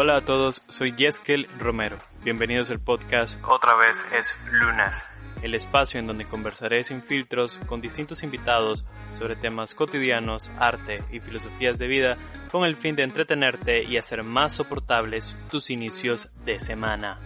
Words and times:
Hola 0.00 0.18
a 0.18 0.20
todos, 0.20 0.62
soy 0.68 0.94
Yeskel 0.94 1.48
Romero. 1.58 1.98
Bienvenidos 2.22 2.70
al 2.70 2.78
podcast 2.78 3.36
Otra 3.42 3.76
vez 3.76 3.96
es 4.16 4.32
Lunas, 4.48 5.04
el 5.42 5.56
espacio 5.56 5.98
en 5.98 6.06
donde 6.06 6.24
conversaré 6.24 6.84
sin 6.84 7.02
filtros 7.02 7.58
con 7.66 7.80
distintos 7.80 8.22
invitados 8.22 8.84
sobre 9.18 9.34
temas 9.34 9.74
cotidianos, 9.74 10.52
arte 10.56 10.98
y 11.10 11.18
filosofías 11.18 11.80
de 11.80 11.88
vida 11.88 12.16
con 12.52 12.62
el 12.62 12.76
fin 12.76 12.94
de 12.94 13.02
entretenerte 13.02 13.82
y 13.82 13.96
hacer 13.96 14.22
más 14.22 14.52
soportables 14.52 15.36
tus 15.50 15.68
inicios 15.68 16.30
de 16.44 16.60
semana. 16.60 17.18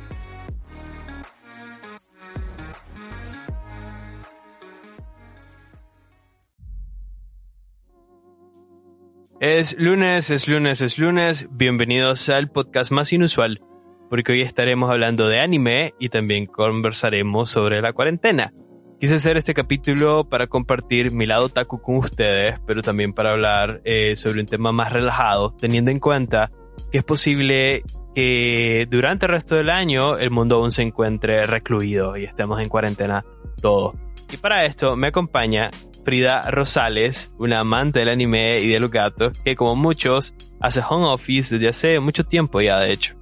Es 9.44 9.76
lunes, 9.76 10.30
es 10.30 10.46
lunes, 10.46 10.80
es 10.82 11.00
lunes. 11.00 11.48
Bienvenidos 11.50 12.28
al 12.28 12.48
podcast 12.48 12.92
más 12.92 13.12
inusual, 13.12 13.60
porque 14.08 14.30
hoy 14.30 14.40
estaremos 14.40 14.88
hablando 14.88 15.26
de 15.26 15.40
anime 15.40 15.94
y 15.98 16.10
también 16.10 16.46
conversaremos 16.46 17.50
sobre 17.50 17.82
la 17.82 17.92
cuarentena. 17.92 18.54
Quise 19.00 19.16
hacer 19.16 19.36
este 19.36 19.52
capítulo 19.52 20.28
para 20.28 20.46
compartir 20.46 21.10
mi 21.10 21.26
lado 21.26 21.48
taku 21.48 21.82
con 21.82 21.96
ustedes, 21.96 22.60
pero 22.68 22.82
también 22.82 23.14
para 23.14 23.32
hablar 23.32 23.80
eh, 23.84 24.14
sobre 24.14 24.42
un 24.42 24.46
tema 24.46 24.70
más 24.70 24.92
relajado, 24.92 25.56
teniendo 25.58 25.90
en 25.90 25.98
cuenta 25.98 26.52
que 26.92 26.98
es 26.98 27.04
posible 27.04 27.82
que 28.14 28.86
durante 28.88 29.26
el 29.26 29.32
resto 29.32 29.56
del 29.56 29.70
año 29.70 30.18
el 30.18 30.30
mundo 30.30 30.58
aún 30.58 30.70
se 30.70 30.82
encuentre 30.82 31.42
recluido 31.46 32.16
y 32.16 32.26
estemos 32.26 32.60
en 32.60 32.68
cuarentena 32.68 33.24
todo. 33.60 33.94
Y 34.32 34.38
para 34.38 34.64
esto 34.64 34.96
me 34.96 35.08
acompaña 35.08 35.70
Frida 36.04 36.50
Rosales, 36.50 37.32
una 37.38 37.60
amante 37.60 37.98
del 37.98 38.08
anime 38.08 38.60
y 38.60 38.68
de 38.68 38.80
los 38.80 38.90
gatos, 38.90 39.38
que 39.44 39.54
como 39.54 39.76
muchos 39.76 40.34
hace 40.58 40.80
home 40.88 41.06
office 41.06 41.58
desde 41.58 41.68
hace 41.68 42.00
mucho 42.00 42.24
tiempo 42.24 42.60
ya, 42.62 42.80
de 42.80 42.92
hecho, 42.92 43.14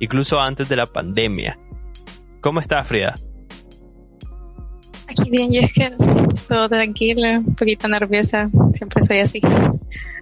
incluso 0.00 0.40
antes 0.40 0.68
de 0.70 0.76
la 0.76 0.86
pandemia. 0.86 1.58
¿Cómo 2.40 2.60
estás, 2.60 2.88
Frida? 2.88 3.14
Aquí 5.08 5.30
bien, 5.30 5.50
que 5.50 5.92
todo 6.48 6.68
tranquilo, 6.68 7.38
un 7.38 7.54
poquito 7.54 7.88
nerviosa, 7.88 8.48
siempre 8.72 9.02
soy 9.02 9.18
así. 9.20 9.40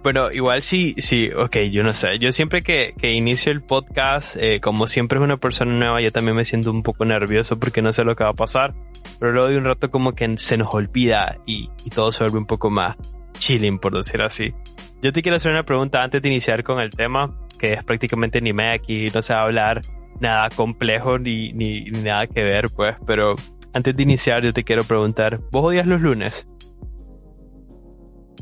Bueno, 0.03 0.31
igual 0.31 0.61
sí, 0.61 0.95
sí, 0.97 1.29
ok, 1.31 1.57
yo 1.71 1.81
no 1.83 1.93
sé. 1.93 2.19
Yo 2.19 2.31
siempre 2.33 2.61
que, 2.61 2.93
que 2.97 3.13
inicio 3.13 3.53
el 3.53 3.61
podcast, 3.61 4.35
eh, 4.37 4.59
como 4.59 4.87
siempre 4.87 5.17
es 5.17 5.23
una 5.23 5.37
persona 5.37 5.73
nueva, 5.73 6.01
yo 6.01 6.11
también 6.11 6.35
me 6.35 6.43
siento 6.43 6.71
un 6.71 6.83
poco 6.83 7.05
nervioso 7.05 7.57
porque 7.57 7.81
no 7.81 7.93
sé 7.93 8.03
lo 8.03 8.15
que 8.15 8.25
va 8.25 8.31
a 8.31 8.35
pasar. 8.35 8.73
Pero 9.19 9.31
luego 9.31 9.47
de 9.47 9.57
un 9.57 9.63
rato 9.63 9.89
como 9.89 10.11
que 10.11 10.37
se 10.37 10.57
nos 10.57 10.73
olvida 10.73 11.37
y, 11.45 11.69
y 11.85 11.89
todo 11.89 12.11
se 12.11 12.25
vuelve 12.25 12.39
un 12.39 12.45
poco 12.45 12.69
más 12.69 12.97
chilling, 13.39 13.79
por 13.79 13.95
decir 13.95 14.21
así. 14.21 14.53
Yo 15.01 15.13
te 15.13 15.21
quiero 15.21 15.37
hacer 15.37 15.51
una 15.51 15.63
pregunta 15.63 16.03
antes 16.03 16.21
de 16.21 16.29
iniciar 16.29 16.63
con 16.63 16.79
el 16.79 16.89
tema, 16.89 17.33
que 17.57 17.73
es 17.73 17.83
prácticamente 17.85 18.41
ni 18.41 18.51
me 18.51 18.73
aquí, 18.73 19.07
no 19.13 19.21
se 19.21 19.33
va 19.33 19.39
a 19.39 19.43
hablar 19.43 19.81
nada 20.19 20.49
complejo 20.49 21.17
ni, 21.17 21.53
ni, 21.53 21.85
ni 21.85 22.01
nada 22.01 22.27
que 22.27 22.43
ver, 22.43 22.69
pues, 22.69 22.95
pero 23.05 23.35
antes 23.73 23.95
de 23.95 24.03
iniciar 24.03 24.43
yo 24.43 24.53
te 24.53 24.63
quiero 24.63 24.83
preguntar, 24.83 25.39
¿vos 25.51 25.65
odias 25.65 25.87
los 25.87 26.01
lunes? 26.01 26.47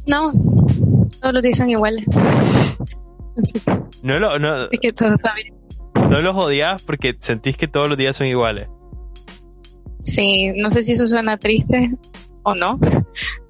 No, 0.05 0.31
todos 1.21 1.33
los 1.33 1.43
días 1.43 1.57
son 1.57 1.69
iguales. 1.69 2.05
No 4.03 4.19
lo, 4.19 4.39
no. 4.39 4.65
Es 4.71 4.79
que 4.79 4.91
todo 4.91 5.13
está 5.13 5.33
bien. 5.35 5.53
No 6.09 6.21
los 6.21 6.35
odias 6.35 6.81
porque 6.81 7.15
sentís 7.19 7.55
que 7.55 7.67
todos 7.67 7.87
los 7.87 7.97
días 7.97 8.15
son 8.15 8.27
iguales. 8.27 8.67
Sí, 10.03 10.51
no 10.55 10.69
sé 10.69 10.83
si 10.83 10.93
eso 10.93 11.05
suena 11.05 11.37
triste 11.37 11.91
o 12.43 12.55
no, 12.55 12.79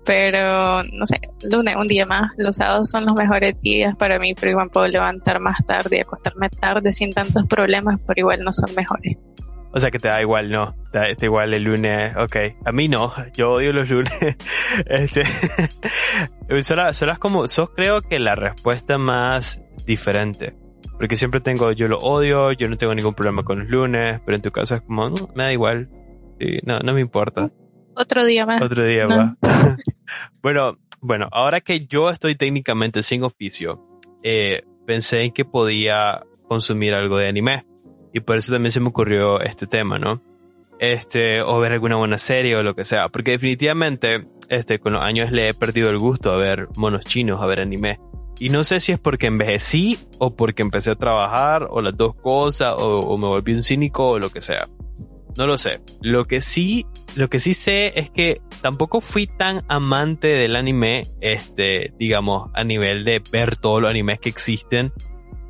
pero 0.06 0.84
no 0.84 1.06
sé, 1.06 1.20
lunes, 1.44 1.76
un 1.78 1.88
día 1.88 2.06
más. 2.06 2.32
Los 2.38 2.58
sábados 2.58 2.89
son 2.89 3.05
los 3.05 3.16
mejores 3.16 3.60
días 3.61 3.95
para 3.95 4.20
mí, 4.20 4.34
pero 4.34 4.52
igual 4.52 4.70
puedo 4.70 4.88
levantar 4.88 5.39
más 5.39 5.66
tarde 5.66 5.98
y 5.98 6.00
acostarme 6.02 6.50
tarde 6.50 6.92
sin 6.94 7.14
tantos 7.14 7.48
problemas, 7.48 8.00
pero 8.05 8.20
igual 8.20 8.44
no 8.44 8.52
son 8.52 8.73
mejores. 8.76 9.17
O 9.73 9.80
sea 9.80 9.89
que 9.89 9.99
te 9.99 10.09
da 10.09 10.21
igual, 10.21 10.49
¿no? 10.49 10.76
Te 10.92 10.99
da, 10.99 11.05
igual 11.21 11.54
el 11.54 11.64
lunes, 11.64 12.15
ok. 12.17 12.36
A 12.65 12.71
mí 12.71 12.87
no, 12.87 13.14
yo 13.33 13.54
odio 13.54 13.71
los 13.71 13.89
lunes. 13.89 14.11
este, 14.86 15.23
solo, 16.64 17.20
como, 17.20 17.48
sos 17.48 17.70
creo 17.76 18.02
que 18.02 18.20
la 18.20 18.36
respuesta 18.36 18.98
más 18.98 19.61
diferente. 19.86 20.54
Porque 20.98 21.15
siempre 21.15 21.39
tengo, 21.39 21.71
yo 21.71 21.87
lo 21.87 21.98
odio, 21.99 22.52
yo 22.52 22.67
no 22.67 22.77
tengo 22.77 22.93
ningún 22.93 23.14
problema 23.14 23.43
con 23.43 23.60
los 23.60 23.70
lunes, 23.70 24.21
pero 24.26 24.36
en 24.36 24.42
tu 24.42 24.52
caso 24.52 24.76
es 24.76 24.81
como, 24.81 25.10
mm, 25.10 25.14
me 25.36 25.43
da 25.45 25.54
igual. 25.54 25.89
no, 26.64 26.80
no 26.80 26.93
me 26.93 27.02
importa. 27.02 27.49
Otro 27.95 28.23
día 28.26 28.45
más. 28.45 28.61
Otro 28.61 28.86
día 28.86 29.08
más. 29.08 29.36
bueno, 30.42 30.77
bueno, 31.02 31.27
ahora 31.31 31.61
que 31.61 31.87
yo 31.87 32.10
estoy 32.10 32.36
técnicamente 32.36 33.04
sin 33.04 33.23
oficio, 33.23 33.99
eh, 34.23 34.64
pensé 34.86 35.21
en 35.23 35.31
que 35.31 35.45
podía 35.45 36.23
consumir 36.48 36.93
algo 36.93 37.17
de 37.17 37.27
anime. 37.27 37.65
Y 38.14 38.20
por 38.22 38.38
eso 38.38 38.52
también 38.52 38.72
se 38.72 38.80
me 38.80 38.89
ocurrió 38.89 39.39
este 39.42 39.67
tema, 39.67 39.98
¿no? 39.98 40.22
Este, 40.80 41.42
o 41.42 41.60
ver 41.60 41.73
alguna 41.73 41.98
buena 41.98 42.17
serie 42.17 42.55
o 42.55 42.64
lo 42.64 42.76
que 42.76 42.86
sea. 42.86 43.10
Porque 43.10 43.32
definitivamente, 43.32 44.27
este, 44.49 44.80
con 44.80 44.94
los 44.94 45.04
años 45.04 45.32
le 45.32 45.49
he 45.49 45.54
perdido 45.54 45.89
el 45.89 45.99
gusto 45.99 46.32
a 46.32 46.38
ver 46.38 46.67
monos 46.76 47.05
chinos, 47.05 47.42
a 47.42 47.45
ver 47.45 47.60
anime. 47.60 47.99
Y 48.39 48.49
no 48.49 48.64
sé 48.64 48.80
si 48.80 48.92
es 48.92 48.99
porque 48.99 49.27
envejecí 49.27 49.99
o 50.17 50.36
porque 50.36 50.64
empecé 50.64 50.92
a 50.92 50.95
trabajar 50.95 51.67
o 51.70 51.80
las 51.80 51.95
dos 51.95 52.16
cosas 52.16 52.73
o, 52.76 53.16
me 53.17 53.27
volví 53.27 53.54
un 53.54 53.61
cínico 53.61 54.10
o 54.10 54.20
lo 54.20 54.32
que 54.32 54.42
sea. 54.42 54.67
No 55.38 55.45
lo 55.45 55.60
sé. 55.60 55.82
Lo 56.02 56.26
que 56.26 56.42
sí, 56.42 56.88
lo 57.16 57.30
que 57.30 57.39
sí 57.39 57.54
sé 57.54 57.93
es 57.99 58.10
que 58.10 58.42
tampoco 58.61 58.99
fui 58.99 59.28
tan 59.28 59.64
amante 59.67 60.28
del 60.30 60.55
anime, 60.55 61.11
este, 61.22 61.93
digamos, 61.99 62.49
a 62.55 62.64
nivel 62.64 63.05
de 63.05 63.22
ver 63.32 63.58
todos 63.58 63.80
los 63.80 63.92
animes 63.92 64.20
que 64.20 64.30
existen 64.30 64.92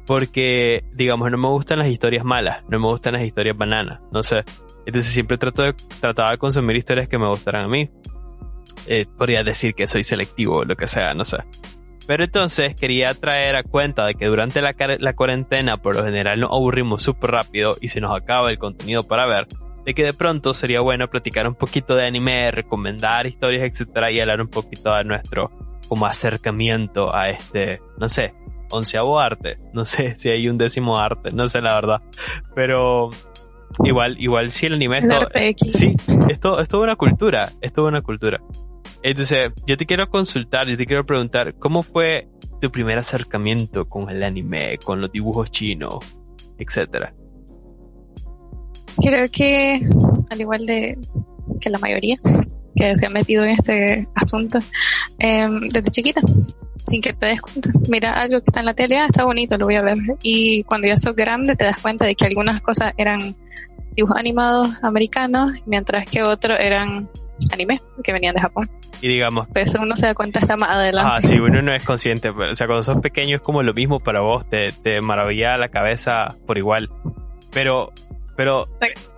porque, 0.06 0.84
digamos, 0.94 1.31
no 1.31 1.38
me 1.38 1.47
gustan 1.50 1.79
las 1.79 1.89
historias 1.89 2.25
malas, 2.25 2.63
no 2.69 2.79
me 2.79 2.88
gustan 2.88 3.13
las 3.13 3.23
historias 3.23 3.57
bananas, 3.57 4.01
no 4.12 4.23
sé. 4.23 4.44
Entonces 4.85 5.12
siempre 5.12 5.38
trato 5.38 5.63
de, 5.63 5.73
trataba 6.00 6.31
de 6.31 6.38
consumir 6.38 6.75
historias 6.75 7.07
que 7.07 7.17
me 7.17 7.28
gustaran 7.28 7.66
a 7.66 7.67
mí. 7.67 7.89
Eh, 8.88 9.06
podría 9.17 9.44
decir 9.44 9.75
que 9.75 9.88
soy 9.88 10.03
selectivo 10.03 10.57
o 10.57 10.66
lo 10.66 10.75
que 10.75 10.88
sea, 10.88 11.13
no 11.13 11.23
sé. 11.23 11.38
Pero 12.07 12.23
entonces 12.23 12.75
quería 12.75 13.13
traer 13.13 13.56
a 13.56 13.63
cuenta 13.63 14.06
de 14.06 14.16
que 14.16 14.25
durante 14.25 14.61
la, 14.61 14.75
la 15.00 15.13
cuarentena 15.13 15.78
por 15.78 15.95
lo 15.95 16.03
general 16.03 16.40
nos 16.40 16.51
aburrimos 16.51 17.03
súper 17.03 17.31
rápido 17.31 17.78
y 17.79 17.90
se 17.90 18.01
nos 18.01 18.16
acaba 18.16 18.50
el 18.50 18.57
contenido 18.57 19.07
para 19.07 19.28
ver, 19.28 19.47
de 19.85 19.94
que 19.94 20.03
de 20.03 20.13
pronto 20.13 20.53
sería 20.53 20.81
bueno 20.81 21.07
platicar 21.09 21.47
un 21.47 21.56
poquito 21.56 21.95
de 21.95 22.07
anime, 22.07 22.51
recomendar 22.51 23.28
historias, 23.28 23.69
etcétera, 23.69 24.11
y 24.11 24.19
hablar 24.19 24.41
un 24.41 24.47
poquito 24.47 24.94
de 24.94 25.03
nuestro 25.03 25.51
como 25.88 26.06
acercamiento 26.06 27.13
a 27.13 27.29
este, 27.29 27.81
no 27.97 28.09
sé, 28.09 28.34
onceavo 28.71 29.19
arte. 29.19 29.57
No 29.73 29.85
sé 29.85 30.15
si 30.15 30.29
hay 30.29 30.49
un 30.49 30.57
décimo 30.57 30.97
arte, 30.97 31.31
no 31.31 31.47
sé 31.47 31.61
la 31.61 31.75
verdad. 31.75 32.01
Pero 32.55 33.09
igual, 33.83 34.15
igual 34.19 34.51
si 34.51 34.65
el 34.65 34.73
anime 34.73 34.99
es 34.99 35.07
todo, 35.07 35.29
sí, 35.69 35.95
esto 36.29 36.59
es 36.59 36.67
toda 36.67 36.83
una 36.83 36.95
cultura, 36.95 37.49
es 37.61 37.73
toda 37.73 37.89
una 37.89 38.01
cultura. 38.01 38.41
Entonces, 39.03 39.51
yo 39.65 39.77
te 39.77 39.85
quiero 39.85 40.09
consultar, 40.09 40.67
yo 40.67 40.77
te 40.77 40.85
quiero 40.85 41.05
preguntar, 41.05 41.55
¿cómo 41.55 41.81
fue 41.81 42.27
tu 42.59 42.71
primer 42.71 42.99
acercamiento 42.99 43.89
con 43.89 44.09
el 44.09 44.21
anime, 44.21 44.77
con 44.83 45.01
los 45.01 45.11
dibujos 45.11 45.49
chinos, 45.49 46.17
etcétera? 46.57 47.13
Creo 49.01 49.27
que, 49.31 49.81
al 50.29 50.41
igual 50.41 50.65
de 50.65 50.97
que 51.59 51.69
la 51.69 51.79
mayoría 51.79 52.19
que 52.75 52.95
se 52.95 53.05
ha 53.05 53.09
metido 53.09 53.43
en 53.43 53.51
este 53.51 54.07
asunto, 54.15 54.59
em, 55.19 55.67
desde 55.69 55.89
chiquita, 55.91 56.21
sin 56.91 57.02
que 57.02 57.13
te 57.13 57.25
des 57.28 57.41
cuenta. 57.41 57.72
Mira 57.88 58.12
algo 58.12 58.40
que 58.41 58.46
está 58.47 58.59
en 58.59 58.66
la 58.66 58.74
tele, 58.74 58.97
ah, 58.97 59.06
está 59.06 59.24
bonito, 59.24 59.57
lo 59.57 59.66
voy 59.66 59.75
a 59.75 59.81
ver. 59.81 59.97
Y 60.22 60.63
cuando 60.63 60.88
ya 60.88 60.97
sos 60.97 61.16
grande 61.16 61.56
te 61.56 61.63
das 61.63 61.81
cuenta 61.81 62.06
de 62.06 62.16
que 62.16 62.25
algunas 62.25 62.62
cosas 62.62 62.94
eran 62.97 63.35
dibujos 63.96 64.18
animados 64.18 64.69
americanos, 64.84 65.53
mientras 65.66 66.05
que 66.05 66.22
otros 66.22 66.59
eran 66.59 67.09
anime, 67.52 67.82
que 68.03 68.11
venían 68.11 68.35
de 68.35 68.41
Japón. 68.41 68.70
Y 69.02 69.08
digamos... 69.08 69.47
Pero 69.53 69.64
eso 69.64 69.79
uno 69.82 69.96
se 69.96 70.08
da 70.08 70.14
cuenta 70.14 70.40
hasta 70.40 70.58
más 70.58 70.70
adelante. 70.70 71.11
Ah, 71.16 71.22
sí, 71.22 71.40
uno 71.40 71.61
no 71.61 71.73
es 71.73 71.84
consciente. 71.84 72.29
O 72.29 72.55
sea, 72.55 72.67
cuando 72.67 72.84
sos 72.84 72.99
pequeño 72.99 73.37
es 73.37 73.41
como 73.41 73.64
lo 73.64 73.73
mismo 73.73 73.99
para 73.99 74.20
vos, 74.20 74.47
te, 74.49 74.72
te 74.73 75.02
maravilla 75.02 75.58
la 75.58 75.70
cabeza 75.70 76.35
por 76.46 76.58
igual. 76.58 76.90
Pero, 77.52 77.94
pero, 78.35 78.67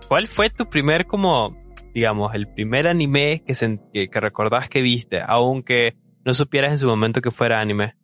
¿cuál 0.08 0.28
fue 0.28 0.48
tu 0.48 0.66
primer 0.66 1.06
como, 1.06 1.56
digamos, 1.92 2.34
el 2.34 2.48
primer 2.48 2.86
anime 2.86 3.42
que, 3.44 3.54
que, 3.92 4.08
que 4.08 4.20
recordás 4.20 4.68
que 4.68 4.80
viste? 4.80 5.20
Aunque 5.26 5.96
no 6.24 6.34
supieras 6.34 6.72
en 6.72 6.78
su 6.78 6.86
momento 6.86 7.20
que 7.20 7.30
fuera 7.30 7.60
anime? 7.60 7.94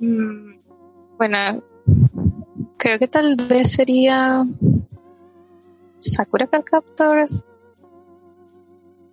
Mm, 0.00 0.60
bueno, 1.16 1.62
creo 2.78 2.98
que 2.98 3.08
tal 3.08 3.36
vez 3.48 3.72
sería 3.72 4.44
Sakura 6.00 6.46
Card 6.46 6.64
Captors. 6.64 7.44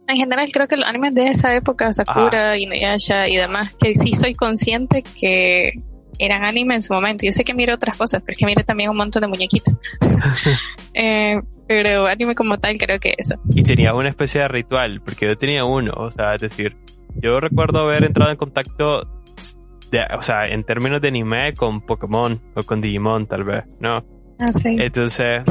En 0.07 0.18
general 0.18 0.45
creo 0.51 0.68
que 0.68 0.75
los 0.75 0.88
animes 0.88 1.15
de 1.15 1.27
esa 1.27 1.56
época, 1.56 1.94
Sakura, 1.94 2.57
Inuyasha 2.57 3.30
y 3.30 3.38
demás, 3.38 3.74
que 3.75 3.95
sí 3.95 4.13
soy 4.13 4.36
consciente 4.36 5.04
que 5.04 5.74
eran 6.18 6.44
anime 6.44 6.75
en 6.75 6.81
su 6.81 6.94
momento. 6.94 7.25
Yo 7.25 7.31
sé 7.31 7.44
que 7.44 7.54
miro 7.54 7.74
otras 7.74 7.95
cosas, 7.95 8.21
pero 8.21 8.33
es 8.33 8.39
que 8.39 8.45
mire 8.45 8.63
también 8.63 8.89
un 8.89 8.97
montón 8.97 9.21
de 9.21 9.27
muñequitas. 9.27 9.75
eh, 10.94 11.39
pero 11.73 12.06
anime 12.06 12.35
como 12.35 12.57
tal 12.57 12.77
creo 12.77 13.00
que 13.00 13.13
eso. 13.18 13.35
Y 13.47 13.63
tenía 13.63 13.94
una 13.94 14.09
especie 14.09 14.41
de 14.41 14.50
ritual, 14.50 15.01
porque 15.06 15.25
yo 15.25 15.38
tenía 15.38 15.63
uno, 15.63 15.94
o 15.95 16.12
sea, 16.12 16.35
es 16.35 16.41
decir, 16.41 16.75
yo 17.15 17.39
recuerdo 17.39 17.79
haber 17.79 18.03
entrado 18.03 18.29
en 18.29 18.35
contacto 18.35 19.07
o 20.18 20.21
sea, 20.21 20.47
en 20.47 20.63
términos 20.63 21.01
de 21.01 21.09
anime 21.09 21.53
con 21.53 21.81
Pokémon 21.81 22.39
o 22.56 22.63
con 22.63 22.81
Digimon 22.81 23.25
tal 23.27 23.44
vez, 23.44 23.63
¿no? 23.79 23.97
Ah, 24.39 24.47
sí. 24.51 24.77
Entonces, 24.79 25.44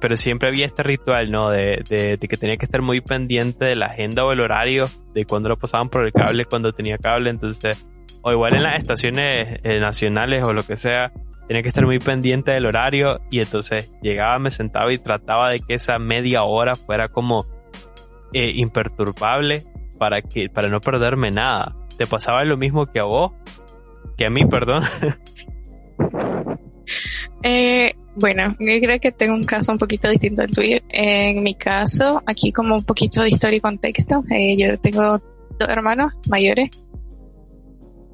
pero 0.00 0.16
siempre 0.16 0.48
había 0.48 0.66
este 0.66 0.82
ritual, 0.82 1.30
¿no? 1.30 1.50
De, 1.50 1.82
de, 1.88 2.18
que 2.18 2.36
tenía 2.36 2.56
que 2.58 2.66
estar 2.66 2.82
muy 2.82 3.00
pendiente 3.00 3.64
de 3.64 3.76
la 3.76 3.86
agenda 3.86 4.24
o 4.24 4.32
el 4.32 4.40
horario, 4.40 4.84
de 5.14 5.24
cuando 5.24 5.48
lo 5.48 5.56
pasaban 5.56 5.88
por 5.88 6.04
el 6.04 6.12
cable, 6.12 6.44
cuando 6.44 6.72
tenía 6.72 6.98
cable, 6.98 7.30
entonces, 7.30 7.86
o 8.22 8.32
igual 8.32 8.54
en 8.56 8.62
las 8.62 8.78
estaciones 8.78 9.58
eh, 9.62 9.80
nacionales 9.80 10.42
o 10.42 10.52
lo 10.52 10.64
que 10.64 10.76
sea, 10.76 11.12
tenía 11.46 11.62
que 11.62 11.68
estar 11.68 11.84
muy 11.84 11.98
pendiente 11.98 12.52
del 12.52 12.66
horario 12.66 13.20
y 13.30 13.40
entonces 13.40 13.90
llegaba, 14.02 14.38
me 14.38 14.50
sentaba 14.50 14.92
y 14.92 14.98
trataba 14.98 15.50
de 15.50 15.60
que 15.60 15.74
esa 15.74 15.98
media 15.98 16.44
hora 16.44 16.74
fuera 16.74 17.08
como 17.08 17.46
eh, 18.32 18.52
imperturbable 18.54 19.64
para 19.98 20.22
que, 20.22 20.48
para 20.48 20.68
no 20.68 20.80
perderme 20.80 21.30
nada. 21.30 21.76
¿Te 21.96 22.06
pasaba 22.06 22.44
lo 22.44 22.56
mismo 22.56 22.86
que 22.86 23.00
a 23.00 23.04
vos? 23.04 23.32
Que 24.16 24.26
a 24.26 24.30
mí, 24.30 24.44
perdón. 24.46 24.82
eh, 27.42 27.94
bueno, 28.14 28.56
yo 28.58 28.80
creo 28.80 28.98
que 29.00 29.12
tengo 29.12 29.34
un 29.34 29.44
caso 29.44 29.72
un 29.72 29.78
poquito 29.78 30.08
distinto 30.08 30.42
al 30.42 30.50
tuyo. 30.50 30.78
En 30.88 31.42
mi 31.42 31.54
caso, 31.54 32.22
aquí 32.26 32.52
como 32.52 32.74
un 32.76 32.84
poquito 32.84 33.22
de 33.22 33.28
historia 33.28 33.58
y 33.58 33.60
contexto, 33.60 34.24
eh, 34.30 34.56
yo 34.58 34.78
tengo 34.78 35.18
dos 35.58 35.68
hermanos 35.68 36.12
mayores 36.28 36.70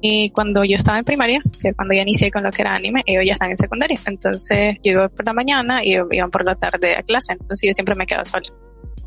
y 0.01 0.29
cuando 0.31 0.63
yo 0.63 0.77
estaba 0.77 0.99
en 0.99 1.05
primaria, 1.05 1.41
que 1.61 1.73
cuando 1.73 1.93
ya 1.93 2.01
inicié 2.01 2.31
con 2.31 2.43
lo 2.43 2.51
que 2.51 2.61
era 2.61 2.75
anime, 2.75 3.03
ellos 3.05 3.23
ya 3.25 3.33
están 3.33 3.49
en 3.49 3.57
secundaria. 3.57 3.99
Entonces 4.05 4.77
yo 4.83 4.91
iba 4.93 5.09
por 5.09 5.25
la 5.25 5.33
mañana 5.33 5.83
y 5.83 5.93
ellos 5.93 6.07
iban 6.11 6.31
por 6.31 6.45
la 6.45 6.55
tarde 6.55 6.95
a 6.97 7.03
clase. 7.03 7.33
Entonces 7.33 7.67
yo 7.69 7.73
siempre 7.73 7.95
me 7.95 8.05
quedaba 8.05 8.25
sola. 8.25 8.43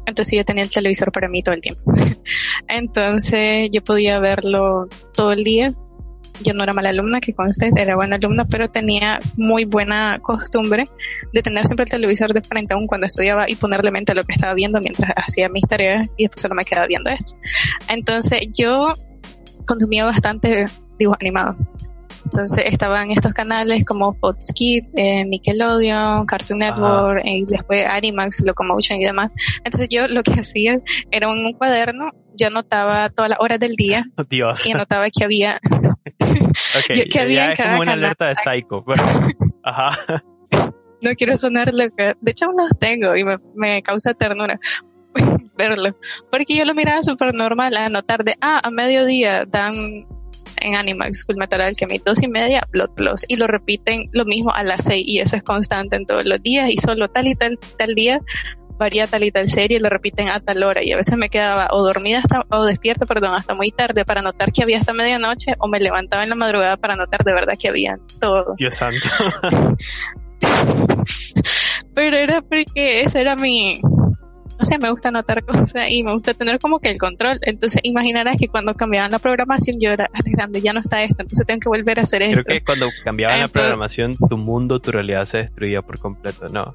Entonces 0.06 0.36
yo 0.36 0.44
tenía 0.44 0.64
el 0.64 0.70
televisor 0.70 1.12
para 1.12 1.28
mí 1.28 1.42
todo 1.42 1.54
el 1.54 1.60
tiempo. 1.60 1.82
Entonces 2.68 3.70
yo 3.72 3.82
podía 3.82 4.18
verlo 4.18 4.88
todo 5.14 5.32
el 5.32 5.44
día 5.44 5.74
yo 6.42 6.54
no 6.54 6.62
era 6.62 6.72
mala 6.72 6.88
alumna, 6.88 7.20
que 7.20 7.34
con 7.34 7.48
ustedes 7.48 7.74
era 7.76 7.96
buena 7.96 8.16
alumna, 8.16 8.44
pero 8.46 8.70
tenía 8.70 9.20
muy 9.36 9.64
buena 9.64 10.18
costumbre 10.22 10.88
de 11.32 11.42
tener 11.42 11.66
siempre 11.66 11.84
el 11.84 11.90
televisor 11.90 12.32
de 12.32 12.42
frente 12.42 12.74
aún 12.74 12.86
cuando 12.86 13.06
estudiaba 13.06 13.48
y 13.48 13.54
ponerle 13.54 13.90
mente 13.90 14.12
a 14.12 14.14
lo 14.14 14.24
que 14.24 14.32
estaba 14.34 14.54
viendo 14.54 14.80
mientras 14.80 15.10
hacía 15.16 15.48
mis 15.48 15.64
tareas 15.64 16.08
y 16.16 16.24
después 16.24 16.42
solo 16.42 16.54
me 16.54 16.64
quedaba 16.64 16.86
viendo 16.86 17.10
esto. 17.10 17.36
Entonces 17.88 18.48
yo 18.52 18.94
consumía 19.66 20.04
bastante 20.04 20.66
dibujos 20.98 21.18
animados. 21.20 21.56
Entonces 22.24 22.64
estaban 22.66 23.10
estos 23.10 23.32
canales 23.32 23.84
como 23.84 24.14
Fox 24.14 24.52
Kids, 24.54 24.88
eh, 24.94 25.24
Nickelodeon, 25.24 26.24
Cartoon 26.26 26.60
Network, 26.60 27.22
y 27.24 27.44
después 27.46 27.86
Animax, 27.86 28.42
Locomotion 28.42 29.00
y 29.00 29.04
demás. 29.04 29.30
Entonces 29.64 29.88
yo 29.90 30.08
lo 30.08 30.22
que 30.22 30.32
hacía 30.40 30.80
era 31.10 31.28
un 31.28 31.52
cuaderno, 31.54 32.10
yo 32.34 32.46
anotaba 32.46 33.08
todas 33.10 33.30
las 33.30 33.40
horas 33.40 33.58
del 33.58 33.76
día 33.76 34.04
Dios. 34.30 34.66
y 34.66 34.72
anotaba 34.72 35.06
que 35.10 35.24
había 35.24 35.60
okay, 36.84 37.08
que 37.08 37.20
había 37.20 37.54
como 37.54 37.80
una 37.80 37.92
alerta 37.92 38.26
de 38.28 38.36
psycho. 38.36 38.84
ajá. 39.62 40.22
No 41.02 41.10
quiero 41.16 41.34
sonar 41.34 41.74
loca. 41.74 42.16
De 42.20 42.30
hecho, 42.30 42.44
aún 42.44 42.56
los 42.58 42.78
tengo 42.78 43.16
y 43.16 43.24
me, 43.24 43.36
me 43.56 43.82
causa 43.82 44.14
ternura 44.14 44.60
verlo. 45.68 45.96
Porque 46.30 46.56
yo 46.56 46.64
lo 46.64 46.74
miraba 46.74 47.02
súper 47.02 47.34
normal 47.34 47.76
a 47.76 47.86
anotar 47.86 48.24
de, 48.24 48.36
ah, 48.40 48.60
a 48.62 48.70
mediodía 48.70 49.44
dan 49.46 50.06
en 50.60 50.76
Animax 50.76 51.24
Full 51.26 51.36
Metal 51.36 51.60
Alchemist, 51.60 52.06
dos 52.06 52.22
y 52.22 52.28
media, 52.28 52.62
Blood 52.70 52.90
Plus, 52.94 53.24
y 53.26 53.36
lo 53.36 53.46
repiten 53.46 54.10
lo 54.12 54.24
mismo 54.24 54.52
a 54.52 54.62
las 54.62 54.84
seis, 54.84 55.04
y 55.06 55.18
eso 55.18 55.36
es 55.36 55.42
constante 55.42 55.96
en 55.96 56.06
todos 56.06 56.24
los 56.24 56.42
días, 56.42 56.70
y 56.70 56.76
solo 56.78 57.08
tal 57.08 57.26
y 57.28 57.34
tal, 57.34 57.58
tal 57.76 57.94
día 57.94 58.20
varía 58.78 59.06
tal 59.06 59.22
y 59.22 59.30
tal 59.30 59.48
serie 59.48 59.76
y 59.76 59.80
lo 59.80 59.88
repiten 59.88 60.28
a 60.28 60.40
tal 60.40 60.62
hora, 60.64 60.82
y 60.82 60.92
a 60.92 60.96
veces 60.96 61.16
me 61.16 61.28
quedaba 61.28 61.68
o 61.70 61.84
dormida 61.84 62.18
hasta, 62.18 62.44
o 62.50 62.66
despierta, 62.66 63.06
perdón, 63.06 63.34
hasta 63.34 63.54
muy 63.54 63.70
tarde 63.70 64.04
para 64.04 64.22
notar 64.22 64.52
que 64.52 64.62
había 64.62 64.78
hasta 64.78 64.92
medianoche, 64.92 65.54
o 65.58 65.68
me 65.68 65.78
levantaba 65.80 66.22
en 66.24 66.30
la 66.30 66.34
madrugada 66.34 66.76
para 66.76 66.96
notar 66.96 67.22
de 67.24 67.32
verdad 67.32 67.54
que 67.58 67.68
había 67.68 67.98
todo. 68.20 68.54
Dios 68.58 68.76
santo. 68.76 69.08
Pero 71.94 72.16
era 72.16 72.40
porque 72.40 73.02
ese 73.02 73.20
era 73.20 73.36
mi, 73.36 73.80
o 74.62 74.64
sea, 74.64 74.78
me 74.78 74.90
gusta 74.90 75.08
anotar 75.08 75.44
cosas 75.44 75.90
y 75.90 76.02
me 76.02 76.12
gusta 76.12 76.34
tener 76.34 76.58
como 76.58 76.78
que 76.78 76.90
el 76.90 76.98
control. 76.98 77.38
Entonces, 77.42 77.80
imaginarás 77.84 78.36
que 78.36 78.48
cuando 78.48 78.74
cambiaban 78.74 79.10
la 79.10 79.18
programación, 79.18 79.78
yo 79.80 79.90
era 79.90 80.08
grande, 80.24 80.60
ya 80.60 80.72
no 80.72 80.80
está 80.80 81.02
esto, 81.02 81.16
entonces 81.18 81.46
tengo 81.46 81.60
que 81.60 81.68
volver 81.68 81.98
a 81.98 82.02
hacer 82.02 82.22
esto. 82.22 82.42
Creo 82.42 82.58
que 82.58 82.64
cuando 82.64 82.86
cambiaban 83.04 83.40
la 83.40 83.48
programación, 83.48 84.16
tu 84.16 84.38
mundo, 84.38 84.80
tu 84.80 84.92
realidad 84.92 85.24
se 85.24 85.38
destruía 85.38 85.82
por 85.82 85.98
completo, 85.98 86.48
¿no? 86.48 86.74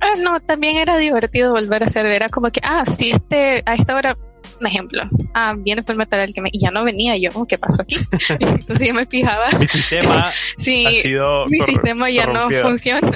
Ah, 0.00 0.12
no, 0.18 0.40
también 0.40 0.76
era 0.76 0.98
divertido 0.98 1.52
volver 1.52 1.82
a 1.82 1.86
hacer, 1.86 2.04
era 2.06 2.28
como 2.28 2.50
que, 2.50 2.60
ah, 2.62 2.84
si 2.84 3.12
este, 3.12 3.62
a 3.64 3.74
esta 3.74 3.94
hora, 3.94 4.18
un 4.60 4.66
ejemplo, 4.66 5.02
ah, 5.34 5.54
viene 5.56 5.82
el 5.86 5.96
metal 5.96 6.28
que 6.34 6.40
me, 6.42 6.50
y 6.52 6.60
ya 6.60 6.70
no 6.70 6.84
venía 6.84 7.16
yo, 7.16 7.30
¿qué 7.46 7.56
pasó 7.56 7.82
aquí? 7.82 7.96
Entonces 8.28 8.86
yo 8.86 8.94
me 8.94 9.06
fijaba. 9.06 9.50
Mi 9.58 9.66
sistema 9.66 10.26
sí, 10.58 10.86
ha 10.86 10.90
sido 10.92 11.46
mi 11.46 11.60
sistema 11.60 12.10
ya 12.10 12.26
no 12.26 12.50
funciona. 12.50 13.10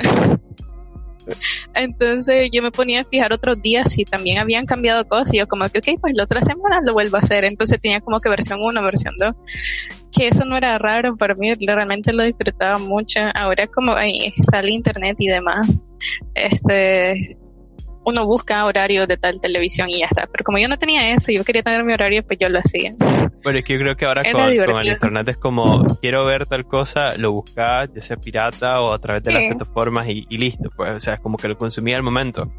Entonces 1.74 2.50
yo 2.52 2.62
me 2.62 2.70
ponía 2.70 3.02
a 3.02 3.04
fijar 3.04 3.32
otros 3.32 3.60
días 3.62 3.92
si 3.92 4.04
también 4.04 4.38
habían 4.38 4.66
cambiado 4.66 5.06
cosas 5.06 5.34
y 5.34 5.38
yo 5.38 5.48
como 5.48 5.68
que, 5.68 5.78
ok, 5.78 6.00
pues 6.00 6.14
la 6.16 6.24
otra 6.24 6.40
semana 6.42 6.80
lo 6.82 6.92
vuelvo 6.92 7.16
a 7.16 7.20
hacer. 7.20 7.44
Entonces 7.44 7.80
tenía 7.80 8.00
como 8.00 8.20
que 8.20 8.28
versión 8.28 8.60
1, 8.60 8.82
versión 8.82 9.14
2. 9.18 9.34
Que 10.16 10.28
eso 10.28 10.44
no 10.44 10.56
era 10.56 10.76
raro 10.78 11.16
para 11.16 11.34
mí, 11.34 11.52
realmente 11.54 12.12
lo 12.12 12.24
disfrutaba 12.24 12.78
mucho. 12.78 13.20
Ahora 13.34 13.66
como 13.66 13.92
ahí 13.92 14.32
está 14.36 14.60
el 14.60 14.70
internet 14.70 15.16
y 15.18 15.28
demás, 15.28 15.68
este, 16.34 17.36
uno 18.04 18.26
busca 18.26 18.64
horarios 18.64 19.06
de 19.08 19.16
tal 19.16 19.40
televisión 19.40 19.88
y 19.90 20.00
ya 20.00 20.06
está. 20.06 20.26
Pero 20.26 20.44
como 20.44 20.58
yo 20.58 20.68
no 20.68 20.78
tenía 20.78 21.14
eso, 21.14 21.32
yo 21.32 21.44
quería 21.44 21.62
tener 21.62 21.84
mi 21.84 21.92
horario, 21.92 22.24
pues 22.24 22.38
yo 22.38 22.48
lo 22.48 22.58
hacía. 22.58 22.94
Pero 23.42 23.58
es 23.58 23.64
que 23.64 23.72
yo 23.72 23.78
creo 23.78 23.96
que 23.96 24.04
ahora 24.04 24.22
con, 24.30 24.40
el 24.42 24.88
internet 24.88 25.28
es 25.28 25.36
como, 25.38 25.98
quiero 26.00 26.26
ver 26.26 26.46
tal 26.46 26.66
cosa, 26.66 27.16
lo 27.16 27.32
buscas, 27.32 27.90
ya 27.94 28.00
sea 28.00 28.16
pirata 28.16 28.80
o 28.80 28.92
a 28.92 28.98
través 28.98 29.22
de 29.22 29.32
las 29.32 29.44
plataformas 29.44 30.06
y, 30.08 30.24
listo, 30.36 30.70
pues, 30.76 30.92
o 30.92 31.00
sea, 31.00 31.14
es 31.14 31.20
como 31.20 31.38
que 31.38 31.48
lo 31.48 31.56
consumía 31.56 31.96
al 31.96 32.02
momento. 32.02 32.52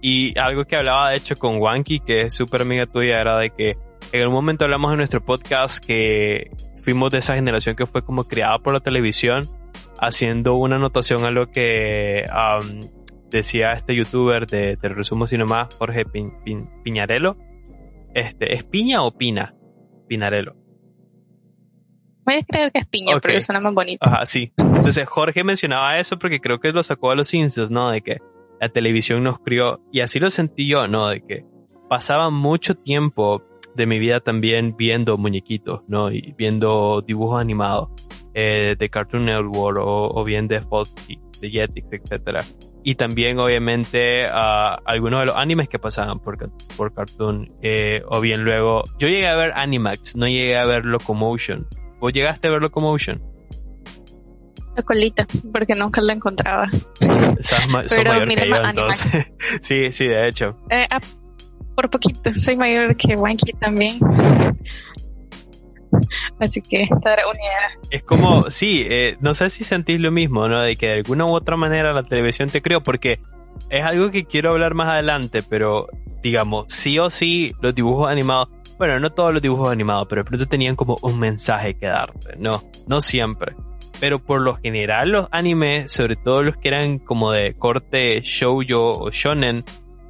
Y 0.00 0.38
algo 0.38 0.64
que 0.64 0.76
hablaba 0.76 1.10
de 1.10 1.16
hecho 1.16 1.36
con 1.36 1.56
Wanky, 1.60 2.00
que 2.00 2.22
es 2.22 2.34
súper 2.34 2.62
amiga 2.62 2.86
tuya, 2.86 3.20
era 3.20 3.38
de 3.38 3.50
que 3.50 3.76
en 4.12 4.20
algún 4.20 4.34
momento 4.34 4.64
hablamos 4.64 4.92
en 4.92 4.98
nuestro 4.98 5.24
podcast 5.24 5.84
que 5.84 6.50
fuimos 6.82 7.10
de 7.10 7.18
esa 7.18 7.34
generación 7.34 7.76
que 7.76 7.86
fue 7.86 8.02
como 8.02 8.24
creada 8.24 8.58
por 8.58 8.72
la 8.72 8.80
televisión, 8.80 9.50
haciendo 9.98 10.54
una 10.54 10.76
anotación 10.76 11.24
a 11.24 11.30
lo 11.30 11.50
que 11.50 12.24
decía 13.30 13.72
este 13.72 13.94
youtuber 13.94 14.46
de, 14.46 14.76
Te 14.76 14.88
resumo 14.88 15.26
sino 15.26 15.46
más, 15.46 15.74
Jorge 15.76 16.04
Piñarelo. 16.84 17.36
Este, 18.14 18.54
¿Es 18.54 18.64
Piña 18.64 19.02
o 19.02 19.16
Pina? 19.16 19.54
Pinarelo. 20.10 20.56
Voy 22.26 22.34
a 22.34 22.42
creer 22.42 22.72
que 22.72 22.80
es 22.80 22.86
Piña, 22.88 23.06
pero 23.06 23.20
porque 23.20 23.40
suena 23.40 23.60
más 23.60 23.72
bonito. 23.72 24.00
Ajá, 24.04 24.26
sí. 24.26 24.52
Entonces 24.58 25.06
Jorge 25.06 25.44
mencionaba 25.44 26.00
eso 26.00 26.18
porque 26.18 26.40
creo 26.40 26.58
que 26.58 26.72
lo 26.72 26.82
sacó 26.82 27.12
a 27.12 27.14
los 27.14 27.28
Simpsons, 27.28 27.70
¿no? 27.70 27.92
De 27.92 28.02
que 28.02 28.18
la 28.60 28.68
televisión 28.68 29.22
nos 29.22 29.38
crió. 29.38 29.80
Y 29.92 30.00
así 30.00 30.18
lo 30.18 30.28
sentí 30.30 30.66
yo, 30.66 30.88
¿no? 30.88 31.06
De 31.06 31.24
que 31.24 31.44
pasaba 31.88 32.28
mucho 32.30 32.74
tiempo 32.74 33.44
de 33.76 33.86
mi 33.86 34.00
vida 34.00 34.18
también 34.18 34.74
viendo 34.76 35.16
muñequitos, 35.16 35.82
¿no? 35.86 36.10
Y 36.10 36.34
viendo 36.36 37.04
dibujos 37.06 37.40
animados 37.40 37.90
eh, 38.34 38.74
de 38.76 38.90
Cartoon 38.90 39.26
Network 39.26 39.78
o, 39.78 40.10
o 40.12 40.24
bien 40.24 40.48
de 40.48 40.60
Fox, 40.60 40.92
de 41.40 41.50
Jetix, 41.50 41.86
etcétera 41.92 42.44
y 42.82 42.94
también 42.94 43.38
obviamente 43.38 44.26
a 44.26 44.74
algunos 44.84 45.20
de 45.20 45.26
los 45.26 45.36
animes 45.36 45.68
que 45.68 45.78
pasaban 45.78 46.20
por, 46.20 46.50
por 46.76 46.94
Cartoon 46.94 47.52
eh, 47.62 48.02
o 48.08 48.20
bien 48.20 48.42
luego 48.42 48.84
yo 48.98 49.08
llegué 49.08 49.28
a 49.28 49.36
ver 49.36 49.52
Animax 49.54 50.16
no 50.16 50.26
llegué 50.26 50.56
a 50.56 50.64
ver 50.64 50.84
Locomotion. 50.84 51.66
¿vos 52.00 52.12
llegaste 52.12 52.48
a 52.48 52.52
ver 52.52 52.62
Locomotion? 52.62 53.22
La 54.76 54.82
colita 54.82 55.26
porque 55.52 55.74
nunca 55.74 56.00
la 56.00 56.12
encontraba. 56.12 56.70
Sos, 57.40 57.68
mayor 57.68 58.28
que 58.28 58.48
yo 58.48 58.56
entonces. 58.56 59.34
Sí, 59.60 59.92
sí, 59.92 60.06
de 60.06 60.28
hecho. 60.28 60.56
Eh, 60.70 60.86
ah, 60.90 61.00
por 61.74 61.90
poquito 61.90 62.32
soy 62.32 62.56
mayor 62.56 62.96
que 62.96 63.16
Wanky 63.16 63.52
también 63.54 63.98
Así 66.38 66.60
que 66.62 66.88
Es 67.90 68.02
como, 68.04 68.50
sí, 68.50 68.86
eh, 68.88 69.16
no 69.20 69.34
sé 69.34 69.50
si 69.50 69.64
sentís 69.64 70.00
lo 70.00 70.10
mismo, 70.10 70.48
¿no? 70.48 70.62
De 70.62 70.76
que 70.76 70.86
de 70.86 70.92
alguna 70.94 71.26
u 71.26 71.34
otra 71.34 71.56
manera 71.56 71.92
la 71.92 72.02
televisión 72.02 72.48
te 72.48 72.62
creó, 72.62 72.82
porque 72.82 73.20
es 73.68 73.84
algo 73.84 74.10
que 74.10 74.24
quiero 74.24 74.50
hablar 74.50 74.74
más 74.74 74.88
adelante, 74.88 75.42
pero 75.42 75.88
digamos, 76.22 76.66
sí 76.68 76.98
o 76.98 77.10
sí, 77.10 77.54
los 77.60 77.74
dibujos 77.74 78.10
animados, 78.10 78.48
bueno, 78.78 78.98
no 78.98 79.10
todos 79.10 79.32
los 79.32 79.42
dibujos 79.42 79.70
animados, 79.70 80.06
pero 80.08 80.22
de 80.22 80.28
pronto 80.28 80.46
tenían 80.46 80.76
como 80.76 80.98
un 81.02 81.18
mensaje 81.18 81.74
que 81.74 81.86
darte, 81.86 82.36
no, 82.38 82.62
no 82.86 83.00
siempre. 83.00 83.54
Pero 83.98 84.18
por 84.18 84.40
lo 84.40 84.56
general 84.56 85.10
los 85.10 85.28
animes, 85.30 85.92
sobre 85.92 86.16
todo 86.16 86.42
los 86.42 86.56
que 86.56 86.68
eran 86.68 86.98
como 86.98 87.32
de 87.32 87.54
corte 87.54 88.20
shoujo 88.22 88.92
o 88.98 89.10
shonen, 89.10 89.64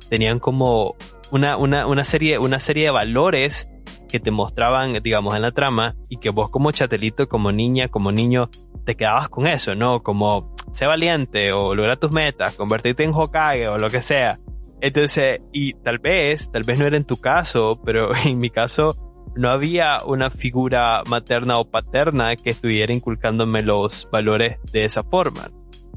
tenían 0.08 0.38
como 0.38 0.94
una, 1.32 1.56
una, 1.56 1.86
una, 1.86 2.04
serie, 2.04 2.38
una 2.38 2.60
serie 2.60 2.84
de 2.84 2.90
valores 2.90 3.68
que 4.10 4.20
te 4.20 4.30
mostraban, 4.30 4.92
digamos, 5.02 5.34
en 5.36 5.42
la 5.42 5.52
trama 5.52 5.96
y 6.08 6.18
que 6.18 6.30
vos 6.30 6.50
como 6.50 6.72
chatelito, 6.72 7.28
como 7.28 7.52
niña, 7.52 7.88
como 7.88 8.12
niño, 8.12 8.50
te 8.84 8.96
quedabas 8.96 9.28
con 9.28 9.46
eso, 9.46 9.74
¿no? 9.74 10.02
Como, 10.02 10.54
sé 10.70 10.86
valiente 10.86 11.52
o 11.52 11.74
logra 11.74 11.96
tus 11.96 12.10
metas, 12.10 12.54
convertirte 12.54 13.04
en 13.04 13.14
Hokage 13.14 13.68
o 13.68 13.78
lo 13.78 13.88
que 13.90 14.02
sea. 14.02 14.38
Entonces, 14.80 15.40
y 15.52 15.74
tal 15.74 15.98
vez, 15.98 16.50
tal 16.50 16.64
vez 16.64 16.78
no 16.78 16.86
era 16.86 16.96
en 16.96 17.04
tu 17.04 17.18
caso, 17.18 17.80
pero 17.84 18.10
en 18.24 18.38
mi 18.38 18.50
caso, 18.50 18.96
no 19.36 19.50
había 19.50 20.02
una 20.04 20.30
figura 20.30 21.02
materna 21.08 21.58
o 21.58 21.70
paterna 21.70 22.34
que 22.36 22.50
estuviera 22.50 22.92
inculcándome 22.92 23.62
los 23.62 24.08
valores 24.10 24.58
de 24.72 24.84
esa 24.84 25.04
forma. 25.04 25.50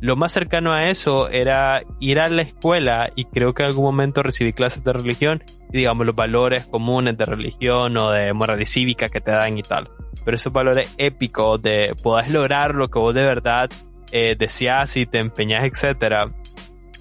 Lo 0.04 0.18
más 0.18 0.34
cercano 0.34 0.74
a 0.74 0.90
eso 0.90 1.30
era 1.30 1.82
ir 2.02 2.20
a 2.20 2.28
la 2.28 2.42
escuela 2.42 3.14
y 3.16 3.24
creo 3.24 3.54
que 3.54 3.64
en 3.64 3.70
algún 3.70 3.86
momento 3.86 4.22
recibí 4.22 4.52
clases 4.52 4.84
de 4.84 4.92
religión 4.92 5.42
y 5.72 5.78
digamos 5.78 6.06
los 6.06 6.14
valores 6.14 6.66
comunes 6.66 7.18
de 7.18 7.24
religión 7.24 7.96
o 7.96 8.12
de 8.12 8.34
moral 8.34 8.62
y 8.62 8.66
cívica 8.66 9.08
que 9.08 9.22
te 9.22 9.32
dan 9.32 9.58
y 9.58 9.64
tal. 9.64 9.90
Pero 10.26 10.36
esos 10.36 10.52
valores 10.52 10.94
épicos 10.98 11.62
de 11.62 11.96
poder 12.04 12.32
lograr 12.32 12.76
lo 12.76 12.90
que 12.90 13.00
vos 13.00 13.14
de 13.14 13.22
verdad 13.22 13.70
eh, 14.12 14.36
deseas 14.38 14.98
y 14.98 15.06
te 15.06 15.20
empeñas, 15.20 15.64
etcétera. 15.64 16.34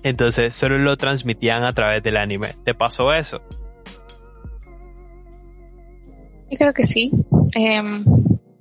Entonces 0.04 0.54
solo 0.54 0.78
lo 0.78 0.96
transmitían 0.96 1.64
a 1.64 1.72
través 1.72 2.04
del 2.04 2.16
anime. 2.16 2.50
¿Te 2.64 2.72
pasó 2.72 3.12
eso? 3.12 3.42
Yo 6.48 6.56
creo 6.56 6.72
que 6.72 6.84
sí, 6.84 7.10
em, 7.56 8.04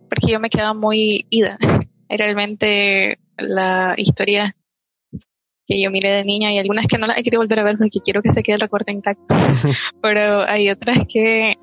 porque 0.10 0.32
yo 0.32 0.40
me 0.40 0.50
quedaba 0.50 0.74
muy 0.74 1.28
ida. 1.30 1.60
Realmente 2.10 3.20
la 3.42 3.96
historia 3.98 4.56
que 5.68 5.82
yo 5.82 5.92
miré 5.92 6.12
de 6.12 6.26
niña 6.26 6.50
hay 6.50 6.60
algunas 6.60 6.88
que 6.88 6.98
no 6.98 7.08
las 7.08 7.18
he 7.18 7.24
querido 7.24 7.42
volver 7.42 7.60
a 7.60 7.64
ver 7.64 7.78
porque 7.78 8.00
quiero 8.04 8.22
que 8.22 8.32
se 8.32 8.44
quede 8.44 8.56
el 8.56 8.62
recorte 8.62 8.92
intacto, 8.92 9.36
pero 10.02 10.42
hay 10.42 10.70
otras 10.70 11.06
que 11.12 11.56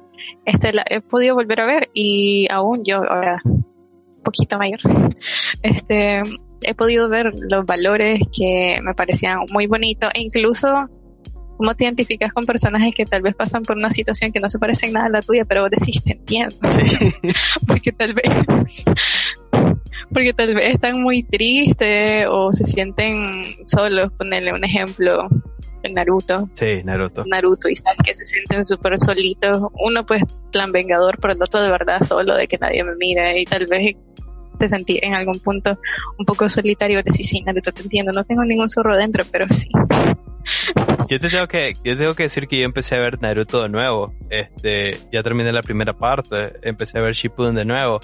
este, 0.45 0.73
la 0.73 0.85
he 0.89 1.01
podido 1.01 1.35
volver 1.35 1.61
a 1.61 1.67
ver 1.67 1.91
y 1.95 2.47
aún 2.51 2.83
yo 2.85 2.97
ahora 2.97 3.43
poquito 4.23 4.59
mayor, 4.59 4.81
este, 5.63 6.23
he 6.63 6.75
podido 6.75 7.09
ver 7.09 7.33
los 7.51 7.65
valores 7.65 8.21
que 8.37 8.79
me 8.83 8.95
parecían 8.95 9.39
muy 9.51 9.67
bonitos 9.67 10.11
e 10.15 10.21
incluso 10.21 10.69
cómo 11.57 11.75
te 11.75 11.85
identificas 11.85 12.33
con 12.33 12.47
personajes 12.47 12.95
que 12.95 13.05
tal 13.05 13.23
vez 13.23 13.35
pasan 13.35 13.63
por 13.63 13.77
una 13.77 13.91
situación 13.91 14.33
que 14.33 14.41
no 14.41 14.49
se 14.49 14.59
parecen 14.59 14.93
nada 14.93 15.07
a 15.07 15.11
la 15.11 15.23
tuya, 15.23 15.45
pero 15.45 15.63
vos 15.63 15.71
decís, 15.71 16.03
te 16.03 16.13
entiendo. 16.13 16.57
porque 17.67 17.91
tal 17.93 18.15
vez, 18.15 19.35
porque 20.13 20.33
tal 20.33 20.55
vez 20.55 20.75
están 20.75 21.03
muy 21.03 21.23
tristes 21.23 22.27
o 22.29 22.53
se 22.53 22.65
sienten 22.65 23.45
solos. 23.67 24.13
Ponerle 24.17 24.53
un 24.53 24.65
ejemplo, 24.65 25.29
en 25.83 25.93
Naruto. 25.93 26.49
Sí, 26.55 26.83
Naruto. 26.85 27.25
Naruto 27.27 27.69
y 27.69 27.77
sabes 27.77 27.99
que 28.05 28.15
se 28.15 28.25
sienten 28.25 28.65
súper 28.65 28.99
solitos. 28.99 29.63
Uno 29.75 30.05
pues 30.07 30.23
plan 30.53 30.73
vengador, 30.73 31.19
pero 31.21 31.35
el 31.35 31.43
otro 31.43 31.63
de 31.63 31.71
verdad 31.71 32.03
solo, 32.03 32.37
de 32.37 32.47
que 32.47 32.59
nadie 32.59 32.85
me 32.85 32.95
mire 32.97 33.41
y 33.41 33.45
tal 33.45 33.67
vez 33.67 33.97
te 34.59 34.69
sentí 34.69 34.99
en 35.03 35.15
algún 35.15 35.39
punto 35.41 35.79
un 36.19 36.25
poco 36.25 36.49
solitario. 36.49 37.03
Decís, 37.03 37.29
sí, 37.29 37.43
Naruto, 37.43 37.73
te 37.73 37.83
entiendo, 37.83 38.13
no 38.13 38.25
tengo 38.25 38.45
ningún 38.45 38.69
zorro 38.69 38.97
dentro, 38.97 39.25
pero 39.31 39.47
sí. 39.49 39.69
Yo 41.09 41.19
te 41.19 41.29
tengo 41.29 41.47
que, 41.47 41.75
yo 41.85 41.97
tengo 41.97 42.15
que 42.15 42.25
decir 42.25 42.49
que 42.49 42.59
yo 42.59 42.65
empecé 42.65 42.97
a 42.97 43.01
ver 43.01 43.21
Naruto 43.21 43.63
de 43.63 43.69
nuevo. 43.69 44.15
Este, 44.31 44.97
ya 45.13 45.23
terminé 45.23 45.53
la 45.53 45.63
primera 45.63 45.93
parte, 45.93 46.55
empecé 46.63 46.99
a 46.99 47.03
ver 47.03 47.15
Shippuden 47.15 47.55
de 47.55 47.65
nuevo. 47.65 48.01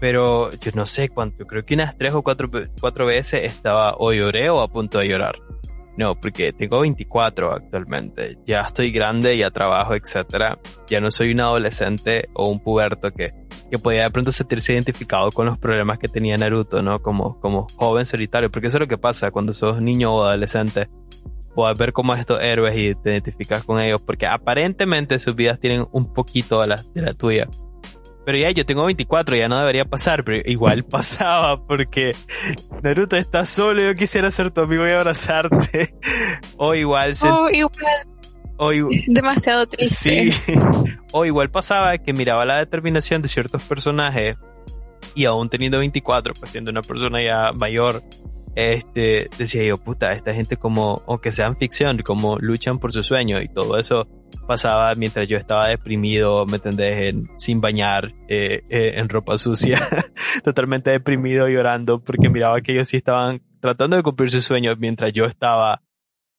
Pero 0.00 0.52
yo 0.52 0.70
no 0.74 0.86
sé 0.86 1.08
cuánto, 1.08 1.46
creo 1.46 1.64
que 1.64 1.74
unas 1.74 1.96
tres 1.96 2.12
o 2.14 2.22
cuatro, 2.22 2.50
cuatro 2.80 3.06
veces 3.06 3.44
estaba 3.44 3.94
o 3.98 4.12
lloré 4.12 4.50
o 4.50 4.60
a 4.60 4.68
punto 4.68 4.98
de 4.98 5.08
llorar. 5.08 5.36
No, 5.98 6.14
porque 6.14 6.52
tengo 6.52 6.78
24 6.78 7.52
actualmente. 7.52 8.38
Ya 8.46 8.60
estoy 8.60 8.92
grande, 8.92 9.36
ya 9.36 9.50
trabajo, 9.50 9.96
etcétera. 9.96 10.56
Ya 10.86 11.00
no 11.00 11.10
soy 11.10 11.32
un 11.32 11.40
adolescente 11.40 12.28
o 12.34 12.48
un 12.48 12.60
puberto 12.62 13.10
que, 13.12 13.34
que 13.68 13.80
podía 13.80 14.04
de 14.04 14.10
pronto 14.12 14.30
sentirse 14.30 14.74
identificado 14.74 15.32
con 15.32 15.46
los 15.46 15.58
problemas 15.58 15.98
que 15.98 16.06
tenía 16.06 16.36
Naruto, 16.36 16.82
¿no? 16.82 17.02
Como, 17.02 17.40
como 17.40 17.66
joven 17.74 18.06
solitario. 18.06 18.48
Porque 18.48 18.68
eso 18.68 18.76
es 18.76 18.82
lo 18.82 18.86
que 18.86 18.96
pasa 18.96 19.32
cuando 19.32 19.52
sos 19.52 19.82
niño 19.82 20.14
o 20.14 20.22
adolescente 20.22 20.88
puedas 21.58 21.76
ver 21.76 21.92
cómo 21.92 22.14
estos 22.14 22.40
héroes 22.40 22.78
y 22.78 22.94
te 22.94 23.10
identificas 23.10 23.64
con 23.64 23.80
ellos, 23.80 24.00
porque 24.00 24.28
aparentemente 24.28 25.18
sus 25.18 25.34
vidas 25.34 25.58
tienen 25.58 25.88
un 25.90 26.12
poquito 26.12 26.60
de 26.60 26.68
la, 26.68 26.84
de 26.94 27.02
la 27.02 27.14
tuya. 27.14 27.48
Pero 28.28 28.36
ya 28.36 28.50
yo 28.50 28.66
tengo 28.66 28.84
24, 28.84 29.36
ya 29.36 29.48
no 29.48 29.58
debería 29.58 29.86
pasar, 29.86 30.22
pero 30.22 30.42
igual 30.44 30.84
pasaba 30.90 31.64
porque 31.64 32.12
Naruto 32.82 33.16
está 33.16 33.46
solo, 33.46 33.80
yo 33.80 33.94
quisiera 33.94 34.30
ser 34.30 34.50
tu 34.50 34.60
amigo 34.60 34.86
y 34.86 34.90
abrazarte. 34.90 35.94
o 36.58 36.74
igual... 36.74 37.12
Oh, 38.58 38.70
igual. 38.70 39.02
Demasiado 39.06 39.66
triste. 39.66 40.30
Sí. 40.30 40.52
o 41.12 41.24
igual 41.24 41.48
pasaba 41.48 41.96
que 41.96 42.12
miraba 42.12 42.44
la 42.44 42.58
determinación 42.58 43.22
de 43.22 43.28
ciertos 43.28 43.62
personajes 43.62 44.36
y 45.14 45.24
aún 45.24 45.48
teniendo 45.48 45.78
24, 45.78 46.34
pues 46.34 46.50
siendo 46.50 46.70
una 46.70 46.82
persona 46.82 47.22
ya 47.22 47.52
mayor, 47.54 48.02
este, 48.54 49.30
decía 49.38 49.64
yo, 49.64 49.78
puta, 49.78 50.12
esta 50.12 50.34
gente 50.34 50.58
como, 50.58 51.02
aunque 51.06 51.32
sean 51.32 51.56
ficción, 51.56 51.96
como 52.02 52.36
luchan 52.40 52.78
por 52.78 52.92
su 52.92 53.02
sueño 53.02 53.40
y 53.40 53.48
todo 53.48 53.78
eso 53.78 54.06
pasaba 54.48 54.94
mientras 54.96 55.28
yo 55.28 55.36
estaba 55.36 55.68
deprimido, 55.68 56.46
me 56.46 56.56
entendés, 56.56 57.14
sin 57.36 57.60
bañar, 57.60 58.14
eh, 58.28 58.62
eh, 58.70 58.94
en 58.96 59.08
ropa 59.08 59.36
sucia, 59.36 59.78
totalmente 60.42 60.90
deprimido, 60.90 61.48
llorando, 61.48 62.00
porque 62.00 62.30
miraba 62.30 62.60
que 62.62 62.72
ellos 62.72 62.88
sí 62.88 62.96
estaban 62.96 63.42
tratando 63.60 63.96
de 63.96 64.02
cumplir 64.02 64.30
sus 64.30 64.44
sueños 64.44 64.78
mientras 64.78 65.12
yo 65.12 65.26
estaba 65.26 65.82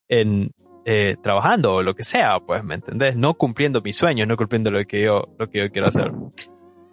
en, 0.08 0.50
eh, 0.84 1.16
trabajando 1.22 1.76
o 1.76 1.82
lo 1.82 1.94
que 1.94 2.02
sea, 2.02 2.40
pues, 2.40 2.64
¿me 2.64 2.74
entendés? 2.74 3.16
No 3.16 3.34
cumpliendo 3.34 3.80
mis 3.80 3.96
sueños, 3.96 4.26
no 4.26 4.36
cumpliendo 4.36 4.72
lo 4.72 4.84
que 4.84 5.04
yo, 5.04 5.28
lo 5.38 5.48
que 5.48 5.60
yo 5.60 5.70
quiero 5.70 5.86
hacer. 5.88 6.12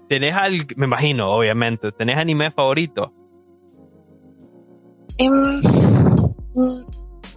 ¿Tenés 0.07 0.35
algo, 0.35 0.65
me 0.75 0.85
imagino, 0.85 1.31
obviamente, 1.31 1.91
tenés 1.91 2.17
anime 2.17 2.51
favorito? 2.51 3.11
Em, 5.17 5.61
mm, 6.53 6.85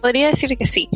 podría 0.01 0.27
decir 0.27 0.55
que 0.55 0.65
sí. 0.65 0.87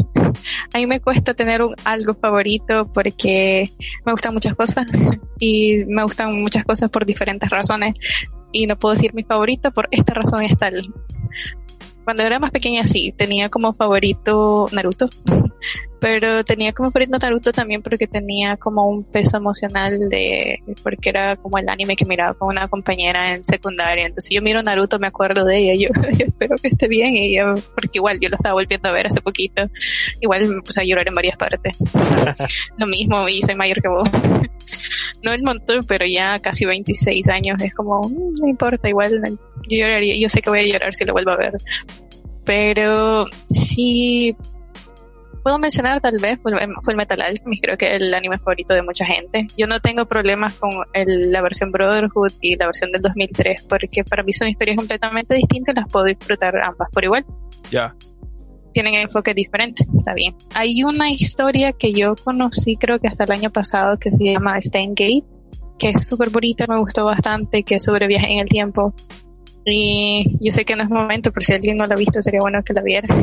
A 0.73 0.77
mí 0.77 0.87
me 0.87 0.99
cuesta 0.99 1.33
tener 1.33 1.61
un 1.61 1.75
algo 1.83 2.13
favorito 2.15 2.89
porque 2.93 3.71
me 4.05 4.11
gustan 4.11 4.33
muchas 4.33 4.55
cosas 4.55 4.85
y 5.39 5.85
me 5.85 6.03
gustan 6.03 6.41
muchas 6.41 6.63
cosas 6.65 6.89
por 6.89 7.05
diferentes 7.05 7.49
razones 7.49 7.95
y 8.51 8.67
no 8.67 8.77
puedo 8.77 8.95
decir 8.95 9.13
mi 9.13 9.23
favorito 9.23 9.71
por 9.71 9.87
esta 9.91 10.13
razón 10.13 10.43
y 10.43 10.55
tal. 10.55 10.93
Cuando 12.03 12.23
era 12.23 12.39
más 12.39 12.51
pequeña 12.51 12.85
sí, 12.85 13.11
tenía 13.11 13.49
como 13.49 13.73
favorito 13.73 14.67
Naruto, 14.71 15.09
pero 16.05 16.45
tenía 16.45 16.71
como 16.71 16.91
favorito 16.91 17.17
Naruto 17.17 17.51
también 17.51 17.81
porque 17.81 18.05
tenía 18.05 18.57
como 18.57 18.87
un 18.87 19.05
peso 19.05 19.37
emocional 19.37 19.97
de, 20.07 20.59
porque 20.83 21.09
era 21.09 21.35
como 21.35 21.57
el 21.57 21.67
anime 21.67 21.95
que 21.95 22.05
miraba 22.05 22.35
con 22.35 22.49
una 22.49 22.67
compañera 22.67 23.33
en 23.33 23.43
secundaria, 23.43 24.05
entonces 24.05 24.29
yo 24.31 24.39
miro 24.43 24.61
Naruto, 24.61 24.99
me 24.99 25.07
acuerdo 25.07 25.43
de 25.45 25.57
ella, 25.57 25.73
yo, 25.73 26.01
espero 26.19 26.57
que 26.57 26.67
esté 26.67 26.87
bien, 26.87 27.15
y 27.15 27.37
porque 27.73 27.89
igual 27.93 28.19
yo 28.21 28.29
lo 28.29 28.35
estaba 28.35 28.53
volviendo 28.53 28.87
a 28.87 28.91
ver 28.91 29.07
hace 29.07 29.19
poquito, 29.19 29.63
igual 30.21 30.47
me 30.47 30.61
puse 30.61 30.79
a 30.79 30.83
llorar 30.83 31.07
en 31.07 31.15
varias 31.15 31.37
partes, 31.37 31.75
lo 32.77 32.85
mismo, 32.85 33.27
y 33.27 33.41
soy 33.41 33.55
mayor 33.55 33.81
que 33.81 33.89
vos, 33.89 34.07
no 35.23 35.33
el 35.33 35.41
montón, 35.41 35.87
pero 35.87 36.05
ya 36.05 36.37
casi 36.37 36.65
26 36.65 37.29
años, 37.29 37.59
es 37.63 37.73
como, 37.73 38.07
mm, 38.07 38.35
no 38.41 38.47
importa, 38.47 38.87
igual 38.87 39.39
yo 39.67 39.77
lloraría, 39.79 40.15
yo 40.19 40.29
sé 40.29 40.43
que 40.43 40.51
voy 40.51 40.59
a 40.59 40.71
llorar 40.71 40.93
si 40.93 41.03
lo 41.03 41.13
vuelvo 41.13 41.31
a 41.31 41.37
ver, 41.37 41.53
pero 42.45 43.25
sí 43.49 44.37
puedo 45.45 45.59
mencionar 45.59 46.01
tal 46.01 46.17
vez 46.17 46.39
Full 46.41 46.95
Metal 46.95 47.21
Alchemist, 47.21 47.63
creo 47.63 47.77
que 47.77 47.85
es 47.85 48.01
el 48.01 48.11
anime 48.15 48.39
favorito 48.39 48.73
de 48.73 48.81
mucha 48.81 49.05
gente. 49.05 49.45
Yo 49.55 49.67
no 49.67 49.79
tengo 49.79 50.07
problemas 50.07 50.55
con 50.55 50.71
la 50.95 51.41
versión 51.43 51.71
Brotherhood 51.71 52.31
y 52.41 52.55
la 52.55 52.65
versión 52.65 52.91
del 52.91 53.03
2003 53.03 53.61
porque 53.69 54.03
para 54.03 54.23
mí 54.23 54.33
son 54.33 54.47
historias 54.47 54.75
completamente 54.75 55.35
distintas 55.35 55.75
y 55.75 55.79
las 55.81 55.87
puedo 55.87 56.05
disfrutar 56.05 56.57
ambas 56.57 56.89
por 56.91 57.03
igual. 57.03 57.27
Ya. 57.69 57.95
Tienen 58.73 58.95
enfoques 58.95 59.35
diferentes, 59.35 59.85
está 59.95 60.15
bien. 60.15 60.35
Hay 60.55 60.83
una 60.83 61.11
historia 61.11 61.73
que 61.73 61.93
yo 61.93 62.15
conocí 62.15 62.75
creo 62.75 62.97
que 62.97 63.07
hasta 63.07 63.25
el 63.25 63.31
año 63.31 63.51
pasado 63.51 63.99
que 63.99 64.11
se 64.11 64.23
llama 64.23 64.57
Gate, 64.57 65.25
que 65.77 65.89
es 65.89 66.07
súper 66.07 66.31
bonita, 66.31 66.65
me 66.67 66.79
gustó 66.79 67.05
bastante, 67.05 67.61
que 67.61 67.75
es 67.75 67.83
sobre 67.83 68.07
viaje 68.07 68.33
en 68.33 68.39
el 68.39 68.49
tiempo. 68.49 68.95
Y 69.63 70.37
yo 70.41 70.51
sé 70.51 70.65
que 70.65 70.75
no 70.75 70.81
es 70.81 70.89
momento, 70.89 71.31
pero 71.31 71.45
si 71.45 71.53
alguien 71.53 71.77
no 71.77 71.85
la 71.85 71.93
ha 71.93 71.97
visto 71.99 72.19
sería 72.23 72.39
bueno 72.39 72.63
que 72.63 72.73
la 72.73 72.81
viera. 72.81 73.07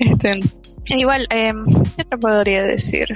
este, 0.00 0.40
igual, 0.86 1.26
eh, 1.30 1.52
¿qué 1.96 2.04
te 2.04 2.18
podría 2.18 2.62
decir? 2.64 3.08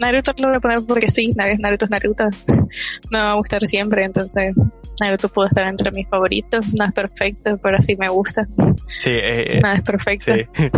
Naruto 0.00 0.32
lo 0.38 0.48
voy 0.48 0.56
a 0.56 0.60
poner 0.60 0.80
porque 0.86 1.10
sí, 1.10 1.34
Naruto 1.34 1.84
es 1.84 1.90
Naruto. 1.90 2.28
Me 3.10 3.18
va 3.18 3.32
a 3.32 3.34
gustar 3.34 3.66
siempre, 3.66 4.04
entonces 4.04 4.54
Naruto 5.00 5.28
puede 5.28 5.48
estar 5.48 5.66
entre 5.66 5.90
mis 5.90 6.08
favoritos. 6.08 6.72
No 6.74 6.84
es 6.84 6.92
perfecto, 6.92 7.58
pero 7.62 7.80
sí 7.80 7.96
me 7.96 8.08
gusta. 8.08 8.46
Sí, 8.86 9.10
eh, 9.12 9.60
no 9.62 9.72
es 9.72 9.82
perfecto. 9.82 10.32
Sí, 10.34 10.70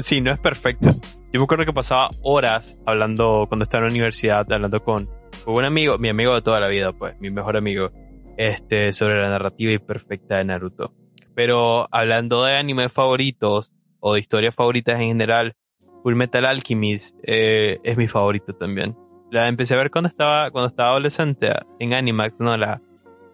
sí, 0.00 0.20
no 0.20 0.32
es 0.32 0.38
perfecto. 0.38 0.94
Yo 1.32 1.40
me 1.40 1.44
acuerdo 1.44 1.64
que 1.64 1.72
pasaba 1.72 2.10
horas 2.22 2.76
hablando, 2.86 3.46
cuando 3.48 3.64
estaba 3.64 3.82
en 3.82 3.88
la 3.88 3.92
universidad, 3.92 4.46
hablando 4.50 4.82
con, 4.82 5.08
con 5.44 5.54
un 5.54 5.64
amigo, 5.64 5.98
mi 5.98 6.08
amigo 6.08 6.34
de 6.34 6.42
toda 6.42 6.60
la 6.60 6.68
vida, 6.68 6.92
pues, 6.92 7.14
mi 7.20 7.30
mejor 7.30 7.56
amigo, 7.56 7.90
este, 8.36 8.92
sobre 8.92 9.20
la 9.20 9.28
narrativa 9.28 9.72
imperfecta 9.72 10.36
de 10.38 10.44
Naruto. 10.44 10.92
Pero 11.34 11.86
hablando 11.90 12.44
de 12.44 12.56
animes 12.56 12.92
favoritos 12.92 13.72
o 14.06 14.14
de 14.14 14.20
historias 14.20 14.54
favoritas 14.54 15.00
en 15.00 15.08
general, 15.08 15.56
Full 16.02 16.14
Metal 16.14 16.44
Alchemist 16.44 17.18
eh, 17.22 17.78
es 17.82 17.96
mi 17.96 18.06
favorito 18.06 18.54
también. 18.54 18.96
La 19.30 19.48
empecé 19.48 19.74
a 19.74 19.78
ver 19.78 19.90
cuando 19.90 20.08
estaba, 20.08 20.50
cuando 20.50 20.68
estaba 20.68 20.90
adolescente 20.90 21.52
en 21.80 21.92
Animax, 21.92 22.36
¿no? 22.38 22.56
La, 22.56 22.80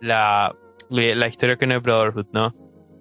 la, 0.00 0.56
la 0.88 1.28
historia 1.28 1.56
que 1.56 1.66
no 1.66 1.76
es 1.76 1.82
Brotherhood, 1.82 2.28
¿no? 2.32 2.54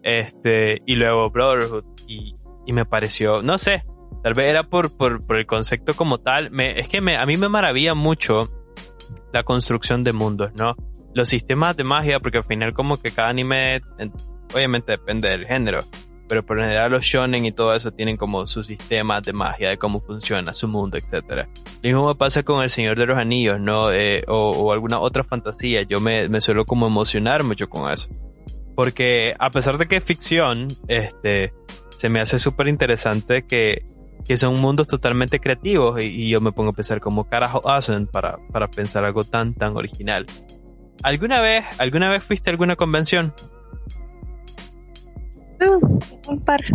Este, 0.04 0.82
y 0.86 0.96
luego 0.96 1.30
Brotherhood, 1.30 1.86
y, 2.08 2.36
y 2.66 2.74
me 2.74 2.86
pareció, 2.86 3.42
no 3.42 3.58
sé, 3.58 3.84
Tal 4.24 4.34
vez 4.36 4.52
era 4.52 4.64
por, 4.64 4.96
por, 4.96 5.26
por 5.26 5.38
el 5.38 5.46
concepto 5.48 5.96
como 5.96 6.20
tal. 6.20 6.52
Me, 6.52 6.80
es 6.80 6.88
que 6.88 7.02
me, 7.02 7.18
a 7.18 7.26
mí 7.26 7.38
me 7.38 7.50
maravilla 7.50 7.96
mucho 7.96 8.52
la 9.34 9.44
construcción 9.44 10.04
de 10.04 10.14
mundos, 10.14 10.52
¿no? 10.54 10.76
Los 11.14 11.30
sistemas 11.30 11.76
de 11.76 11.84
magia, 11.84 12.20
porque 12.20 12.38
al 12.38 12.44
final 12.44 12.74
como 12.74 13.02
que 13.02 13.12
cada 13.12 13.30
anime, 13.30 13.82
obviamente 14.54 14.92
depende 14.92 15.30
del 15.30 15.46
género, 15.46 15.80
pero 16.32 16.46
por 16.46 16.62
general 16.62 16.90
los 16.90 17.04
shonen 17.04 17.44
y 17.44 17.52
todo 17.52 17.76
eso 17.76 17.92
tienen 17.92 18.16
como 18.16 18.48
su 18.48 18.64
sistema 18.64 19.20
de 19.20 19.34
magia, 19.34 19.68
de 19.68 19.78
cómo 19.78 20.00
funciona 20.00 20.54
su 20.54 20.70
mundo, 20.70 20.96
etc. 20.96 21.46
Lo 21.82 21.90
mismo 21.90 22.16
pasa 22.16 22.42
con 22.44 22.64
El 22.64 22.70
Señor 22.70 22.98
de 22.98 23.06
los 23.06 23.18
Anillos, 23.18 23.60
¿no? 23.60 23.92
Eh, 23.92 24.24
o, 24.30 24.72
alguna 24.72 25.02
otra 25.02 25.26
fantasía. 25.26 25.82
Yo 25.82 26.00
me, 26.00 26.30
me 26.30 26.40
suelo 26.40 26.64
como 26.64 26.88
emocionar 26.88 27.44
mucho 27.44 27.70
con 27.70 27.92
eso. 27.92 28.10
Porque 28.78 29.34
a 29.38 29.50
pesar 29.50 29.78
de 29.78 29.90
que 29.90 29.98
es 29.98 30.06
ficción, 30.06 30.70
este, 30.88 31.52
se 31.98 32.08
me 32.08 32.22
hace 32.22 32.40
súper 32.40 32.70
interesante 32.70 33.46
que, 33.46 33.84
que 34.24 34.38
son 34.38 34.58
mundos 34.62 34.88
totalmente 34.88 35.42
creativos 35.42 36.02
y, 36.02 36.30
yo 36.30 36.40
me 36.40 36.54
pongo 36.54 36.70
a 36.70 36.74
pensar 36.74 37.02
como 37.02 37.28
carajo 37.28 37.70
hacen 37.70 38.08
para, 38.08 38.38
para 38.54 38.70
pensar 38.70 39.04
algo 39.04 39.26
tan, 39.26 39.54
tan 39.54 39.76
original. 39.76 40.26
¿Alguna 41.04 41.42
vez, 41.42 41.66
alguna 41.78 42.10
vez 42.10 42.24
fuiste 42.24 42.50
a 42.50 42.52
alguna 42.52 42.78
convención? 42.78 43.34
Uh, 45.62 46.00
un 46.28 46.40
par. 46.40 46.62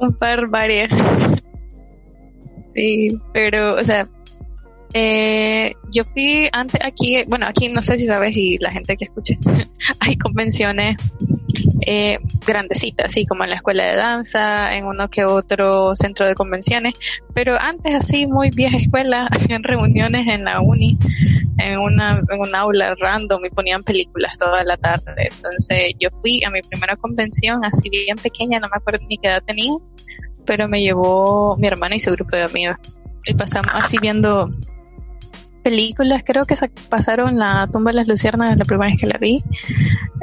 un 0.00 0.14
par, 0.14 0.48
varias. 0.48 0.90
sí, 2.74 3.08
pero, 3.32 3.76
o 3.76 3.84
sea, 3.84 4.08
eh, 4.92 5.74
yo 5.92 6.04
fui 6.04 6.48
antes 6.52 6.80
aquí, 6.84 7.24
bueno, 7.26 7.46
aquí 7.46 7.68
no 7.68 7.82
sé 7.82 7.98
si 7.98 8.06
sabes 8.06 8.34
y 8.34 8.56
la 8.58 8.70
gente 8.70 8.96
que 8.96 9.04
escuche, 9.04 9.38
hay 10.00 10.16
convenciones 10.16 10.96
eh, 11.82 12.18
grandecitas, 12.46 13.06
así 13.06 13.26
como 13.26 13.44
en 13.44 13.50
la 13.50 13.56
escuela 13.56 13.84
de 13.86 13.94
danza, 13.94 14.74
en 14.74 14.86
uno 14.86 15.08
que 15.08 15.24
otro 15.24 15.94
centro 15.94 16.26
de 16.26 16.34
convenciones, 16.34 16.94
pero 17.34 17.60
antes 17.60 17.94
así, 17.94 18.26
muy 18.26 18.50
vieja 18.50 18.78
escuela, 18.78 19.26
hacían 19.30 19.62
reuniones 19.62 20.26
en 20.28 20.44
la 20.44 20.60
uni, 20.60 20.98
en 21.58 21.78
una, 21.78 22.22
en 22.28 22.40
un 22.40 22.54
aula 22.54 22.94
random 22.98 23.44
y 23.44 23.50
ponían 23.50 23.82
películas 23.82 24.36
toda 24.38 24.62
la 24.64 24.76
tarde. 24.76 25.28
Entonces 25.30 25.94
yo 25.98 26.08
fui 26.20 26.42
a 26.44 26.50
mi 26.50 26.62
primera 26.62 26.96
convención 26.96 27.64
así 27.64 27.88
bien 27.88 28.16
pequeña, 28.16 28.60
no 28.60 28.68
me 28.68 28.76
acuerdo 28.76 29.04
ni 29.08 29.18
qué 29.18 29.28
edad 29.28 29.42
tenía, 29.46 29.72
pero 30.44 30.68
me 30.68 30.80
llevó 30.80 31.56
mi 31.56 31.66
hermana 31.66 31.96
y 31.96 32.00
su 32.00 32.12
grupo 32.12 32.36
de 32.36 32.42
amigos. 32.42 32.76
Y 33.24 33.34
pasamos 33.34 33.72
así 33.74 33.98
viendo 33.98 34.50
películas, 35.66 36.22
creo 36.24 36.46
que 36.46 36.54
pasaron 36.88 37.38
La 37.38 37.68
tumba 37.72 37.90
de 37.90 37.96
las 37.96 38.06
luciernas 38.06 38.56
la 38.56 38.64
primera 38.64 38.88
vez 38.88 39.00
que 39.00 39.08
la 39.08 39.18
vi. 39.18 39.42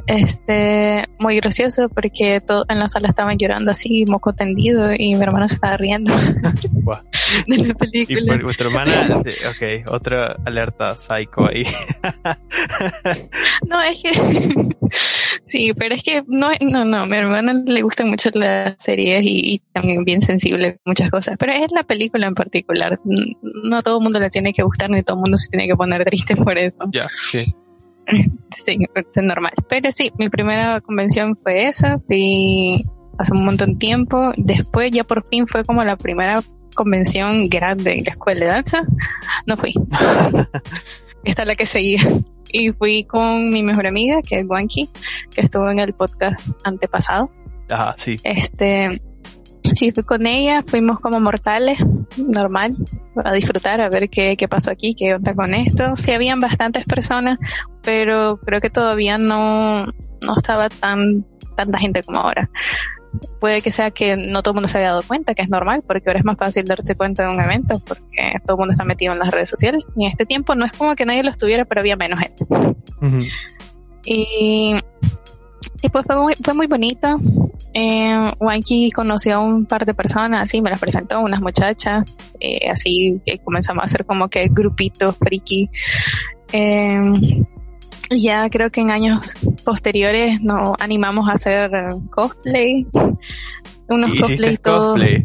Este, 0.08 1.04
muy 1.20 1.36
gracioso 1.38 1.90
porque 1.90 2.40
todo 2.40 2.66
en 2.70 2.80
la 2.80 2.88
sala 2.88 3.10
estaban 3.10 3.38
llorando 3.38 3.72
así, 3.72 4.06
moco 4.06 4.34
tendido 4.34 4.94
y 4.94 5.16
mi 5.16 5.22
hermana 5.22 5.50
se 5.50 5.56
estaba 5.56 5.76
riendo 5.76 6.14
de 7.48 7.68
la 7.68 7.74
película. 7.74 8.36
Y 8.36 8.44
vuestra 8.44 8.68
hermana, 8.68 8.92
ok, 9.18 9.92
otra 9.92 10.38
alerta 10.46 10.98
psycho 10.98 11.50
ahí. 11.50 11.64
no, 13.68 13.82
es 13.82 14.02
que 14.02 14.12
sí, 15.44 15.74
pero 15.74 15.96
es 15.96 16.04
que 16.04 16.24
no, 16.28 16.50
no, 16.72 16.86
no, 16.86 17.06
mi 17.06 17.18
hermana 17.18 17.54
le 17.66 17.82
gustan 17.82 18.10
mucho 18.10 18.30
las 18.34 18.76
series 18.78 19.22
y, 19.24 19.62
también 19.72 20.04
bien 20.04 20.22
sensible 20.22 20.78
muchas 20.86 21.10
cosas, 21.10 21.36
pero 21.40 21.54
es 21.54 21.72
la 21.72 21.84
película 21.84 22.28
en 22.28 22.36
particular. 22.36 23.00
No 23.04 23.82
todo 23.82 23.98
el 23.98 24.04
mundo 24.04 24.20
le 24.20 24.30
tiene 24.30 24.54
que 24.54 24.64
gustar 24.64 24.90
ni 24.90 25.04
todo 25.04 25.18
el 25.18 25.22
mundo 25.22 25.33
se 25.38 25.50
tiene 25.50 25.68
que 25.68 25.76
poner 25.76 26.04
triste 26.06 26.36
por 26.36 26.58
eso. 26.58 26.86
Ya, 26.92 27.08
sí. 27.10 27.44
Sí, 28.52 28.78
es 28.96 29.24
normal. 29.24 29.54
Pero 29.68 29.92
sí, 29.92 30.12
mi 30.20 30.30
primera 30.30 30.80
convención 30.82 31.36
fue 31.42 31.66
esa, 31.66 31.98
fui 32.06 32.86
hace 33.18 33.34
un 33.34 33.46
montón 33.46 33.74
de 33.74 33.78
tiempo. 33.78 34.32
Después 34.38 34.92
ya 34.92 35.04
por 35.04 35.28
fin 35.28 35.48
fue 35.48 35.66
como 35.66 35.84
la 35.84 35.96
primera 35.96 36.44
convención 36.76 37.50
grande 37.50 37.94
en 37.94 38.04
la 38.06 38.12
escuela 38.12 38.40
de 38.42 38.46
danza. 38.46 38.84
No 39.48 39.58
fui. 39.58 39.74
Esta 41.24 41.42
es 41.42 41.48
la 41.48 41.56
que 41.56 41.66
seguía. 41.66 42.02
Y 42.50 42.72
fui 42.74 43.06
con 43.06 43.50
mi 43.50 43.64
mejor 43.64 43.88
amiga, 43.88 44.22
que 44.22 44.40
es 44.40 44.46
Wanky, 44.48 44.90
que 45.34 45.42
estuvo 45.42 45.70
en 45.72 45.80
el 45.80 45.94
podcast 45.94 46.50
antepasado. 46.64 47.32
Ajá, 47.70 47.96
sí. 47.98 48.20
Este, 48.24 49.02
Sí, 49.72 49.92
fui 49.92 50.04
con 50.04 50.26
ella, 50.28 50.64
fuimos 50.66 51.00
como 51.00 51.20
mortales, 51.20 51.80
normal, 52.18 52.76
a 53.24 53.34
disfrutar, 53.34 53.82
a 53.82 53.90
ver 53.90 54.10
qué, 54.10 54.36
qué 54.36 54.48
pasó 54.48 54.72
aquí, 54.72 54.94
qué 54.94 55.16
onda 55.16 55.34
con 55.34 55.54
esto. 55.54 55.96
Sí, 55.96 56.12
habían 56.12 56.40
bastantes 56.40 56.86
personas, 56.86 57.40
pero 57.82 58.38
creo 58.38 58.60
que 58.60 58.70
todavía 58.70 59.18
no, 59.18 59.86
no 59.86 60.38
estaba 60.38 60.70
tan 60.70 61.26
tanta 61.56 61.80
gente 61.80 62.04
como 62.04 62.20
ahora. 62.20 62.50
Puede 63.40 63.62
que 63.62 63.72
sea 63.72 63.92
que 63.92 64.18
no 64.18 64.42
todo 64.42 64.54
el 64.54 64.56
mundo 64.56 64.68
se 64.68 64.80
haya 64.80 64.88
dado 64.88 65.04
cuenta, 65.04 65.36
que 65.36 65.44
es 65.44 65.50
normal, 65.50 65.84
porque 65.86 66.10
ahora 66.10 66.20
es 66.20 66.26
más 66.26 66.38
fácil 66.38 66.66
darte 66.66 66.96
cuenta 66.96 67.24
de 67.24 67.30
un 67.30 67.40
evento, 67.40 67.80
porque 67.86 68.34
todo 68.46 68.56
el 68.56 68.60
mundo 68.60 68.72
está 68.72 68.86
metido 68.86 69.14
en 69.14 69.20
las 69.20 69.30
redes 69.30 69.50
sociales. 69.50 69.84
Y 69.96 70.06
en 70.06 70.12
este 70.12 70.26
tiempo 70.26 70.56
no 70.56 70.66
es 70.66 70.74
como 70.74 70.96
que 70.96 71.06
nadie 71.06 71.24
lo 71.24 71.30
estuviera, 71.30 71.66
pero 71.66 71.82
había 71.82 71.96
menos 71.96 72.20
gente. 72.20 72.46
Y 74.06 74.76
y 75.84 75.90
pues 75.90 76.06
fue 76.06 76.16
muy, 76.16 76.36
fue 76.42 76.54
muy 76.54 76.68
bonito. 76.68 77.20
Eh, 77.74 78.34
Wanky 78.40 78.92
conoció 78.92 79.36
a 79.36 79.40
un 79.40 79.66
par 79.66 79.86
de 79.86 79.94
personas, 79.94 80.42
así 80.42 80.62
me 80.62 80.70
las 80.70 80.80
presentó, 80.80 81.20
unas 81.22 81.42
muchachas, 81.42 82.06
eh, 82.40 82.70
así 82.70 83.20
que 83.26 83.40
comenzamos 83.40 83.82
a 83.82 83.86
hacer 83.86 84.06
como 84.06 84.30
que 84.30 84.48
grupitos 84.50 85.18
friki. 85.18 85.70
Eh, 86.52 87.44
ya 88.16 88.50
creo 88.50 88.70
que 88.70 88.82
en 88.82 88.92
años 88.92 89.34
posteriores 89.64 90.40
nos 90.42 90.76
animamos 90.80 91.28
a 91.30 91.34
hacer 91.34 91.72
cosplay. 92.12 92.86
Unos 93.90 94.20
cosplay 94.20 94.58
cosplay? 94.58 95.24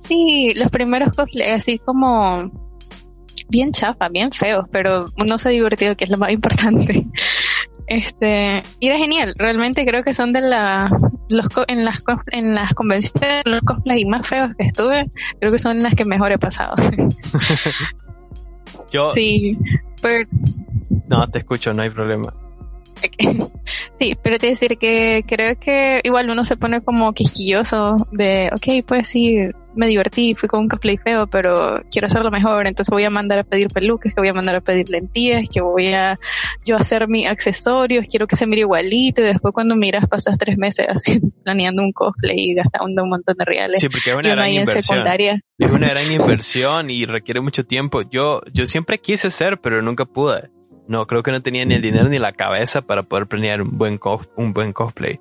Sí, 0.00 0.54
los 0.54 0.70
primeros 0.70 1.12
cosplay, 1.12 1.50
así 1.50 1.78
como 1.78 2.52
bien 3.48 3.72
chafa, 3.72 4.08
bien 4.08 4.30
feos, 4.30 4.66
pero 4.70 5.06
uno 5.18 5.38
se 5.38 5.48
ha 5.48 5.52
divertido, 5.52 5.96
que 5.96 6.04
es 6.04 6.10
lo 6.10 6.18
más 6.18 6.32
importante. 6.32 7.04
Este, 7.88 8.64
y 8.80 8.88
era 8.88 8.98
genial, 8.98 9.32
realmente 9.36 9.86
creo 9.86 10.02
que 10.02 10.12
son 10.12 10.32
de 10.32 10.40
la, 10.40 10.90
los, 11.28 11.46
en 11.68 11.84
las, 11.84 12.02
en 12.32 12.54
las 12.54 12.74
convenciones, 12.74 13.42
los 13.44 13.60
cosplays 13.60 14.06
más 14.06 14.26
feos 14.26 14.50
que 14.58 14.66
estuve, 14.66 15.10
creo 15.40 15.52
que 15.52 15.58
son 15.58 15.82
las 15.82 15.94
que 15.94 16.04
mejor 16.04 16.32
he 16.32 16.38
pasado. 16.38 16.74
Yo. 18.90 19.12
Sí, 19.12 19.58
pero. 20.00 20.28
No, 21.08 21.26
te 21.28 21.40
escucho, 21.40 21.72
no 21.72 21.82
hay 21.82 21.90
problema. 21.90 22.32
Sí, 23.98 24.14
pero 24.22 24.38
te 24.38 24.48
decir 24.48 24.76
que 24.76 25.24
creo 25.26 25.58
que 25.58 26.02
igual 26.04 26.28
uno 26.28 26.44
se 26.44 26.58
pone 26.58 26.82
como 26.82 27.14
quisquilloso 27.14 28.06
de, 28.12 28.50
ok, 28.54 28.84
pues 28.86 29.08
sí, 29.08 29.38
me 29.76 29.86
divertí, 29.86 30.34
fui 30.34 30.48
con 30.48 30.60
un 30.60 30.68
cosplay 30.68 30.96
feo, 30.96 31.26
pero 31.26 31.82
quiero 31.90 32.06
hacerlo 32.06 32.30
mejor, 32.30 32.66
entonces 32.66 32.90
voy 32.90 33.04
a 33.04 33.10
mandar 33.10 33.40
a 33.40 33.44
pedir 33.44 33.68
peluques, 33.68 34.14
que 34.14 34.20
voy 34.20 34.28
a 34.28 34.34
mandar 34.34 34.56
a 34.56 34.60
pedir 34.60 34.88
lentillas, 34.88 35.48
que 35.52 35.60
voy 35.60 35.92
a 35.92 36.18
yo 36.64 36.76
hacer 36.76 37.08
mis 37.08 37.26
accesorios, 37.26 38.06
quiero 38.08 38.26
que 38.26 38.36
se 38.36 38.46
mire 38.46 38.62
igualito, 38.62 39.22
y 39.22 39.24
después 39.24 39.52
cuando 39.52 39.76
miras 39.76 40.06
pasas 40.08 40.38
tres 40.38 40.58
meses 40.58 40.86
así 40.88 41.20
planeando 41.44 41.82
un 41.82 41.92
cosplay 41.92 42.36
y 42.36 42.54
gastando 42.54 43.02
un 43.02 43.10
montón 43.10 43.36
de 43.36 43.44
reales. 43.44 43.80
Sí, 43.80 43.88
porque 43.88 44.10
es 44.10 44.16
una 44.16 44.34
gran 44.34 44.50
inversión. 44.50 45.04
Es 45.58 45.70
una 45.70 45.90
gran 45.90 46.10
inversión 46.10 46.90
y 46.90 47.06
requiere 47.06 47.40
mucho 47.40 47.64
tiempo. 47.64 48.02
Yo, 48.02 48.42
yo 48.52 48.66
siempre 48.66 48.98
quise 48.98 49.30
ser, 49.30 49.58
pero 49.60 49.82
nunca 49.82 50.04
pude. 50.04 50.50
No, 50.88 51.06
creo 51.06 51.22
que 51.22 51.32
no 51.32 51.42
tenía 51.42 51.64
ni 51.64 51.74
el 51.74 51.82
dinero 51.82 52.08
ni 52.08 52.18
la 52.18 52.32
cabeza 52.32 52.82
para 52.82 53.02
poder 53.02 53.26
planear 53.26 53.62
un 53.62 53.76
buen, 53.76 53.98
un 54.36 54.52
buen 54.52 54.72
cosplay. 54.72 55.18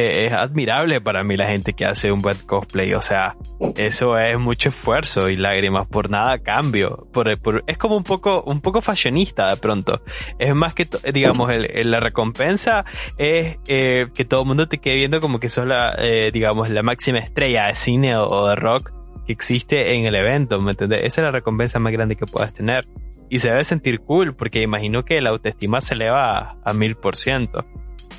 Eh, 0.00 0.26
es 0.26 0.32
admirable 0.32 1.02
para 1.02 1.22
mí 1.22 1.36
la 1.36 1.46
gente 1.46 1.74
que 1.74 1.84
hace 1.84 2.10
un 2.10 2.22
buen 2.22 2.36
cosplay. 2.46 2.94
O 2.94 3.02
sea, 3.02 3.36
eso 3.76 4.16
es 4.18 4.38
mucho 4.38 4.70
esfuerzo 4.70 5.28
y 5.28 5.36
lágrimas 5.36 5.86
por 5.88 6.08
nada 6.08 6.38
cambio. 6.38 7.06
Por, 7.12 7.28
es 7.66 7.78
como 7.78 7.96
un 7.96 8.04
poco, 8.04 8.42
un 8.44 8.62
poco 8.62 8.80
fashionista 8.80 9.50
de 9.50 9.56
pronto. 9.58 10.02
Es 10.38 10.54
más 10.54 10.72
que, 10.72 10.88
digamos, 11.12 11.50
el, 11.50 11.90
la 11.90 12.00
recompensa 12.00 12.86
es 13.18 13.58
eh, 13.66 14.06
que 14.14 14.24
todo 14.24 14.40
el 14.40 14.46
mundo 14.46 14.68
te 14.68 14.78
quede 14.78 14.94
viendo 14.94 15.20
como 15.20 15.38
que 15.38 15.50
sos 15.50 15.66
la, 15.66 15.94
eh, 15.98 16.30
digamos, 16.32 16.70
la 16.70 16.82
máxima 16.82 17.18
estrella 17.18 17.66
de 17.66 17.74
cine 17.74 18.16
o, 18.16 18.48
de 18.48 18.56
rock 18.56 18.92
que 19.26 19.32
existe 19.32 19.94
en 19.94 20.06
el 20.06 20.14
evento. 20.14 20.60
¿Me 20.60 20.70
entiendes? 20.70 21.00
Esa 21.00 21.20
es 21.20 21.24
la 21.26 21.30
recompensa 21.30 21.78
más 21.78 21.92
grande 21.92 22.16
que 22.16 22.24
puedas 22.24 22.54
tener 22.54 22.88
y 23.28 23.38
se 23.38 23.50
debe 23.50 23.64
sentir 23.64 24.00
cool 24.00 24.34
porque 24.34 24.62
imagino 24.62 25.04
que 25.04 25.20
la 25.20 25.30
autoestima 25.30 25.82
se 25.82 25.94
eleva 25.94 26.56
a 26.64 26.72
mil 26.72 26.96
por 26.96 27.16
ciento. 27.16 27.66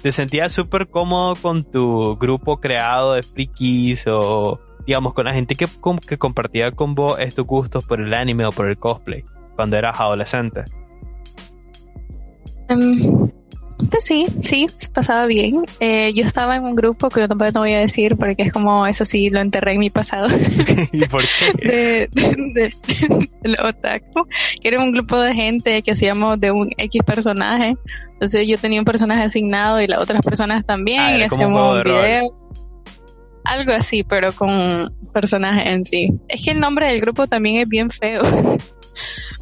¿Te 0.01 0.11
sentías 0.11 0.51
súper 0.51 0.87
cómodo 0.87 1.35
con 1.35 1.63
tu 1.63 2.17
grupo 2.17 2.59
creado 2.59 3.13
de 3.13 3.23
frikis 3.23 4.05
o 4.07 4.59
digamos 4.85 5.13
con 5.13 5.25
la 5.25 5.33
gente 5.33 5.55
que, 5.55 5.67
que 6.07 6.17
compartía 6.17 6.71
con 6.71 6.95
vos 6.95 7.19
estos 7.19 7.45
gustos 7.45 7.85
por 7.85 8.01
el 8.01 8.13
anime 8.13 8.45
o 8.45 8.51
por 8.51 8.67
el 8.67 8.77
cosplay 8.77 9.23
cuando 9.55 9.77
eras 9.77 9.99
adolescente? 9.99 10.65
Em, 12.67 13.29
pues 13.89 14.05
sí, 14.05 14.25
sí, 14.41 14.69
pasaba 14.93 15.25
bien. 15.25 15.63
Eh, 15.79 16.13
yo 16.13 16.25
estaba 16.25 16.55
en 16.55 16.63
un 16.63 16.75
grupo 16.75 17.09
que 17.09 17.21
yo 17.21 17.27
tampoco 17.27 17.59
voy 17.59 17.73
a 17.73 17.79
decir 17.79 18.17
porque 18.17 18.43
es 18.43 18.53
como, 18.53 18.85
eso 18.87 19.05
sí, 19.05 19.29
lo 19.29 19.39
enterré 19.39 19.73
en 19.73 19.79
mi 19.79 19.89
pasado. 19.89 20.27
¿Y 20.91 21.05
por 21.07 21.21
qué? 21.21 22.09
De, 22.13 22.73
otaku, 23.63 24.27
que 24.61 24.67
era 24.67 24.79
un 24.79 24.91
grupo 24.91 25.17
de 25.17 25.33
gente 25.33 25.81
que 25.81 25.91
hacíamos 25.91 26.39
de 26.39 26.51
un 26.51 26.69
X 26.77 27.01
personaje. 27.05 27.75
Entonces 28.13 28.47
yo 28.47 28.57
tenía 28.57 28.79
un 28.79 28.85
personaje 28.85 29.23
asignado 29.23 29.81
y 29.81 29.87
las 29.87 29.99
otras 29.99 30.21
personas 30.21 30.65
también 30.65 30.99
ah, 30.99 31.17
y 31.17 31.21
hacíamos 31.23 31.77
un 31.77 31.83
video. 31.83 32.37
algo 33.43 33.73
así, 33.73 34.03
pero 34.03 34.31
con 34.31 34.93
personajes 35.13 35.65
en 35.65 35.85
sí. 35.85 36.09
Es 36.27 36.43
que 36.43 36.51
el 36.51 36.59
nombre 36.59 36.87
del 36.87 36.99
grupo 37.01 37.27
también 37.27 37.57
es 37.57 37.67
bien 37.67 37.89
feo. 37.89 38.21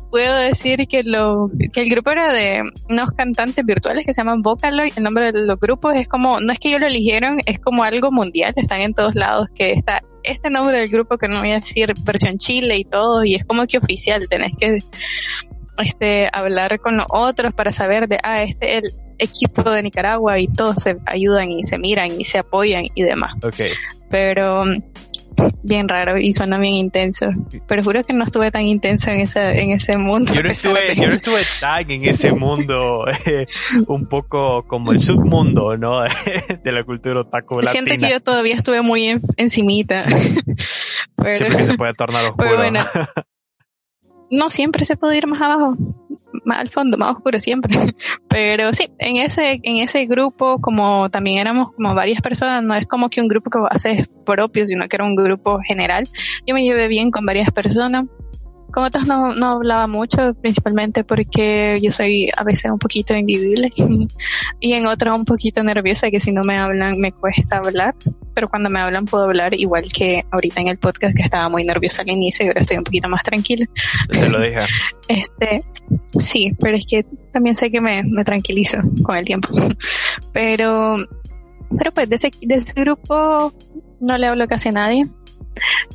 Puedo 0.09 0.35
decir 0.35 0.87
que, 0.87 1.03
lo, 1.03 1.51
que 1.71 1.81
el 1.81 1.89
grupo 1.89 2.09
era 2.11 2.33
de 2.33 2.63
unos 2.89 3.11
cantantes 3.11 3.63
virtuales 3.63 4.05
que 4.05 4.13
se 4.13 4.21
llaman 4.21 4.41
Vocaloid. 4.41 4.93
El 4.95 5.03
nombre 5.03 5.31
de 5.31 5.45
los 5.45 5.59
grupos 5.59 5.95
es 5.95 6.07
como, 6.07 6.39
no 6.39 6.51
es 6.51 6.59
que 6.59 6.69
ellos 6.69 6.81
lo 6.81 6.87
eligieron, 6.87 7.39
es 7.45 7.59
como 7.59 7.83
algo 7.83 8.11
mundial, 8.11 8.53
están 8.55 8.81
en 8.81 8.93
todos 8.93 9.15
lados, 9.15 9.49
que 9.53 9.73
está 9.73 10.01
este 10.23 10.49
nombre 10.49 10.79
del 10.79 10.89
grupo 10.89 11.17
que 11.17 11.27
no 11.27 11.39
voy 11.39 11.51
a 11.51 11.55
decir 11.55 11.93
versión 12.03 12.37
Chile 12.37 12.77
y 12.77 12.83
todo, 12.83 13.23
y 13.23 13.35
es 13.35 13.45
como 13.45 13.65
que 13.67 13.77
oficial, 13.77 14.27
tenés 14.29 14.51
que 14.59 14.79
este, 15.77 16.29
hablar 16.31 16.79
con 16.79 16.97
los 16.97 17.05
otros 17.09 17.53
para 17.53 17.71
saber 17.71 18.07
de, 18.07 18.19
ah, 18.23 18.43
este 18.43 18.77
es 18.77 18.83
el 18.83 18.95
equipo 19.19 19.69
de 19.69 19.83
Nicaragua 19.83 20.39
y 20.39 20.47
todos 20.47 20.77
se 20.81 20.97
ayudan 21.05 21.51
y 21.51 21.63
se 21.63 21.77
miran 21.77 22.19
y 22.19 22.23
se 22.23 22.39
apoyan 22.39 22.85
y 22.95 23.03
demás. 23.03 23.33
Okay. 23.43 23.69
Pero 24.09 24.63
bien 25.63 25.87
raro 25.87 26.17
y 26.17 26.33
suena 26.33 26.57
bien 26.57 26.75
intenso. 26.75 27.27
Pero 27.67 27.83
juro 27.83 28.03
que 28.03 28.13
no 28.13 28.23
estuve 28.23 28.51
tan 28.51 28.67
intenso 28.67 29.11
en 29.11 29.21
ese, 29.21 29.61
en 29.61 29.71
ese 29.71 29.97
mundo. 29.97 30.33
Yo 30.33 30.43
no 30.43 30.49
estuve, 30.49 30.95
yo 30.95 31.07
no 31.07 31.13
estuve 31.13 31.41
tan 31.59 31.89
en 31.91 32.05
ese 32.05 32.31
mundo, 32.31 33.05
eh, 33.25 33.47
un 33.87 34.07
poco 34.07 34.65
como 34.67 34.91
el 34.91 34.99
submundo, 34.99 35.77
¿no? 35.77 36.01
de 36.63 36.71
la 36.71 36.83
cultura 36.83 37.21
otaku 37.21 37.61
latina. 37.61 37.71
Siento 37.71 37.97
que 37.97 38.11
yo 38.11 38.19
todavía 38.19 38.55
estuve 38.55 38.81
muy 38.81 39.19
encimita. 39.37 40.03
pero, 41.15 41.37
Siempre 41.37 41.57
que 41.57 41.65
se 41.71 41.77
puede 41.77 41.93
tornar 41.93 42.25
oscuro. 42.25 42.57
Bueno, 42.57 42.81
no 44.31 44.49
siempre 44.49 44.85
se 44.85 44.95
puede 44.95 45.17
ir 45.17 45.27
más 45.27 45.41
abajo 45.41 45.75
más 46.45 46.59
al 46.59 46.69
fondo, 46.69 46.97
más 46.97 47.15
oscuro 47.15 47.39
siempre. 47.39 47.73
Pero 48.27 48.73
sí, 48.73 48.89
en 48.99 49.17
ese, 49.17 49.59
en 49.63 49.77
ese 49.77 50.05
grupo, 50.05 50.59
como 50.61 51.09
también 51.09 51.39
éramos 51.39 51.71
como 51.73 51.93
varias 51.95 52.21
personas, 52.21 52.63
no 52.63 52.73
es 52.75 52.85
como 52.85 53.09
que 53.09 53.21
un 53.21 53.27
grupo 53.27 53.49
que 53.49 53.59
haces 53.69 54.07
propio, 54.25 54.65
sino 54.65 54.87
que 54.87 54.95
era 54.95 55.05
un 55.05 55.15
grupo 55.15 55.59
general. 55.67 56.07
Yo 56.45 56.53
me 56.55 56.63
llevé 56.63 56.87
bien 56.87 57.11
con 57.11 57.25
varias 57.25 57.51
personas. 57.51 58.05
Con 58.71 58.83
otras 58.83 59.07
no, 59.07 59.33
no 59.33 59.47
hablaba 59.47 59.87
mucho, 59.87 60.33
principalmente 60.35 61.03
porque 61.03 61.79
yo 61.81 61.91
soy 61.91 62.29
a 62.35 62.43
veces 62.43 62.71
un 62.71 62.79
poquito 62.79 63.15
invivible 63.15 63.69
y 64.59 64.73
en 64.73 64.87
otras 64.87 65.17
un 65.17 65.25
poquito 65.25 65.63
nerviosa, 65.63 66.09
que 66.09 66.19
si 66.19 66.31
no 66.31 66.43
me 66.43 66.57
hablan 66.57 66.97
me 66.99 67.11
cuesta 67.11 67.57
hablar, 67.57 67.95
pero 68.33 68.47
cuando 68.49 68.69
me 68.69 68.79
hablan 68.79 69.05
puedo 69.05 69.25
hablar 69.25 69.53
igual 69.53 69.83
que 69.91 70.23
ahorita 70.31 70.61
en 70.61 70.67
el 70.69 70.77
podcast 70.77 71.15
que 71.15 71.23
estaba 71.23 71.49
muy 71.49 71.63
nerviosa 71.63 72.03
al 72.03 72.09
inicio 72.09 72.45
y 72.45 72.49
ahora 72.49 72.61
estoy 72.61 72.77
un 72.77 72.83
poquito 72.83 73.09
más 73.09 73.23
tranquila. 73.23 73.65
Te 74.09 74.29
lo 74.29 74.41
dije. 74.41 74.59
Este, 75.09 75.63
sí, 76.19 76.55
pero 76.59 76.77
es 76.77 76.85
que 76.85 77.03
también 77.33 77.55
sé 77.55 77.71
que 77.71 77.81
me, 77.81 78.03
me 78.03 78.23
tranquilizo 78.23 78.77
con 79.01 79.17
el 79.17 79.25
tiempo. 79.25 79.49
Pero, 80.33 80.97
pero 81.75 81.91
pues 81.91 82.07
de 82.09 82.15
ese, 82.15 82.31
de 82.41 82.55
ese 82.55 82.79
grupo 82.79 83.51
no 83.99 84.17
le 84.17 84.27
hablo 84.27 84.47
casi 84.47 84.69
a 84.69 84.71
nadie 84.71 85.07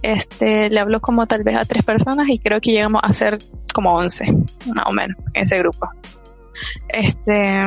este, 0.02 0.70
le 0.70 0.80
hablo 0.80 1.00
como 1.00 1.26
tal 1.26 1.44
vez 1.44 1.56
a 1.56 1.64
tres 1.64 1.82
personas 1.82 2.28
y 2.28 2.38
creo 2.38 2.60
que 2.60 2.72
llegamos 2.72 3.00
a 3.04 3.12
ser 3.12 3.38
como 3.72 3.94
once, 3.94 4.26
más 4.74 4.86
o 4.86 4.92
menos, 4.92 5.16
en 5.34 5.42
ese 5.42 5.58
grupo. 5.58 5.88
Este, 6.88 7.62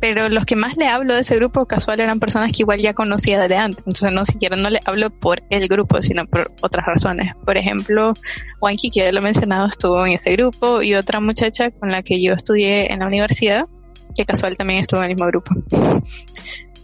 pero 0.00 0.28
los 0.28 0.44
que 0.44 0.56
más 0.56 0.76
le 0.76 0.88
hablo 0.88 1.14
de 1.14 1.20
ese 1.20 1.36
grupo 1.36 1.66
casual 1.66 2.00
eran 2.00 2.20
personas 2.20 2.52
que 2.52 2.62
igual 2.62 2.80
ya 2.80 2.94
conocía 2.94 3.38
desde 3.38 3.56
antes, 3.56 3.78
entonces 3.80 4.12
no 4.12 4.24
siquiera 4.24 4.56
no 4.56 4.70
le 4.70 4.80
hablo 4.84 5.10
por 5.10 5.42
el 5.50 5.68
grupo, 5.68 6.02
sino 6.02 6.26
por 6.26 6.52
otras 6.60 6.86
razones. 6.86 7.34
Por 7.44 7.56
ejemplo, 7.56 8.14
Wanky, 8.60 8.90
que 8.90 9.00
ya 9.00 9.12
lo 9.12 9.18
he 9.18 9.22
mencionado, 9.22 9.66
estuvo 9.66 10.04
en 10.06 10.12
ese 10.12 10.32
grupo 10.32 10.82
y 10.82 10.94
otra 10.94 11.20
muchacha 11.20 11.70
con 11.70 11.90
la 11.90 12.02
que 12.02 12.22
yo 12.22 12.34
estudié 12.34 12.92
en 12.92 13.00
la 13.00 13.06
universidad, 13.06 13.66
que 14.16 14.24
casual 14.24 14.56
también 14.56 14.80
estuvo 14.80 15.00
en 15.00 15.10
el 15.10 15.16
mismo 15.16 15.26
grupo. 15.26 15.54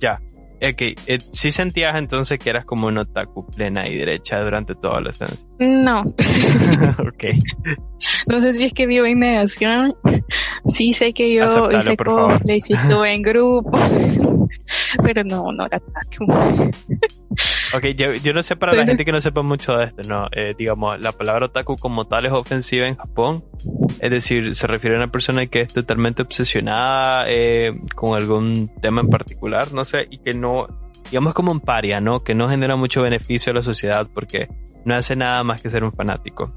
Ya, 0.00 0.20
Ok, 0.62 0.80
eh, 0.80 1.18
¿sí 1.30 1.50
sentías 1.50 1.96
entonces 1.96 2.38
que 2.38 2.50
eras 2.50 2.64
como 2.64 2.86
una 2.86 3.02
otaku 3.02 3.44
plena 3.46 3.88
y 3.88 3.96
derecha 3.96 4.40
durante 4.40 4.76
toda 4.76 5.00
la 5.00 5.10
adolescencia? 5.10 5.48
No. 5.58 6.02
ok. 6.98 7.24
No 8.28 8.40
sé 8.40 8.52
si 8.52 8.66
es 8.66 8.72
que 8.72 8.86
vivo 8.86 9.06
en 9.06 9.18
negación. 9.18 9.96
Sí 10.66 10.92
sé 10.92 11.12
que 11.12 11.34
yo 11.34 11.44
hice 11.44 11.96
cosplay, 11.96 12.60
sí 12.60 12.74
estuve 12.74 13.12
en 13.12 13.22
grupo. 13.22 13.72
Pero 15.02 15.24
no, 15.24 15.50
no 15.50 15.66
era 15.66 15.78
otaku. 15.78 16.72
Ok, 17.74 17.84
yo, 17.96 18.14
yo, 18.14 18.32
no 18.32 18.42
sé 18.42 18.56
para 18.56 18.74
la 18.74 18.84
gente 18.84 19.04
que 19.04 19.12
no 19.12 19.20
sepa 19.20 19.42
mucho 19.42 19.76
de 19.76 19.84
esto, 19.86 20.02
¿no? 20.02 20.28
Eh, 20.32 20.54
digamos, 20.56 21.00
la 21.00 21.12
palabra 21.12 21.46
otaku 21.46 21.76
como 21.76 22.06
tal 22.06 22.26
es 22.26 22.32
ofensiva 22.32 22.86
en 22.86 22.96
Japón. 22.96 23.44
Es 24.00 24.10
decir, 24.10 24.54
se 24.56 24.66
refiere 24.66 24.96
a 24.96 24.98
una 24.98 25.10
persona 25.10 25.46
que 25.46 25.62
es 25.62 25.72
totalmente 25.72 26.22
obsesionada 26.22 27.24
eh, 27.28 27.72
con 27.94 28.14
algún 28.14 28.70
tema 28.80 29.00
en 29.00 29.08
particular, 29.08 29.72
no 29.72 29.84
sé, 29.84 30.06
y 30.10 30.18
que 30.18 30.34
no, 30.34 30.66
digamos 31.10 31.34
como 31.34 31.52
un 31.52 31.60
paria, 31.60 32.00
¿no? 32.00 32.22
Que 32.22 32.34
no 32.34 32.48
genera 32.48 32.76
mucho 32.76 33.02
beneficio 33.02 33.52
a 33.52 33.56
la 33.56 33.62
sociedad 33.62 34.08
porque 34.12 34.48
no 34.84 34.94
hace 34.94 35.16
nada 35.16 35.44
más 35.44 35.60
que 35.60 35.70
ser 35.70 35.84
un 35.84 35.92
fanático. 35.92 36.52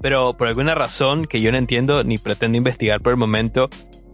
Pero 0.00 0.36
por 0.36 0.48
alguna 0.48 0.74
razón 0.74 1.26
que 1.26 1.40
yo 1.40 1.50
no 1.50 1.58
entiendo 1.58 2.04
ni 2.04 2.18
pretendo 2.18 2.58
investigar 2.58 3.00
por 3.00 3.12
el 3.12 3.18
momento, 3.18 3.68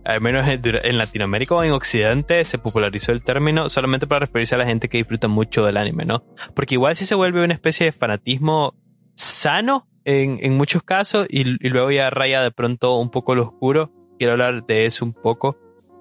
al 0.04 0.20
menos 0.20 0.46
en 0.48 0.98
Latinoamérica 0.98 1.54
o 1.54 1.62
en 1.62 1.72
Occidente 1.72 2.44
se 2.44 2.58
popularizó 2.58 3.12
el 3.12 3.22
término 3.22 3.68
solamente 3.68 4.06
para 4.06 4.20
referirse 4.20 4.54
a 4.54 4.58
la 4.58 4.66
gente 4.66 4.88
que 4.88 4.98
disfruta 4.98 5.28
mucho 5.28 5.64
del 5.64 5.76
anime, 5.76 6.04
¿no? 6.04 6.24
Porque 6.54 6.74
igual 6.74 6.96
si 6.96 7.04
se 7.04 7.14
vuelve 7.14 7.44
una 7.44 7.54
especie 7.54 7.86
de 7.86 7.92
fanatismo 7.92 8.74
sano 9.14 9.86
en, 10.04 10.38
en 10.42 10.56
muchos 10.56 10.82
casos 10.82 11.26
y, 11.28 11.44
luego 11.44 11.90
ya 11.90 12.10
raya 12.10 12.42
de 12.42 12.50
pronto 12.50 12.96
un 12.96 13.10
poco 13.10 13.34
lo 13.34 13.44
oscuro. 13.44 13.92
Quiero 14.18 14.32
hablar 14.32 14.64
de 14.66 14.86
eso 14.86 15.04
un 15.04 15.12
poco. 15.12 15.56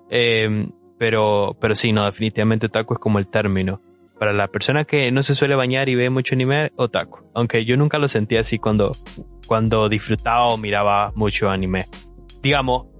Em, 0.09 0.71
pero, 0.97 1.57
pero 1.59 1.75
sí, 1.75 1.91
no, 1.91 2.05
definitivamente 2.05 2.67
otaku 2.67 2.95
es 2.95 2.99
como 2.99 3.19
el 3.19 3.27
término. 3.27 3.81
Para 4.19 4.33
la 4.33 4.47
persona 4.49 4.85
que 4.85 5.11
no 5.11 5.23
se 5.23 5.33
suele 5.33 5.55
bañar 5.55 5.89
y 5.89 5.95
ve 5.95 6.09
mucho 6.09 6.35
anime, 6.35 6.71
otaku. 6.75 7.31
Aunque 7.33 7.65
yo 7.65 7.75
nunca 7.75 7.97
lo 7.97 8.07
sentía 8.07 8.41
así 8.41 8.59
cuando, 8.59 8.95
cuando 9.47 9.89
disfrutaba 9.89 10.47
o 10.47 10.57
miraba 10.57 11.11
mucho 11.15 11.49
anime. 11.49 11.87
Digamos, 12.43 12.90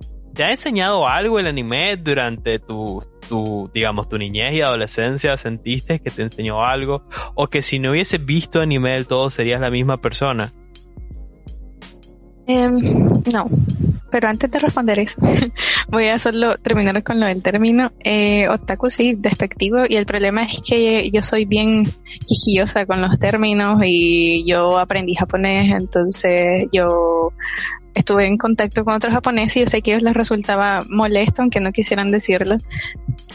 ¿Te 0.42 0.46
ha 0.46 0.50
enseñado 0.50 1.08
algo 1.08 1.38
el 1.38 1.46
anime 1.46 1.98
durante 1.98 2.58
tu, 2.58 3.00
tu, 3.30 3.70
digamos, 3.76 4.10
tu 4.10 4.18
niñez 4.18 4.54
y 4.54 4.62
adolescencia? 4.62 5.38
¿Sentiste 5.38 6.00
que 6.00 6.10
te 6.10 6.24
enseñó 6.24 6.66
algo? 6.66 7.04
¿O 7.36 7.46
que 7.46 7.62
si 7.62 7.78
no 7.78 7.92
hubieses 7.92 8.26
visto 8.26 8.60
anime 8.60 8.94
del 8.94 9.06
todo 9.06 9.30
serías 9.30 9.62
la 9.62 9.70
misma 9.70 10.02
persona? 10.02 10.52
Em, 12.48 13.22
no, 13.32 13.48
pero 14.10 14.30
antes 14.30 14.50
de 14.50 14.58
responder 14.58 14.98
eso, 14.98 15.22
voy 15.90 16.08
a 16.08 16.18
solo 16.18 16.58
terminar 16.58 17.04
con 17.04 17.20
lo 17.20 17.28
del 17.28 17.44
término. 17.44 17.92
Eh, 18.04 18.50
otaku 18.50 18.90
sí, 18.90 19.14
despectivo, 19.16 19.84
y 19.88 19.96
el 19.96 20.08
problema 20.08 20.42
es 20.42 20.60
que 20.68 21.12
yo 21.12 21.22
soy 21.22 21.46
bien 21.46 21.84
quijillosa 22.26 22.88
con 22.88 23.00
los 23.00 23.20
términos 23.20 23.80
y 23.86 24.44
yo 24.44 24.80
aprendí 24.80 25.14
japonés, 25.14 25.72
entonces 25.80 26.68
yo 26.72 27.32
estuve 27.94 28.26
en 28.26 28.38
contacto 28.38 28.86
con 28.86 28.96
otros 28.96 29.14
japoneses 29.14 29.58
y 29.58 29.60
yo 29.62 29.68
sé 29.68 29.82
que 29.82 29.92
a 29.92 29.96
ellos 29.96 30.04
les 30.04 30.14
resultaba 30.14 30.84
molesto, 30.90 31.42
aunque 31.42 31.60
no 31.60 31.72
quisieran 31.72 32.12
decirlo, 32.12 32.58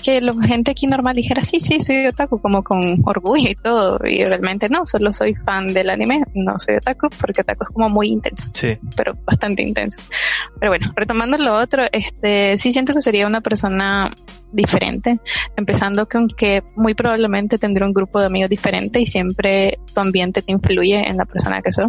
que 0.03 0.21
la 0.21 0.33
gente 0.47 0.71
aquí 0.71 0.87
normal 0.87 1.17
dijera, 1.17 1.43
sí, 1.43 1.61
sí, 1.61 1.81
soy 1.81 2.07
otaku, 2.07 2.41
como 2.41 2.63
con 2.63 3.03
orgullo 3.05 3.51
y 3.51 3.55
todo, 3.55 3.99
y 4.05 4.25
realmente 4.25 4.69
no, 4.69 4.87
solo 4.87 5.13
soy 5.13 5.35
fan 5.35 5.73
del 5.73 5.91
anime, 5.91 6.23
no 6.35 6.59
soy 6.59 6.77
otaku, 6.77 7.09
porque 7.21 7.43
otaku 7.43 7.65
es 7.65 7.71
como 7.71 7.89
muy 7.91 8.09
intenso, 8.09 8.51
sí. 8.53 8.79
pero 8.97 9.15
bastante 9.25 9.63
intenso. 9.63 10.03
Pero 10.59 10.71
bueno, 10.71 10.93
retomando 10.95 11.39
lo 11.39 11.55
otro, 11.55 11.85
este, 11.93 12.57
sí 12.57 12.73
siento 12.73 12.95
que 12.95 13.01
sería 13.01 13.27
una 13.27 13.41
persona 13.41 14.11
diferente, 14.53 15.21
empezando 15.57 16.09
con 16.09 16.29
que 16.29 16.63
muy 16.77 16.95
probablemente 16.95 17.59
tendré 17.59 17.85
un 17.85 17.93
grupo 17.93 18.21
de 18.21 18.27
amigos 18.27 18.51
diferente 18.51 19.01
y 19.01 19.07
siempre 19.07 19.79
tu 19.93 20.01
ambiente 20.01 20.43
te 20.43 20.53
influye 20.53 21.09
en 21.09 21.17
la 21.17 21.25
persona 21.25 21.61
que 21.63 21.73
sos. 21.73 21.89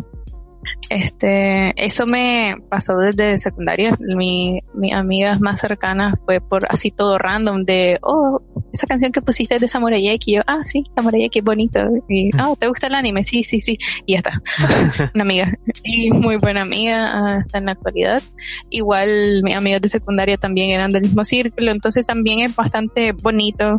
Este, 0.90 1.74
eso 1.84 2.06
me 2.06 2.56
pasó 2.70 2.96
desde 2.98 3.38
secundaria. 3.38 3.96
Mi, 4.00 4.62
mi 4.74 4.94
amigas 4.94 5.42
más 5.42 5.60
cercanas 5.60 6.16
fue 6.26 6.40
por 6.40 6.66
así 6.70 6.92
todo 6.92 7.18
random 7.18 7.66
de, 7.66 8.00
oh, 8.02 8.42
esa 8.72 8.88
canción 8.88 9.12
que 9.12 9.22
pusiste 9.22 9.56
es 9.56 9.62
de 9.62 9.68
Samurai 9.68 10.08
X. 10.08 10.28
Y 10.28 10.36
yo, 10.36 10.42
ah, 10.48 10.62
sí, 10.64 10.84
Samurai 10.90 11.26
X, 11.26 11.44
bonito. 11.44 11.80
Y, 12.08 12.30
ah, 12.38 12.54
¿te 12.58 12.68
gusta 12.68 12.88
el 12.88 12.96
anime? 12.96 13.26
Sí, 13.26 13.44
sí, 13.44 13.60
sí. 13.60 13.78
Y 14.06 14.14
ya 14.14 14.20
está. 14.20 14.42
Una 15.14 15.24
amiga. 15.24 15.54
Y 15.84 16.12
muy 16.12 16.38
buena 16.38 16.62
amiga 16.62 17.38
hasta 17.40 17.58
en 17.58 17.66
la 17.66 17.74
actualidad. 17.74 18.22
Igual 18.70 19.44
mis 19.44 19.56
amigas 19.56 19.82
de 19.82 19.90
secundaria 19.90 20.38
también 20.38 20.72
eran 20.72 20.92
del 20.92 21.04
mismo 21.04 21.24
círculo. 21.24 21.72
Entonces 21.72 22.08
también 22.08 22.40
es 22.40 22.56
bastante 22.56 23.12
bonito 23.12 23.76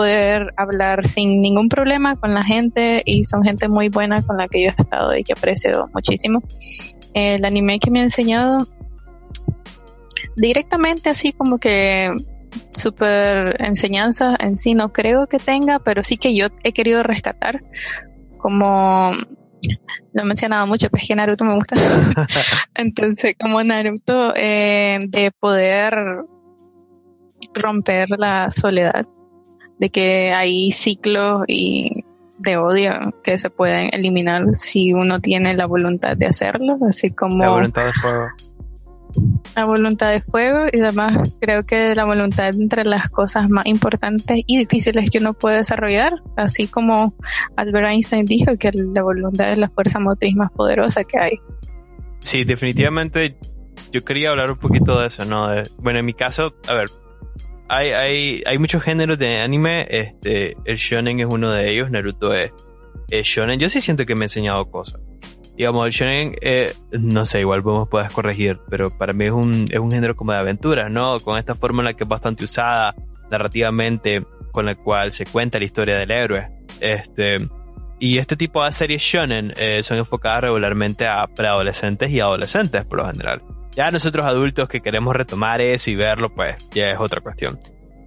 poder 0.00 0.54
hablar 0.56 1.06
sin 1.06 1.42
ningún 1.42 1.68
problema 1.68 2.16
con 2.16 2.32
la 2.32 2.42
gente 2.42 3.02
y 3.04 3.24
son 3.24 3.42
gente 3.42 3.68
muy 3.68 3.90
buena 3.90 4.22
con 4.22 4.38
la 4.38 4.48
que 4.48 4.62
yo 4.62 4.70
he 4.70 4.82
estado 4.82 5.14
y 5.14 5.22
que 5.24 5.34
aprecio 5.34 5.90
muchísimo. 5.92 6.42
El 7.12 7.44
anime 7.44 7.78
que 7.78 7.90
me 7.90 8.00
ha 8.00 8.04
enseñado 8.04 8.66
directamente 10.36 11.10
así 11.10 11.34
como 11.34 11.58
que 11.58 12.16
super 12.66 13.62
enseñanza 13.62 14.38
en 14.40 14.56
sí 14.56 14.72
no 14.72 14.90
creo 14.90 15.26
que 15.26 15.36
tenga, 15.36 15.80
pero 15.80 16.02
sí 16.02 16.16
que 16.16 16.34
yo 16.34 16.46
he 16.62 16.72
querido 16.72 17.02
rescatar 17.02 17.62
como 18.38 19.12
lo 20.14 20.22
he 20.22 20.24
mencionado 20.24 20.66
mucho, 20.66 20.88
pero 20.88 21.02
es 21.02 21.08
que 21.08 21.14
Naruto 21.14 21.44
me 21.44 21.56
gusta. 21.56 21.76
Entonces, 22.74 23.34
como 23.38 23.62
Naruto, 23.62 24.32
eh, 24.34 24.98
de 25.06 25.30
poder 25.30 26.22
romper 27.52 28.08
la 28.16 28.50
soledad 28.50 29.04
de 29.80 29.90
que 29.90 30.32
hay 30.32 30.70
ciclos 30.72 31.42
y 31.48 32.04
de 32.38 32.56
odio 32.56 32.92
que 33.24 33.38
se 33.38 33.50
pueden 33.50 33.90
eliminar 33.92 34.44
si 34.54 34.92
uno 34.92 35.18
tiene 35.20 35.54
la 35.54 35.66
voluntad 35.66 36.16
de 36.16 36.26
hacerlo, 36.26 36.78
así 36.88 37.10
como 37.10 37.44
la 37.44 37.50
voluntad 37.50 37.86
de 37.86 37.92
fuego. 37.92 38.28
La 39.56 39.64
voluntad 39.64 40.10
de 40.12 40.20
fuego 40.20 40.66
y 40.72 40.80
además 40.80 41.32
creo 41.40 41.64
que 41.64 41.94
la 41.94 42.04
voluntad 42.04 42.48
entre 42.48 42.84
las 42.84 43.08
cosas 43.08 43.48
más 43.48 43.66
importantes 43.66 44.40
y 44.46 44.58
difíciles 44.58 45.10
que 45.10 45.18
uno 45.18 45.34
puede 45.34 45.56
desarrollar, 45.56 46.12
así 46.36 46.68
como 46.68 47.14
Albert 47.56 47.88
Einstein 47.88 48.26
dijo 48.26 48.56
que 48.58 48.70
la 48.72 49.02
voluntad 49.02 49.50
es 49.50 49.58
la 49.58 49.68
fuerza 49.70 49.98
motriz 49.98 50.36
más 50.36 50.52
poderosa 50.52 51.04
que 51.04 51.18
hay. 51.18 51.40
Sí, 52.20 52.44
definitivamente 52.44 53.38
yo 53.92 54.04
quería 54.04 54.30
hablar 54.30 54.52
un 54.52 54.58
poquito 54.58 55.00
de 55.00 55.08
eso, 55.08 55.24
¿no? 55.24 55.48
bueno, 55.78 55.98
en 55.98 56.04
mi 56.04 56.14
caso, 56.14 56.52
a 56.68 56.74
ver, 56.74 56.90
hay, 57.70 58.42
hay, 58.44 58.58
muchos 58.58 58.82
géneros 58.82 59.18
de 59.18 59.40
anime, 59.40 59.86
este, 59.88 60.56
el 60.64 60.76
shonen 60.76 61.20
es 61.20 61.26
uno 61.26 61.52
de 61.52 61.70
ellos, 61.70 61.90
Naruto 61.90 62.34
es, 62.34 62.52
shonen, 63.08 63.60
yo 63.60 63.68
sí 63.68 63.80
siento 63.80 64.04
que 64.04 64.14
me 64.14 64.24
he 64.24 64.26
enseñado 64.26 64.68
cosas. 64.70 65.00
Digamos, 65.56 65.86
el 65.86 65.92
shonen, 65.92 66.34
eh, 66.40 66.72
no 66.92 67.24
sé, 67.24 67.40
igual 67.40 67.60
vos 67.60 67.88
puedes 67.88 68.10
corregir, 68.12 68.58
pero 68.68 68.96
para 68.96 69.12
mí 69.12 69.26
es 69.26 69.32
un, 69.32 69.68
es 69.70 69.78
un 69.78 69.92
género 69.92 70.16
como 70.16 70.32
de 70.32 70.38
aventuras, 70.38 70.90
¿no? 70.90 71.20
Con 71.20 71.38
esta 71.38 71.54
fórmula 71.54 71.94
que 71.94 72.04
es 72.04 72.08
bastante 72.08 72.44
usada 72.44 72.94
narrativamente, 73.30 74.24
con 74.52 74.66
la 74.66 74.74
cual 74.74 75.12
se 75.12 75.26
cuenta 75.26 75.58
la 75.58 75.64
historia 75.64 75.96
del 75.98 76.10
héroe. 76.10 76.48
Este, 76.80 77.38
y 78.00 78.18
este 78.18 78.36
tipo 78.36 78.64
de 78.64 78.72
series 78.72 79.02
shonen 79.02 79.52
eh, 79.56 79.82
son 79.82 79.98
enfocadas 79.98 80.42
regularmente 80.42 81.06
a 81.06 81.26
preadolescentes 81.26 82.10
y 82.10 82.18
adolescentes 82.18 82.84
por 82.86 82.98
lo 82.98 83.06
general. 83.06 83.42
Ya 83.72 83.90
nosotros 83.90 84.26
adultos 84.26 84.68
que 84.68 84.80
queremos 84.80 85.14
retomar 85.14 85.60
eso 85.60 85.90
y 85.90 85.96
verlo, 85.96 86.34
pues 86.34 86.56
ya 86.70 86.90
es 86.90 87.00
otra 87.00 87.20
cuestión. 87.20 87.58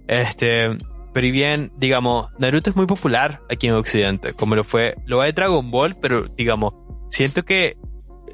Este, 0.06 0.76
pero 1.12 1.26
y 1.26 1.30
bien, 1.30 1.72
digamos, 1.76 2.30
Naruto 2.38 2.70
es 2.70 2.76
muy 2.76 2.86
popular 2.86 3.40
aquí 3.48 3.68
en 3.68 3.74
Occidente, 3.74 4.34
como 4.34 4.54
lo 4.56 4.64
fue, 4.64 4.96
lo 5.06 5.22
de 5.22 5.32
Dragon 5.32 5.70
Ball, 5.70 5.96
pero 6.00 6.26
digamos, 6.36 6.74
siento 7.08 7.44
que 7.44 7.76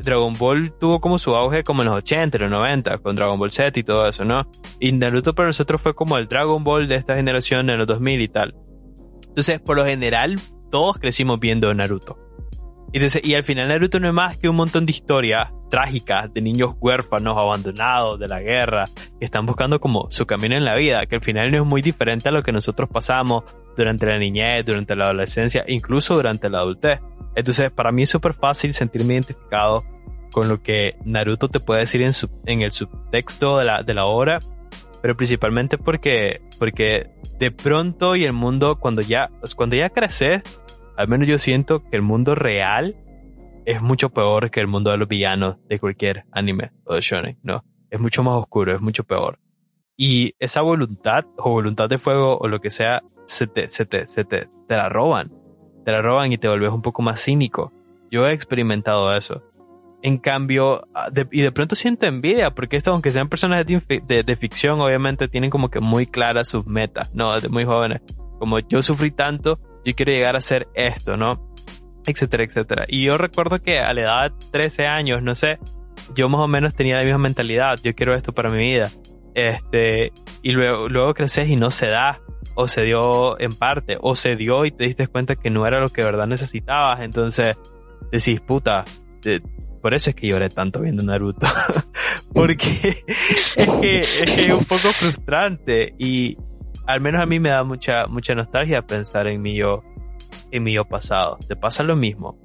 Dragon 0.02 0.34
Ball 0.34 0.72
tuvo 0.78 1.00
como 1.00 1.18
su 1.18 1.34
auge 1.34 1.62
como 1.62 1.82
en 1.82 1.88
los 1.88 1.98
80, 1.98 2.38
los 2.38 2.50
90, 2.50 2.98
con 2.98 3.16
Dragon 3.16 3.38
Ball 3.38 3.52
Z 3.52 3.78
y 3.78 3.82
todo 3.82 4.08
eso, 4.08 4.24
¿no? 4.24 4.50
Y 4.78 4.92
Naruto 4.92 5.34
para 5.34 5.48
nosotros 5.48 5.80
fue 5.80 5.94
como 5.94 6.16
el 6.16 6.26
Dragon 6.26 6.64
Ball 6.64 6.88
de 6.88 6.94
esta 6.94 7.14
generación 7.14 7.70
en 7.70 7.78
los 7.78 7.86
2000 7.86 8.20
y 8.20 8.28
tal. 8.28 8.54
Entonces, 9.28 9.60
por 9.60 9.76
lo 9.76 9.84
general, 9.84 10.40
todos 10.70 10.98
crecimos 10.98 11.38
viendo 11.38 11.72
Naruto. 11.74 12.18
Y, 12.92 13.34
al 13.34 13.44
final 13.44 13.68
Naruto 13.68 14.00
no 14.00 14.08
es 14.08 14.14
más 14.14 14.36
que 14.36 14.48
un 14.48 14.56
montón 14.56 14.84
de 14.84 14.90
historias 14.90 15.50
trágicas 15.70 16.32
de 16.34 16.40
niños 16.40 16.74
huérfanos, 16.80 17.38
abandonados 17.38 18.18
de 18.18 18.26
la 18.26 18.40
guerra, 18.40 18.86
que 19.18 19.24
están 19.24 19.46
buscando 19.46 19.80
como 19.80 20.08
su 20.10 20.26
camino 20.26 20.56
en 20.56 20.64
la 20.64 20.74
vida, 20.74 21.06
que 21.06 21.16
al 21.16 21.22
final 21.22 21.52
no 21.52 21.62
es 21.62 21.64
muy 21.64 21.82
diferente 21.82 22.28
a 22.28 22.32
lo 22.32 22.42
que 22.42 22.50
nosotros 22.50 22.88
pasamos 22.92 23.44
durante 23.76 24.06
la 24.06 24.18
niñez, 24.18 24.66
durante 24.66 24.96
la 24.96 25.04
adolescencia, 25.04 25.64
incluso 25.68 26.16
durante 26.16 26.50
la 26.50 26.58
adultez. 26.58 27.00
Entonces, 27.36 27.70
para 27.70 27.92
mí 27.92 28.02
es 28.02 28.10
súper 28.10 28.34
fácil 28.34 28.74
sentirme 28.74 29.14
identificado 29.14 29.84
con 30.32 30.48
lo 30.48 30.60
que 30.60 30.96
Naruto 31.04 31.48
te 31.48 31.60
puede 31.60 31.80
decir 31.80 32.02
en, 32.02 32.12
su, 32.12 32.28
en 32.46 32.62
el 32.62 32.72
subtexto 32.72 33.58
de 33.58 33.64
la, 33.64 33.82
de 33.84 33.94
la 33.94 34.06
obra, 34.06 34.40
pero 35.00 35.16
principalmente 35.16 35.78
porque, 35.78 36.40
porque 36.58 37.10
de 37.38 37.50
pronto 37.50 38.16
y 38.16 38.24
el 38.24 38.32
mundo, 38.32 38.78
cuando 38.78 39.00
ya, 39.00 39.30
cuando 39.56 39.76
ya 39.76 39.90
creces, 39.90 40.42
al 41.00 41.08
menos 41.08 41.26
yo 41.26 41.38
siento 41.38 41.82
que 41.82 41.96
el 41.96 42.02
mundo 42.02 42.34
real 42.34 42.94
es 43.64 43.80
mucho 43.80 44.10
peor 44.10 44.50
que 44.50 44.60
el 44.60 44.66
mundo 44.66 44.90
de 44.90 44.98
los 44.98 45.08
villanos 45.08 45.56
de 45.66 45.78
cualquier 45.78 46.26
anime 46.30 46.72
o 46.84 46.94
de 46.94 47.00
shonen, 47.00 47.38
¿no? 47.42 47.64
Es 47.88 47.98
mucho 47.98 48.22
más 48.22 48.34
oscuro, 48.34 48.74
es 48.74 48.82
mucho 48.82 49.04
peor. 49.04 49.38
Y 49.96 50.34
esa 50.38 50.60
voluntad 50.60 51.24
o 51.38 51.52
voluntad 51.52 51.88
de 51.88 51.96
fuego 51.96 52.36
o 52.36 52.48
lo 52.48 52.60
que 52.60 52.70
sea, 52.70 53.02
se 53.24 53.46
te, 53.46 53.70
se 53.70 53.86
te, 53.86 54.06
se 54.06 54.24
te, 54.24 54.50
te 54.68 54.76
la 54.76 54.90
roban. 54.90 55.32
Te 55.86 55.92
la 55.92 56.02
roban 56.02 56.32
y 56.32 56.36
te 56.36 56.48
vuelves 56.48 56.70
un 56.70 56.82
poco 56.82 57.00
más 57.00 57.24
cínico. 57.24 57.72
Yo 58.10 58.26
he 58.26 58.34
experimentado 58.34 59.16
eso. 59.16 59.42
En 60.02 60.18
cambio, 60.18 60.86
ah, 60.94 61.08
y 61.32 61.40
de 61.40 61.52
pronto 61.52 61.76
siento 61.76 62.04
envidia, 62.04 62.50
porque 62.50 62.76
esto, 62.76 62.90
aunque 62.92 63.10
sean 63.10 63.30
personas 63.30 63.66
de, 63.66 64.02
de, 64.06 64.22
de, 64.22 64.36
ficción, 64.36 64.82
obviamente 64.82 65.28
tienen 65.28 65.48
como 65.48 65.70
que 65.70 65.80
muy 65.80 66.06
claras 66.06 66.48
sus 66.48 66.66
metas, 66.66 67.10
¿no? 67.14 67.32
Desde 67.32 67.48
muy 67.48 67.64
jóvenes. 67.64 68.02
Como 68.38 68.58
yo 68.58 68.82
sufrí 68.82 69.10
tanto, 69.10 69.58
yo 69.84 69.94
quiero 69.94 70.12
llegar 70.12 70.36
a 70.36 70.40
ser 70.40 70.68
esto, 70.74 71.16
¿no? 71.16 71.54
Etcétera, 72.06 72.44
etcétera. 72.44 72.84
Y 72.88 73.04
yo 73.04 73.18
recuerdo 73.18 73.60
que 73.60 73.78
a 73.78 73.92
la 73.92 74.00
edad 74.02 74.30
de 74.30 74.46
13 74.50 74.86
años, 74.86 75.22
no 75.22 75.34
sé, 75.34 75.58
yo 76.14 76.28
más 76.28 76.40
o 76.40 76.48
menos 76.48 76.74
tenía 76.74 76.96
la 76.96 77.04
misma 77.04 77.18
mentalidad, 77.18 77.78
yo 77.82 77.94
quiero 77.94 78.14
esto 78.14 78.32
para 78.32 78.50
mi 78.50 78.58
vida. 78.58 78.90
Este, 79.34 80.12
y 80.42 80.52
luego, 80.52 80.88
luego 80.88 81.14
creces 81.14 81.48
y 81.48 81.56
no 81.56 81.70
se 81.70 81.88
da, 81.88 82.20
o 82.54 82.68
se 82.68 82.82
dio 82.82 83.38
en 83.40 83.52
parte, 83.52 83.96
o 84.00 84.14
se 84.14 84.36
dio 84.36 84.64
y 84.64 84.70
te 84.70 84.84
diste 84.84 85.06
cuenta 85.06 85.36
que 85.36 85.50
no 85.50 85.66
era 85.66 85.80
lo 85.80 85.88
que 85.88 86.02
de 86.02 86.10
verdad 86.10 86.26
necesitabas, 86.26 87.00
entonces 87.00 87.56
decís, 88.10 88.40
puta, 88.40 88.84
por 89.80 89.94
eso 89.94 90.10
es 90.10 90.16
que 90.16 90.26
lloré 90.26 90.50
tanto 90.50 90.80
viendo 90.80 91.02
Naruto, 91.02 91.46
porque 92.34 92.66
es 93.06 93.54
que, 93.80 94.00
es 94.00 94.32
que 94.34 94.46
es 94.46 94.52
un 94.52 94.64
poco 94.64 94.88
frustrante 94.92 95.94
y, 95.98 96.36
al 96.92 97.00
menos 97.00 97.22
a 97.22 97.26
mí 97.26 97.40
me 97.40 97.50
da 97.50 97.64
mucha, 97.64 98.06
mucha 98.06 98.34
nostalgia 98.34 98.82
pensar 98.82 99.26
en 99.26 99.42
mi 99.42 99.56
yo, 99.56 99.82
en 100.50 100.62
mi 100.62 100.72
yo 100.72 100.84
pasado. 100.84 101.38
¿Te 101.46 101.56
pasa 101.56 101.82
lo 101.82 101.96
mismo? 101.96 102.38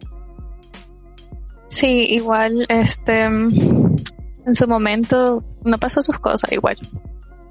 Sí, 1.67 2.07
igual, 2.11 2.65
este, 2.69 3.23
en 3.23 4.53
su 4.53 4.67
momento 4.67 5.43
no 5.63 5.77
pasó 5.77 6.01
sus 6.01 6.19
cosas 6.19 6.51
igual. 6.51 6.77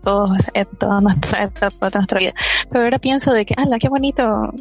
Todo, 0.03 0.29
toda 0.79 1.01
nuestra 1.01 1.51
nuestra 1.81 2.19
vida. 2.19 2.35
Pero 2.71 2.85
ahora 2.85 2.99
pienso 2.99 3.33
de 3.33 3.45
que, 3.45 3.55
ala, 3.57 3.79
qué 3.79 3.89
bonito 3.89 4.53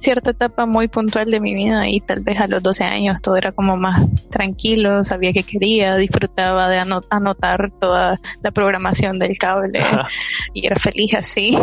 cierta 0.00 0.30
etapa 0.30 0.64
muy 0.64 0.88
puntual 0.88 1.30
de 1.30 1.40
mi 1.40 1.54
vida 1.54 1.86
y 1.86 2.00
tal 2.00 2.20
vez 2.20 2.40
a 2.40 2.46
los 2.46 2.62
12 2.62 2.84
años 2.84 3.20
todo 3.20 3.36
era 3.36 3.52
como 3.52 3.76
más 3.76 4.00
tranquilo, 4.30 5.04
sabía 5.04 5.32
que 5.32 5.42
quería, 5.42 5.96
disfrutaba 5.96 6.70
de 6.70 6.78
anotar 7.10 7.70
toda 7.78 8.18
la 8.42 8.50
programación 8.50 9.18
del 9.18 9.36
cable 9.38 9.80
y 10.54 10.66
era 10.66 10.76
feliz 10.76 11.14
así. 11.14 11.56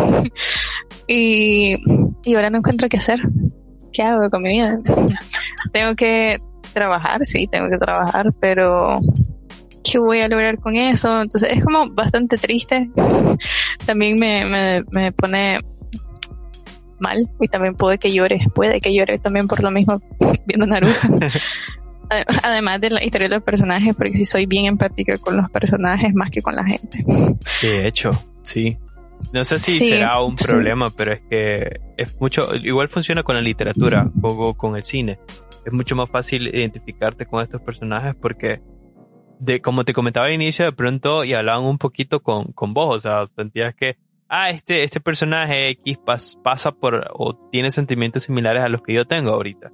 y, 1.08 1.78
y 2.24 2.36
ahora 2.36 2.52
no 2.52 2.60
encuentro 2.60 2.88
qué 2.88 2.98
hacer. 2.98 3.20
¿Qué 3.92 4.04
hago 4.04 4.30
con 4.30 4.44
mi 4.44 4.50
vida? 4.50 4.80
tengo 5.74 5.96
que 5.96 6.38
trabajar, 6.74 7.26
sí, 7.26 7.48
tengo 7.48 7.70
que 7.70 7.78
trabajar, 7.78 8.28
pero 8.40 9.00
¿qué 9.84 9.98
voy 9.98 10.20
a 10.20 10.28
lograr 10.28 10.60
con 10.60 10.76
eso? 10.76 11.24
Entonces 11.24 11.50
es 11.54 11.64
como 11.64 11.90
bastante 11.90 12.38
triste. 12.38 12.92
También 13.88 14.20
me, 14.20 14.46
me, 14.46 14.84
me 14.92 15.12
pone 15.12 15.60
mal 17.00 17.30
y 17.40 17.48
también 17.48 17.76
puede 17.76 17.98
que 17.98 18.14
llore, 18.14 18.40
puede 18.54 18.82
que 18.82 18.94
llore 18.94 19.20
también 19.20 19.48
por 19.48 19.62
lo 19.62 19.72
mismo 19.72 20.02
viendo 20.46 20.66
Naruto. 20.66 21.20
Además 22.44 22.80
de 22.80 22.90
la 22.90 23.04
historia 23.04 23.28
de 23.28 23.36
los 23.36 23.44
personajes, 23.44 23.94
porque 23.96 24.18
si 24.18 24.26
soy 24.26 24.46
bien 24.46 24.66
empática 24.66 25.18
con 25.18 25.36
los 25.36 25.50
personajes 25.52 26.14
más 26.14 26.30
que 26.30 26.42
con 26.42 26.56
la 26.56 26.64
gente. 26.64 27.04
De 27.62 27.86
hecho, 27.86 28.12
sí. 28.44 28.78
No 29.34 29.44
sé 29.44 29.60
si 29.60 29.78
será 29.80 30.22
un 30.22 30.36
problema, 30.36 30.90
pero 30.90 31.14
es 31.14 31.22
que 31.30 31.82
es 31.98 32.16
mucho, 32.22 32.56
igual 32.56 32.88
funciona 32.88 33.24
con 33.24 33.36
la 33.36 33.42
literatura 33.42 34.10
o 34.22 34.54
con 34.56 34.78
el 34.78 34.84
cine. 34.84 35.20
Es 35.66 35.74
mucho 35.74 35.96
más 35.98 36.10
fácil 36.10 36.48
identificarte 36.48 37.26
con 37.26 37.44
estos 37.44 37.62
personajes 37.62 38.16
porque, 38.16 38.62
de, 39.40 39.60
como 39.60 39.84
te 39.84 39.92
comentaba 39.92 40.28
al 40.28 40.34
inicio, 40.34 40.64
de 40.64 40.72
pronto 40.72 41.26
y 41.26 41.34
hablaban 41.34 41.66
un 41.66 41.78
poquito 41.78 42.22
con, 42.22 42.54
con 42.54 42.74
vos, 42.74 42.96
o 42.96 43.00
sea, 43.00 43.28
sentías 43.28 43.76
que 43.76 43.98
ah, 44.30 44.50
este, 44.50 44.84
este 44.84 45.00
personaje 45.00 45.70
X 45.70 46.00
pasa 46.44 46.72
por 46.72 47.08
o 47.14 47.50
tiene 47.52 47.72
sentimientos 47.72 48.24
similares 48.24 48.64
a 48.64 48.70
los 48.70 48.82
que 48.82 48.94
yo 48.94 49.06
tengo 49.06 49.32
ahorita. 49.32 49.72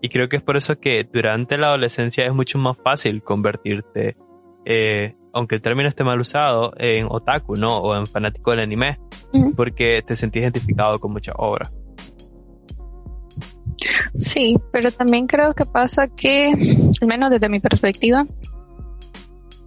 Y 0.00 0.08
creo 0.08 0.28
que 0.28 0.36
es 0.36 0.42
por 0.42 0.56
eso 0.56 0.78
que 0.78 1.08
durante 1.10 1.56
la 1.56 1.68
adolescencia 1.68 2.26
es 2.26 2.34
mucho 2.34 2.58
más 2.58 2.76
fácil 2.76 3.22
convertirte, 3.22 4.16
eh, 4.66 5.14
aunque 5.32 5.54
el 5.54 5.62
término 5.62 5.88
esté 5.88 6.04
mal 6.04 6.20
usado, 6.20 6.72
en 6.76 7.06
otaku, 7.08 7.56
¿no? 7.56 7.78
O 7.78 7.96
en 7.96 8.06
fanático 8.06 8.50
del 8.50 8.60
anime, 8.60 8.98
porque 9.56 10.02
te 10.06 10.14
sentís 10.14 10.42
identificado 10.42 10.98
con 11.00 11.12
muchas 11.12 11.34
obras. 11.38 11.72
Sí, 14.16 14.56
pero 14.72 14.92
también 14.92 15.26
creo 15.26 15.54
que 15.54 15.66
pasa 15.66 16.08
que, 16.08 16.52
al 17.00 17.08
menos 17.08 17.30
desde 17.30 17.48
mi 17.48 17.60
perspectiva, 17.60 18.26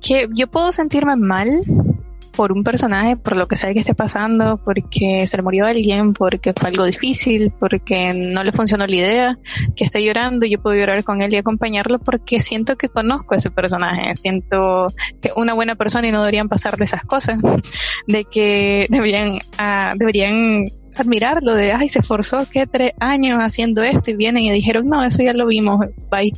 que 0.01 0.29
yo 0.33 0.47
puedo 0.47 0.71
sentirme 0.71 1.15
mal 1.15 1.63
por 2.37 2.51
un 2.51 2.63
personaje, 2.63 3.17
por 3.17 3.35
lo 3.35 3.47
que 3.47 3.55
sea 3.55 3.73
que 3.73 3.79
esté 3.79 3.95
pasando, 3.95 4.57
porque 4.63 5.25
se 5.25 5.37
le 5.37 5.43
murió 5.43 5.65
alguien, 5.65 6.13
porque 6.13 6.53
fue 6.53 6.69
algo 6.69 6.85
difícil, 6.85 7.51
porque 7.59 8.13
no 8.13 8.43
le 8.43 8.51
funcionó 8.51 8.85
la 8.85 8.95
idea, 8.95 9.39
que 9.75 9.85
esté 9.85 10.03
llorando, 10.05 10.45
yo 10.45 10.61
puedo 10.61 10.75
llorar 10.75 11.03
con 11.03 11.23
él 11.23 11.33
y 11.33 11.37
acompañarlo 11.37 11.97
porque 11.97 12.39
siento 12.39 12.75
que 12.75 12.89
conozco 12.89 13.33
a 13.33 13.37
ese 13.37 13.49
personaje, 13.49 14.15
siento 14.15 14.93
que 15.19 15.31
una 15.35 15.55
buena 15.55 15.73
persona 15.73 16.07
y 16.07 16.11
no 16.11 16.19
deberían 16.19 16.47
pasarle 16.47 16.85
esas 16.85 17.01
cosas, 17.01 17.39
de 18.05 18.23
que 18.25 18.85
deberían, 18.89 19.39
ah, 19.57 19.93
deberían 19.95 20.67
admirarlo 20.95 21.53
de, 21.53 21.73
ay, 21.73 21.89
se 21.89 21.99
esforzó 21.99 22.47
que 22.49 22.65
tres 22.65 22.91
años 22.99 23.39
haciendo 23.41 23.81
esto 23.83 24.11
y 24.11 24.15
vienen 24.15 24.43
y 24.43 24.51
dijeron, 24.51 24.87
no, 24.87 25.03
eso 25.03 25.23
ya 25.23 25.33
lo 25.33 25.47
vimos, 25.47 25.79
bye. 26.09 26.33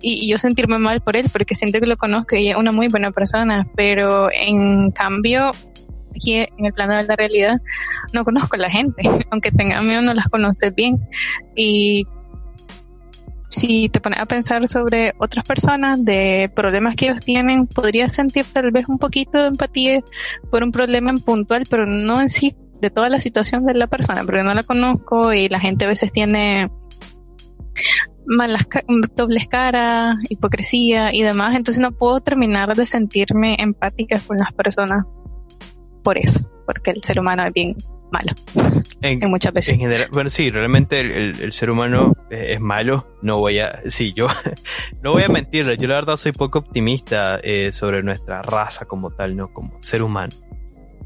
Y, 0.00 0.30
yo 0.30 0.38
sentirme 0.38 0.78
mal 0.78 1.00
por 1.00 1.16
él 1.16 1.26
porque 1.32 1.54
siento 1.54 1.80
que 1.80 1.86
lo 1.86 1.96
conozco 1.96 2.36
y 2.36 2.48
es 2.48 2.56
una 2.56 2.72
muy 2.72 2.88
buena 2.88 3.10
persona, 3.10 3.66
pero 3.76 4.30
en 4.32 4.90
cambio, 4.90 5.50
aquí 6.14 6.36
en 6.36 6.66
el 6.66 6.72
plano 6.72 6.96
de 6.96 7.04
la 7.04 7.16
realidad, 7.16 7.56
no 8.12 8.24
conozco 8.24 8.56
a 8.56 8.60
la 8.60 8.70
gente, 8.70 9.02
aunque 9.30 9.50
tenga 9.50 9.78
amigos 9.78 10.02
no 10.02 10.14
las 10.14 10.28
conoce 10.28 10.70
bien. 10.70 10.98
Y 11.56 12.06
si 13.50 13.88
te 13.88 14.00
pones 14.00 14.20
a 14.20 14.26
pensar 14.26 14.66
sobre 14.68 15.14
otras 15.18 15.44
personas, 15.44 16.04
de 16.04 16.50
problemas 16.54 16.96
que 16.96 17.06
ellos 17.06 17.24
tienen, 17.24 17.66
podrías 17.66 18.14
sentir 18.14 18.44
tal 18.52 18.70
vez 18.70 18.88
un 18.88 18.98
poquito 18.98 19.38
de 19.38 19.48
empatía 19.48 20.00
por 20.50 20.62
un 20.62 20.70
problema 20.70 21.10
en 21.10 21.18
puntual, 21.18 21.66
pero 21.68 21.86
no 21.86 22.20
en 22.20 22.28
sí 22.28 22.54
de 22.80 22.90
toda 22.90 23.08
la 23.08 23.20
situación 23.20 23.64
de 23.64 23.74
la 23.74 23.86
persona, 23.86 24.24
porque 24.24 24.42
no 24.42 24.54
la 24.54 24.62
conozco 24.62 25.32
y 25.32 25.48
la 25.48 25.60
gente 25.60 25.84
a 25.84 25.88
veces 25.88 26.12
tiene 26.12 26.70
malas 28.26 28.66
dobles 29.14 29.48
caras, 29.48 30.16
hipocresía 30.28 31.14
y 31.14 31.22
demás, 31.22 31.56
entonces 31.56 31.80
no 31.80 31.92
puedo 31.92 32.20
terminar 32.20 32.74
de 32.76 32.86
sentirme 32.86 33.56
empática 33.58 34.20
con 34.20 34.38
las 34.38 34.52
personas 34.52 35.04
por 36.02 36.18
eso, 36.18 36.50
porque 36.66 36.90
el 36.90 37.02
ser 37.02 37.20
humano 37.20 37.44
es 37.46 37.52
bien 37.52 37.76
malo 38.10 38.32
en, 39.00 39.30
muchas 39.30 39.52
veces. 39.52 39.74
En 39.74 39.80
general, 39.80 40.08
bueno, 40.10 40.30
sí, 40.30 40.50
realmente 40.50 41.00
el, 41.00 41.52
ser 41.52 41.70
humano 41.70 42.14
es, 42.30 42.60
malo. 42.60 43.06
No 43.22 43.38
voy 43.38 43.58
a, 43.58 43.80
sí, 43.86 44.12
yo 44.14 44.28
no 45.02 45.12
voy 45.12 45.22
a 45.22 45.28
mentirle. 45.28 45.76
Yo 45.76 45.88
la 45.88 45.96
verdad 45.96 46.16
soy 46.16 46.32
poco 46.32 46.60
optimista 46.60 47.40
eh, 47.42 47.70
sobre 47.72 48.02
nuestra 48.02 48.42
raza 48.42 48.86
como 48.86 49.10
tal, 49.10 49.36
no 49.36 49.52
como 49.52 49.78
ser 49.82 50.02
humano. 50.02 50.34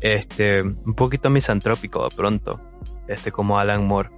Este, 0.03 0.62
un 0.62 0.95
poquito 0.95 1.31
misantrópico 1.31 2.09
de 2.09 2.15
pronto, 2.15 2.61
este, 3.09 3.31
como 3.31 3.59
Alan 3.59 3.87
Moore. 3.87 4.11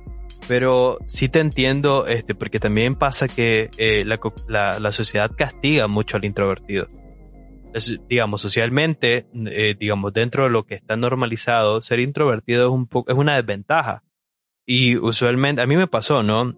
Pero 0.49 0.99
sí 1.07 1.29
te 1.29 1.41
entiendo, 1.41 2.07
este, 2.07 2.35
porque 2.35 2.59
también 2.59 2.97
pasa 2.97 3.29
que 3.29 3.71
eh, 3.77 4.05
la, 4.05 4.79
la, 4.79 4.93
sociedad 4.93 5.31
castiga 5.37 5.87
mucho 5.87 6.17
al 6.17 6.25
introvertido 6.25 6.89
digamos, 8.09 8.41
socialmente, 8.41 9.27
eh, 9.35 9.75
digamos, 9.79 10.13
dentro 10.13 10.45
de 10.45 10.51
lo 10.51 10.65
que 10.65 10.75
está 10.75 10.97
normalizado, 10.97 11.83
ser 11.83 12.01
introvertido 12.01 12.67
es 12.67 12.73
un 12.73 12.87
poco, 12.87 13.11
es 13.11 13.19
una 13.19 13.37
desventaja. 13.37 14.03
Y 14.67 14.97
usualmente, 14.97 15.61
a 15.61 15.67
mí 15.67 15.77
me 15.77 15.87
pasó, 15.87 16.23
¿no? 16.23 16.55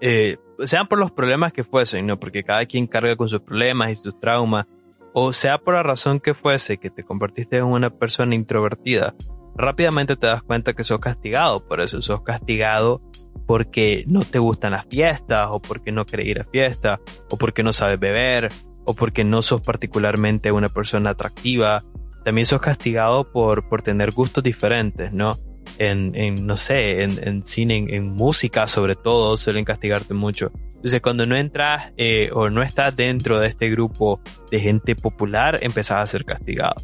Eh, 0.00 0.38
sean 0.64 0.86
por 0.86 0.98
los 0.98 1.10
problemas 1.10 1.52
que 1.52 1.64
fuesen, 1.64 2.06
¿no? 2.06 2.18
Porque 2.18 2.44
cada 2.44 2.64
quien 2.66 2.86
carga 2.86 3.16
con 3.16 3.28
sus 3.28 3.40
problemas 3.40 3.90
y 3.90 3.96
sus 3.96 4.18
traumas, 4.20 4.66
o 5.12 5.32
sea 5.32 5.58
por 5.58 5.74
la 5.74 5.82
razón 5.82 6.20
que 6.20 6.34
fuese 6.34 6.78
que 6.78 6.90
te 6.90 7.04
convertiste 7.04 7.58
en 7.58 7.64
una 7.64 7.90
persona 7.90 8.34
introvertida, 8.34 9.14
rápidamente 9.54 10.16
te 10.16 10.26
das 10.26 10.42
cuenta 10.42 10.72
que 10.72 10.84
sos 10.84 11.00
castigado 11.00 11.66
por 11.66 11.80
eso, 11.80 12.00
sos 12.02 12.22
castigado 12.22 13.02
porque 13.46 14.04
no 14.06 14.24
te 14.24 14.38
gustan 14.38 14.72
las 14.72 14.86
fiestas, 14.86 15.48
o 15.50 15.60
porque 15.60 15.90
no 15.90 16.06
querés 16.06 16.28
ir 16.28 16.40
a 16.40 16.44
fiestas, 16.44 17.00
o 17.30 17.36
porque 17.36 17.64
no 17.64 17.72
sabes 17.72 17.98
beber, 17.98 18.48
o 18.84 18.94
porque 18.94 19.24
no 19.24 19.42
sos 19.42 19.60
particularmente 19.60 20.52
una 20.52 20.68
persona 20.68 21.10
atractiva. 21.10 21.84
También 22.24 22.46
sos 22.46 22.60
castigado 22.60 23.32
por, 23.32 23.68
por 23.68 23.82
tener 23.82 24.12
gustos 24.12 24.44
diferentes, 24.44 25.12
¿no? 25.12 25.38
En, 25.78 26.14
en 26.14 26.46
no 26.46 26.56
sé, 26.56 27.02
en, 27.02 27.18
en 27.26 27.42
cine, 27.42 27.86
en, 27.88 28.10
música 28.12 28.68
sobre 28.68 28.94
todo, 28.94 29.36
suelen 29.36 29.64
castigarte 29.64 30.14
mucho. 30.14 30.52
Entonces 30.80 31.02
cuando 31.02 31.26
no 31.26 31.36
entras 31.36 31.92
eh, 31.98 32.30
o 32.32 32.48
no 32.48 32.62
estás 32.62 32.96
dentro 32.96 33.38
de 33.38 33.48
este 33.48 33.68
grupo 33.68 34.20
de 34.50 34.60
gente 34.60 34.96
popular, 34.96 35.58
empezás 35.60 35.98
a 35.98 36.06
ser 36.06 36.24
castigado. 36.24 36.76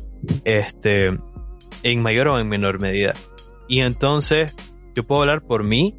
Este, 0.45 1.17
en 1.83 2.03
mayor 2.03 2.29
o 2.29 2.39
en 2.39 2.47
menor 2.47 2.79
medida. 2.79 3.15
Y 3.69 3.81
entonces, 3.81 4.55
yo 4.95 5.05
puedo 5.05 5.23
hablar 5.23 5.43
por 5.43 5.65
mí, 5.65 5.97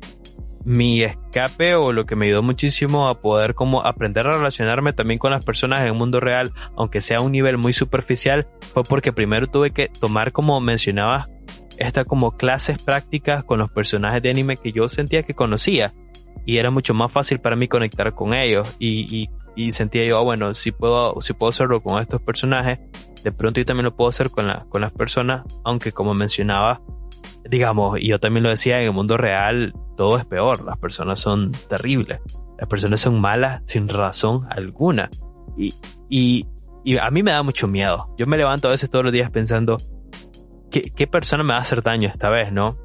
mi 0.64 1.02
escape 1.02 1.76
o 1.76 1.92
lo 1.92 2.06
que 2.06 2.16
me 2.16 2.28
ayudó 2.28 2.44
muchísimo 2.44 3.08
a 3.08 3.20
poder 3.20 3.56
como 3.56 3.84
aprender 3.84 4.28
a 4.28 4.34
relacionarme 4.34 4.94
también 4.94 5.18
con 5.18 5.32
las 5.32 5.44
personas 5.44 5.82
en 5.82 5.88
el 5.88 5.94
mundo 5.94 6.20
real, 6.20 6.52
aunque 6.76 7.02
sea 7.02 7.18
a 7.18 7.22
un 7.22 7.32
nivel 7.32 7.58
muy 7.58 7.74
superficial, 7.74 8.48
fue 8.74 8.84
porque 8.84 9.14
primero 9.14 9.48
tuve 9.48 9.72
que 9.72 9.88
tomar 9.88 10.32
como 10.34 10.60
mencionabas 10.60 11.30
esta 11.78 12.06
como 12.06 12.36
clases 12.36 12.80
prácticas 12.80 13.44
con 13.44 13.60
los 13.60 13.72
personajes 13.72 14.22
de 14.22 14.30
anime 14.30 14.58
que 14.58 14.72
yo 14.72 14.90
sentía 14.90 15.24
que 15.24 15.36
conocía 15.36 15.94
y 16.48 16.58
era 16.60 16.72
mucho 16.72 16.94
más 16.94 17.12
fácil 17.12 17.40
para 17.40 17.58
mí 17.58 17.68
conectar 17.68 18.14
con 18.16 18.34
ellos 18.34 18.74
y, 18.80 19.30
y, 19.58 19.72
sentía 19.74 20.06
yo, 20.06 20.18
ah, 20.18 20.22
bueno, 20.22 20.54
si 20.54 20.72
puedo, 20.72 21.20
si 21.20 21.34
puedo 21.34 21.50
hacerlo 21.50 21.84
con 21.84 22.00
estos 22.00 22.22
personajes, 22.22 22.80
de 23.22 23.32
pronto 23.34 23.60
yo 23.60 23.66
también 23.66 23.84
lo 23.84 23.96
puedo 23.98 24.08
hacer 24.08 24.30
con, 24.30 24.48
la, 24.48 24.66
con 24.70 24.80
las 24.80 24.94
personas, 24.94 25.44
aunque 25.66 25.92
como 25.92 26.14
mencionaba, 26.14 26.82
digamos, 27.50 28.00
y 28.00 28.08
yo 28.08 28.20
también 28.20 28.44
lo 28.44 28.50
decía, 28.50 28.80
en 28.80 28.86
el 28.86 28.94
mundo 28.94 29.18
real 29.18 29.74
todo 29.98 30.18
es 30.18 30.26
peor, 30.26 30.64
las 30.64 30.78
personas 30.78 31.20
son 31.20 31.52
terribles, 31.68 32.22
las 32.58 32.70
personas 32.70 33.02
son 33.02 33.20
malas 33.20 33.62
sin 33.66 33.90
razón 33.90 34.48
alguna. 34.50 35.10
Y, 35.58 35.74
y, 36.08 36.48
y 36.86 36.98
a 36.98 37.10
mí 37.12 37.24
me 37.24 37.32
da 37.32 37.44
mucho 37.44 37.68
miedo. 37.68 38.16
Yo 38.18 38.26
me 38.26 38.38
levanto 38.38 38.70
a 38.70 38.72
veces 38.72 38.90
todos 38.90 39.04
los 39.04 39.12
días 39.12 39.32
pensando, 39.32 39.82
¿qué, 40.72 40.92
qué 40.96 41.08
persona 41.08 41.44
me 41.44 41.50
va 41.50 41.58
a 41.58 41.64
hacer 41.64 41.84
daño 41.84 42.08
esta 42.08 42.30
vez, 42.30 42.54
no? 42.54 42.78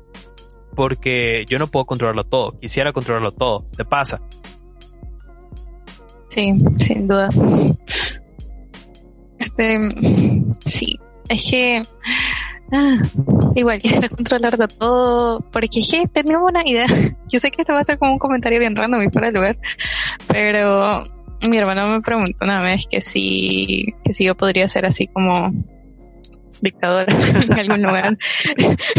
Porque 0.74 1.44
yo 1.48 1.58
no 1.58 1.66
puedo 1.66 1.84
controlarlo 1.84 2.24
todo, 2.24 2.58
quisiera 2.58 2.92
controlarlo 2.92 3.32
todo, 3.32 3.66
¿te 3.76 3.84
pasa? 3.84 4.20
Sí, 6.28 6.54
sin 6.76 7.06
duda. 7.06 7.28
Este, 9.38 9.78
sí, 10.64 10.98
es 11.28 11.50
que 11.50 11.82
Ah, 12.74 12.94
igual 13.54 13.78
quisiera 13.78 14.08
controlar 14.08 14.56
de 14.56 14.66
todo, 14.66 15.40
porque 15.52 15.82
je, 15.82 16.08
tenía 16.08 16.38
una 16.38 16.62
idea. 16.64 16.86
Yo 17.30 17.38
sé 17.38 17.50
que 17.50 17.60
esto 17.60 17.74
va 17.74 17.80
a 17.80 17.84
ser 17.84 17.98
como 17.98 18.12
un 18.12 18.18
comentario 18.18 18.58
bien 18.58 18.74
random 18.74 19.02
y 19.02 19.10
fuera 19.10 19.26
de 19.26 19.34
lugar, 19.34 19.58
pero 20.26 21.04
mi 21.46 21.58
hermano 21.58 21.86
me 21.88 22.00
preguntó 22.00 22.38
una 22.40 22.62
vez 22.62 22.86
que 22.90 23.02
si, 23.02 23.94
que 24.04 24.14
si 24.14 24.24
yo 24.24 24.36
podría 24.36 24.68
ser 24.68 24.86
así 24.86 25.08
como 25.08 25.52
dictadora 26.60 27.12
en 27.42 27.52
algún 27.52 27.82
lugar. 27.82 28.18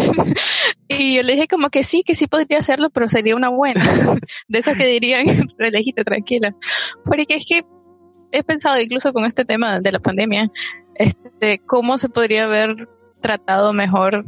y 0.88 1.16
yo 1.16 1.24
le 1.24 1.34
dije 1.34 1.48
como 1.48 1.70
que 1.70 1.84
sí, 1.84 2.04
que 2.04 2.16
sí 2.16 2.28
podría 2.28 2.60
hacerlo, 2.60 2.90
pero 2.90 3.08
sería 3.08 3.36
una 3.36 3.50
buena. 3.50 3.82
De 4.48 4.60
esas 4.60 4.76
que 4.76 4.86
dirían, 4.86 5.26
relejite, 5.58 6.04
tranquila. 6.04 6.56
Porque 7.04 7.36
es 7.36 7.46
que 7.46 7.64
he 8.32 8.44
pensado 8.44 8.80
incluso 8.80 9.14
con 9.14 9.26
este 9.26 9.46
tema 9.46 9.80
de 9.80 9.92
la 9.92 10.00
pandemia, 10.00 10.52
este, 10.96 11.60
cómo 11.66 11.98
se 11.98 12.10
podría 12.10 12.48
ver 12.48 12.90
tratado 13.22 13.74
mejor, 13.74 14.26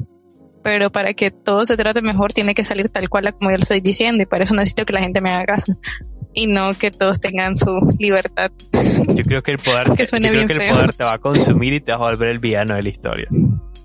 pero 0.63 0.91
para 0.91 1.13
que 1.13 1.31
todo 1.31 1.65
se 1.65 1.77
trate 1.77 2.01
mejor 2.01 2.33
tiene 2.33 2.53
que 2.53 2.63
salir 2.63 2.89
tal 2.89 3.09
cual 3.09 3.33
como 3.33 3.51
yo 3.51 3.57
lo 3.57 3.63
estoy 3.63 3.81
diciendo 3.81 4.23
y 4.23 4.25
para 4.25 4.43
eso 4.43 4.55
necesito 4.55 4.85
que 4.85 4.93
la 4.93 5.01
gente 5.01 5.21
me 5.21 5.31
haga 5.31 5.45
caso 5.45 5.77
y 6.35 6.47
no 6.47 6.73
que 6.73 6.91
todos 6.91 7.19
tengan 7.19 7.55
su 7.55 7.71
libertad. 7.97 8.51
Yo 9.15 9.23
creo 9.23 9.41
que 9.41 9.51
el 9.51 9.57
poder, 9.57 9.87
que 9.97 10.05
yo 10.05 10.17
creo 10.17 10.47
que 10.47 10.53
el 10.53 10.69
poder 10.69 10.93
te 10.93 11.03
va 11.03 11.15
a 11.15 11.19
consumir 11.19 11.73
y 11.73 11.79
te 11.79 11.91
va 11.91 11.97
a 11.97 12.11
volver 12.11 12.29
el 12.29 12.39
villano 12.39 12.75
de 12.75 12.83
la 12.83 12.89
historia. 12.89 13.27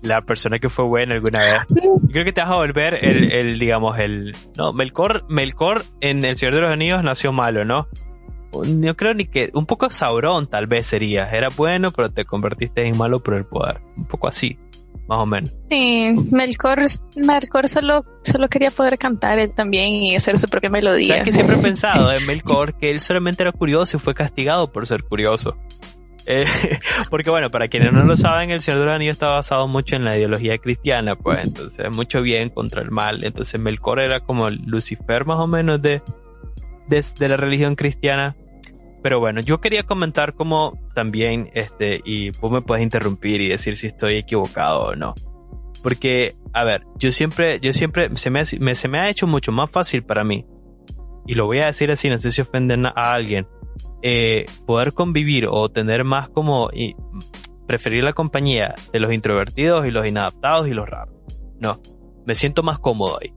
La 0.03 0.21
persona 0.21 0.59
que 0.59 0.67
fue 0.69 0.85
buena 0.85 1.15
alguna 1.15 1.41
vez. 1.41 1.61
Yo 1.69 2.09
creo 2.11 2.25
que 2.25 2.33
te 2.33 2.41
vas 2.41 2.49
a 2.49 2.55
volver 2.55 3.05
el, 3.05 3.31
el 3.31 3.59
digamos, 3.59 3.99
el... 3.99 4.35
No, 4.57 4.73
Melkor, 4.73 5.25
Melkor 5.29 5.83
en 6.01 6.25
El 6.25 6.37
Señor 6.37 6.55
de 6.55 6.61
los 6.61 6.73
Anillos 6.73 7.03
nació 7.03 7.31
malo, 7.31 7.63
¿no? 7.65 7.87
Yo 8.51 8.97
creo 8.97 9.13
ni 9.13 9.25
que... 9.25 9.51
Un 9.53 9.65
poco 9.65 9.89
Sauron 9.91 10.49
tal 10.49 10.67
vez 10.67 10.87
sería. 10.87 11.29
Era 11.29 11.49
bueno, 11.55 11.91
pero 11.91 12.11
te 12.11 12.25
convertiste 12.25 12.85
en 12.85 12.97
malo 12.97 13.21
por 13.21 13.35
el 13.35 13.45
poder. 13.45 13.79
Un 13.95 14.05
poco 14.05 14.27
así 14.27 14.57
más 15.11 15.19
o 15.19 15.25
menos. 15.25 15.51
Sí, 15.69 16.09
Melkor, 16.31 16.85
Melkor 17.17 17.67
solo, 17.67 18.05
solo 18.23 18.47
quería 18.47 18.71
poder 18.71 18.97
cantar 18.97 19.39
él 19.39 19.51
también 19.53 19.95
y 19.95 20.15
hacer 20.15 20.39
su 20.39 20.47
propia 20.47 20.69
melodía. 20.69 21.07
¿Sabes 21.07 21.23
que 21.23 21.31
siempre 21.33 21.57
he 21.57 21.59
pensado 21.59 22.13
en 22.13 22.25
Melkor 22.27 22.77
que 22.77 22.91
él 22.91 23.01
solamente 23.01 23.43
era 23.43 23.51
curioso 23.51 23.97
y 23.97 23.99
fue 23.99 24.13
castigado 24.13 24.71
por 24.71 24.87
ser 24.87 25.03
curioso? 25.03 25.57
Eh, 26.25 26.45
porque 27.09 27.29
bueno, 27.29 27.49
para 27.49 27.67
quienes 27.67 27.91
no 27.91 28.05
lo 28.05 28.15
saben, 28.15 28.51
el 28.51 28.61
Señor 28.61 28.79
de 28.79 28.85
los 28.85 28.95
Anillos 28.95 29.15
está 29.15 29.27
basado 29.27 29.67
mucho 29.67 29.97
en 29.97 30.05
la 30.05 30.17
ideología 30.17 30.57
cristiana, 30.59 31.17
pues 31.17 31.43
entonces 31.43 31.91
mucho 31.91 32.21
bien 32.21 32.49
contra 32.49 32.81
el 32.81 32.89
mal. 32.89 33.25
Entonces 33.25 33.59
Melkor 33.59 33.99
era 33.99 34.21
como 34.21 34.49
Lucifer 34.49 35.25
más 35.25 35.39
o 35.39 35.47
menos 35.47 35.81
de, 35.81 36.01
de, 36.87 37.05
de 37.19 37.27
la 37.27 37.35
religión 37.35 37.75
cristiana. 37.75 38.37
Pero 39.01 39.19
bueno, 39.19 39.41
yo 39.41 39.59
quería 39.59 39.83
comentar 39.83 40.33
como 40.33 40.77
también, 40.93 41.49
este, 41.53 42.01
y 42.05 42.29
vos 42.31 42.51
me 42.51 42.61
puedes 42.61 42.83
interrumpir 42.83 43.41
y 43.41 43.49
decir 43.49 43.77
si 43.77 43.87
estoy 43.87 44.17
equivocado 44.17 44.89
o 44.89 44.95
no. 44.95 45.15
Porque, 45.81 46.35
a 46.53 46.63
ver, 46.63 46.83
yo 46.97 47.11
siempre, 47.11 47.59
yo 47.59 47.73
siempre, 47.73 48.15
se 48.15 48.29
me, 48.29 48.45
se 48.45 48.87
me 48.87 48.99
ha 48.99 49.09
hecho 49.09 49.25
mucho 49.25 49.51
más 49.51 49.71
fácil 49.71 50.03
para 50.03 50.23
mí, 50.23 50.45
y 51.25 51.33
lo 51.33 51.45
voy 51.45 51.59
a 51.59 51.67
decir 51.67 51.91
así, 51.91 52.09
no 52.09 52.17
sé 52.19 52.29
si 52.29 52.41
ofenden 52.41 52.85
a 52.85 52.91
alguien, 52.95 53.47
eh, 54.03 54.45
poder 54.67 54.93
convivir 54.93 55.47
o 55.49 55.69
tener 55.69 56.03
más 56.03 56.29
como, 56.29 56.69
y, 56.71 56.95
preferir 57.65 58.03
la 58.03 58.13
compañía 58.13 58.75
de 58.91 58.99
los 58.99 59.13
introvertidos 59.13 59.87
y 59.87 59.91
los 59.91 60.05
inadaptados 60.05 60.67
y 60.67 60.71
los 60.71 60.87
raros. 60.87 61.15
No, 61.59 61.79
me 62.25 62.35
siento 62.35 62.61
más 62.61 62.77
cómodo 62.79 63.17
ahí 63.21 63.33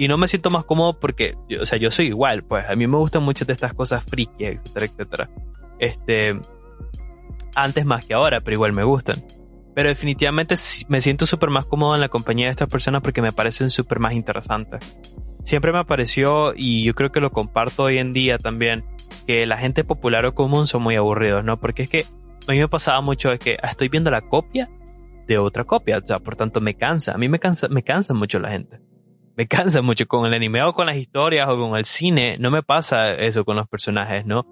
y 0.00 0.08
no 0.08 0.16
me 0.16 0.28
siento 0.28 0.48
más 0.48 0.64
cómodo 0.64 0.98
porque, 0.98 1.36
o 1.60 1.66
sea, 1.66 1.78
yo 1.78 1.90
soy 1.90 2.06
igual, 2.06 2.42
pues 2.42 2.64
a 2.66 2.74
mí 2.74 2.86
me 2.86 2.96
gustan 2.96 3.22
muchas 3.22 3.46
de 3.46 3.52
estas 3.52 3.74
cosas 3.74 4.02
friki, 4.02 4.46
etcétera, 4.46 4.86
etcétera. 4.86 5.30
Este, 5.78 6.40
antes 7.54 7.84
más 7.84 8.06
que 8.06 8.14
ahora, 8.14 8.40
pero 8.40 8.54
igual 8.54 8.72
me 8.72 8.82
gustan. 8.82 9.22
Pero 9.74 9.90
definitivamente 9.90 10.54
me 10.88 11.02
siento 11.02 11.26
súper 11.26 11.50
más 11.50 11.66
cómodo 11.66 11.94
en 11.94 12.00
la 12.00 12.08
compañía 12.08 12.46
de 12.46 12.52
estas 12.52 12.70
personas 12.70 13.02
porque 13.02 13.20
me 13.20 13.34
parecen 13.34 13.68
súper 13.68 13.98
más 13.98 14.14
interesantes. 14.14 14.96
Siempre 15.44 15.70
me 15.70 15.84
pareció, 15.84 16.54
y 16.56 16.82
yo 16.82 16.94
creo 16.94 17.12
que 17.12 17.20
lo 17.20 17.30
comparto 17.30 17.82
hoy 17.82 17.98
en 17.98 18.14
día 18.14 18.38
también, 18.38 18.86
que 19.26 19.44
la 19.44 19.58
gente 19.58 19.84
popular 19.84 20.24
o 20.24 20.34
común 20.34 20.66
son 20.66 20.82
muy 20.82 20.96
aburridos, 20.96 21.44
¿no? 21.44 21.60
Porque 21.60 21.82
es 21.82 21.90
que 21.90 22.06
a 22.48 22.52
mí 22.52 22.58
me 22.58 22.68
pasaba 22.68 23.02
mucho 23.02 23.32
es 23.32 23.38
que 23.38 23.58
estoy 23.62 23.90
viendo 23.90 24.10
la 24.10 24.22
copia 24.22 24.70
de 25.28 25.36
otra 25.36 25.64
copia, 25.64 25.98
o 25.98 26.06
sea, 26.06 26.20
por 26.20 26.36
tanto 26.36 26.62
me 26.62 26.72
cansa, 26.72 27.12
a 27.12 27.18
mí 27.18 27.28
me 27.28 27.38
cansa, 27.38 27.68
me 27.68 27.82
cansa 27.82 28.14
mucho 28.14 28.38
la 28.38 28.50
gente 28.50 28.80
me 29.40 29.46
cansa 29.46 29.80
mucho 29.80 30.04
con 30.04 30.26
el 30.26 30.34
anime 30.34 30.62
o 30.62 30.74
con 30.74 30.84
las 30.84 30.98
historias 30.98 31.48
o 31.48 31.56
con 31.56 31.74
el 31.78 31.86
cine. 31.86 32.36
No 32.38 32.50
me 32.50 32.62
pasa 32.62 33.14
eso 33.14 33.42
con 33.42 33.56
los 33.56 33.66
personajes, 33.66 34.26
¿no? 34.26 34.44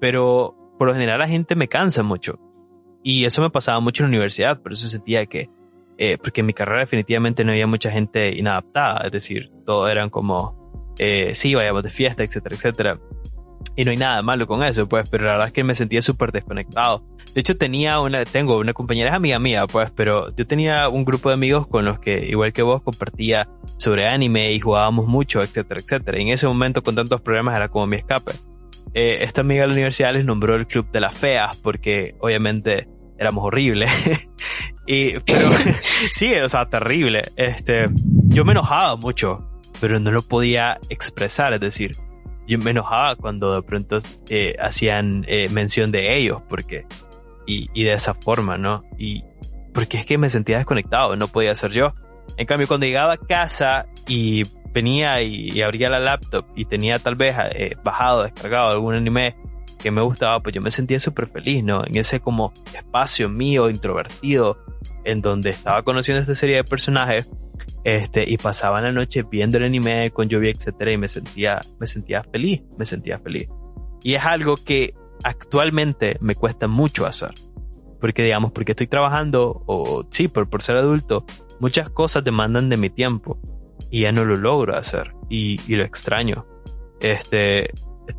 Pero 0.00 0.54
por 0.78 0.86
lo 0.86 0.94
general 0.94 1.18
la 1.18 1.26
gente 1.26 1.56
me 1.56 1.66
cansa 1.66 2.04
mucho. 2.04 2.38
Y 3.02 3.24
eso 3.24 3.42
me 3.42 3.50
pasaba 3.50 3.80
mucho 3.80 4.04
en 4.04 4.10
la 4.10 4.16
universidad, 4.18 4.62
por 4.62 4.70
eso 4.70 4.88
sentía 4.88 5.26
que, 5.26 5.50
eh, 5.98 6.16
porque 6.22 6.42
en 6.42 6.46
mi 6.46 6.52
carrera 6.52 6.78
definitivamente 6.78 7.44
no 7.44 7.50
había 7.50 7.66
mucha 7.66 7.90
gente 7.90 8.36
inadaptada, 8.36 9.06
es 9.06 9.10
decir, 9.10 9.50
todos 9.64 9.90
eran 9.90 10.10
como, 10.10 10.94
eh, 10.96 11.34
sí, 11.34 11.56
vayamos 11.56 11.82
de 11.82 11.90
fiesta, 11.90 12.22
etcétera, 12.22 12.54
etcétera. 12.54 13.00
Y 13.76 13.84
no 13.84 13.90
hay 13.90 13.98
nada 13.98 14.22
malo 14.22 14.46
con 14.46 14.62
eso, 14.62 14.88
pues, 14.88 15.06
pero 15.10 15.24
la 15.24 15.32
verdad 15.32 15.48
es 15.48 15.52
que 15.52 15.62
me 15.62 15.74
sentía 15.74 16.00
súper 16.00 16.32
desconectado. 16.32 17.04
De 17.34 17.40
hecho, 17.40 17.58
tenía 17.58 18.00
una, 18.00 18.24
tengo 18.24 18.56
una 18.56 18.72
compañera, 18.72 19.10
es 19.10 19.14
amiga 19.16 19.38
mía, 19.38 19.66
pues, 19.66 19.90
pero 19.90 20.34
yo 20.34 20.46
tenía 20.46 20.88
un 20.88 21.04
grupo 21.04 21.28
de 21.28 21.34
amigos 21.34 21.66
con 21.66 21.84
los 21.84 21.98
que, 21.98 22.24
igual 22.26 22.54
que 22.54 22.62
vos, 22.62 22.82
compartía 22.82 23.46
sobre 23.76 24.08
anime 24.08 24.52
y 24.52 24.60
jugábamos 24.60 25.06
mucho, 25.06 25.42
etcétera, 25.42 25.80
etcétera. 25.80 26.18
Y 26.18 26.22
en 26.22 26.28
ese 26.28 26.46
momento, 26.46 26.82
con 26.82 26.94
tantos 26.94 27.20
problemas, 27.20 27.54
era 27.54 27.68
como 27.68 27.86
mi 27.86 27.98
escape. 27.98 28.32
Eh, 28.94 29.18
esta 29.20 29.42
amiga 29.42 29.62
de 29.62 29.66
la 29.66 29.72
universidad 29.74 30.14
les 30.14 30.24
nombró 30.24 30.56
el 30.56 30.66
club 30.66 30.90
de 30.90 31.00
las 31.00 31.18
feas, 31.18 31.54
porque 31.58 32.14
obviamente 32.20 32.88
éramos 33.18 33.44
horribles. 33.44 33.90
y, 34.86 35.18
pero, 35.20 35.50
sí, 36.12 36.34
o 36.36 36.48
sea, 36.48 36.70
terrible. 36.70 37.24
Este, 37.36 37.90
yo 38.28 38.46
me 38.46 38.52
enojaba 38.52 38.96
mucho, 38.96 39.46
pero 39.78 40.00
no 40.00 40.10
lo 40.10 40.22
podía 40.22 40.78
expresar, 40.88 41.52
es 41.52 41.60
decir, 41.60 41.98
yo 42.46 42.58
me 42.58 42.70
enojaba 42.70 43.16
cuando 43.16 43.54
de 43.54 43.62
pronto 43.62 43.98
eh, 44.28 44.56
hacían 44.60 45.24
eh, 45.28 45.48
mención 45.50 45.90
de 45.90 46.16
ellos, 46.16 46.42
porque, 46.48 46.86
y, 47.46 47.68
y, 47.74 47.84
de 47.84 47.92
esa 47.92 48.14
forma, 48.14 48.56
¿no? 48.58 48.84
Y 48.98 49.24
porque 49.72 49.98
es 49.98 50.06
que 50.06 50.18
me 50.18 50.30
sentía 50.30 50.58
desconectado, 50.58 51.16
no 51.16 51.28
podía 51.28 51.54
ser 51.54 51.72
yo. 51.72 51.94
En 52.36 52.46
cambio, 52.46 52.66
cuando 52.66 52.86
llegaba 52.86 53.14
a 53.14 53.18
casa 53.18 53.86
y 54.06 54.44
venía 54.72 55.22
y, 55.22 55.60
abría 55.62 55.88
la 55.88 55.98
laptop 55.98 56.44
y 56.54 56.66
tenía 56.66 56.98
tal 56.98 57.16
vez 57.16 57.34
eh, 57.52 57.76
bajado, 57.82 58.24
descargado 58.24 58.68
algún 58.68 58.94
anime 58.94 59.34
que 59.78 59.90
me 59.90 60.02
gustaba, 60.02 60.40
pues 60.40 60.54
yo 60.54 60.60
me 60.60 60.70
sentía 60.70 61.00
súper 61.00 61.28
feliz, 61.28 61.64
¿no? 61.64 61.84
En 61.86 61.96
ese 61.96 62.20
como 62.20 62.52
espacio 62.74 63.28
mío, 63.28 63.70
introvertido, 63.70 64.58
en 65.04 65.22
donde 65.22 65.50
estaba 65.50 65.82
conociendo 65.82 66.20
esta 66.20 66.34
serie 66.34 66.56
de 66.56 66.64
personajes 66.64 67.28
este, 67.86 68.28
y 68.28 68.36
pasaba 68.36 68.80
la 68.80 68.90
noche 68.90 69.22
viendo 69.22 69.58
el 69.58 69.64
anime 69.64 70.10
con 70.10 70.28
lluvia, 70.28 70.50
etcétera, 70.50 70.90
y 70.90 70.98
me 70.98 71.06
sentía, 71.06 71.60
me 71.78 71.86
sentía 71.86 72.24
feliz, 72.24 72.64
me 72.76 72.84
sentía 72.84 73.20
feliz. 73.20 73.48
Y 74.02 74.14
es 74.14 74.24
algo 74.24 74.56
que 74.56 74.92
actualmente 75.22 76.16
me 76.20 76.34
cuesta 76.34 76.66
mucho 76.66 77.06
hacer. 77.06 77.30
Porque 78.00 78.24
digamos, 78.24 78.50
porque 78.50 78.72
estoy 78.72 78.88
trabajando, 78.88 79.62
o 79.66 80.04
sí, 80.10 80.26
por, 80.26 80.50
por 80.50 80.62
ser 80.62 80.78
adulto, 80.78 81.26
muchas 81.60 81.88
cosas 81.88 82.24
demandan 82.24 82.68
de 82.70 82.76
mi 82.76 82.90
tiempo 82.90 83.38
y 83.88 84.00
ya 84.00 84.10
no 84.10 84.24
lo 84.24 84.34
logro 84.34 84.76
hacer 84.76 85.12
y, 85.30 85.60
y 85.72 85.76
lo 85.76 85.84
extraño. 85.84 86.44
Este, 86.98 87.70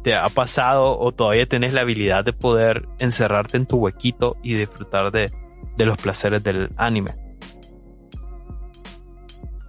te 0.01 0.15
ha 0.15 0.29
pasado 0.29 0.97
o 0.97 1.11
todavía 1.11 1.45
tenés 1.45 1.73
la 1.73 1.81
habilidad 1.81 2.23
de 2.23 2.31
poder 2.31 2.87
encerrarte 2.99 3.57
en 3.57 3.65
tu 3.65 3.79
huequito 3.79 4.37
y 4.41 4.53
disfrutar 4.53 5.11
de, 5.11 5.29
de 5.75 5.85
los 5.85 5.97
placeres 5.97 6.41
del 6.41 6.69
anime. 6.77 7.26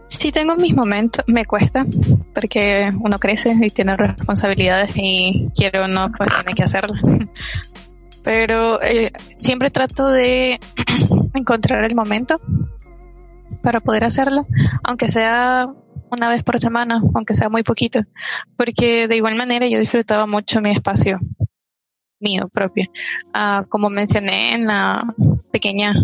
Sí 0.08 0.32
tengo 0.32 0.56
mis 0.56 0.74
momentos, 0.74 1.22
me 1.28 1.44
cuesta, 1.44 1.86
porque 2.34 2.90
uno 2.98 3.18
crece 3.18 3.54
y 3.60 3.70
tiene 3.70 3.94
responsabilidades 3.94 4.90
y 4.96 5.50
quiero 5.54 5.84
o 5.84 5.86
no, 5.86 6.10
pues 6.16 6.32
tiene 6.34 6.54
que 6.54 6.64
hacerlo. 6.64 6.94
Pero 8.24 8.82
eh, 8.82 9.12
siempre 9.28 9.70
trato 9.70 10.08
de 10.08 10.58
encontrar 11.34 11.84
el 11.84 11.94
momento 11.94 12.40
para 13.62 13.80
poder 13.80 14.04
hacerlo, 14.04 14.46
aunque 14.82 15.08
sea 15.08 15.66
una 16.10 16.30
vez 16.30 16.42
por 16.42 16.58
semana, 16.58 17.02
aunque 17.14 17.34
sea 17.34 17.50
muy 17.50 17.62
poquito, 17.62 18.00
porque 18.56 19.08
de 19.08 19.16
igual 19.16 19.36
manera 19.36 19.68
yo 19.68 19.78
disfrutaba 19.78 20.26
mucho 20.26 20.60
mi 20.62 20.70
espacio 20.70 21.20
mío 22.20 22.48
propio. 22.48 22.86
Ah, 23.32 23.64
como 23.68 23.90
mencioné 23.90 24.54
en 24.54 24.66
la 24.66 25.14
pequeña 25.52 25.94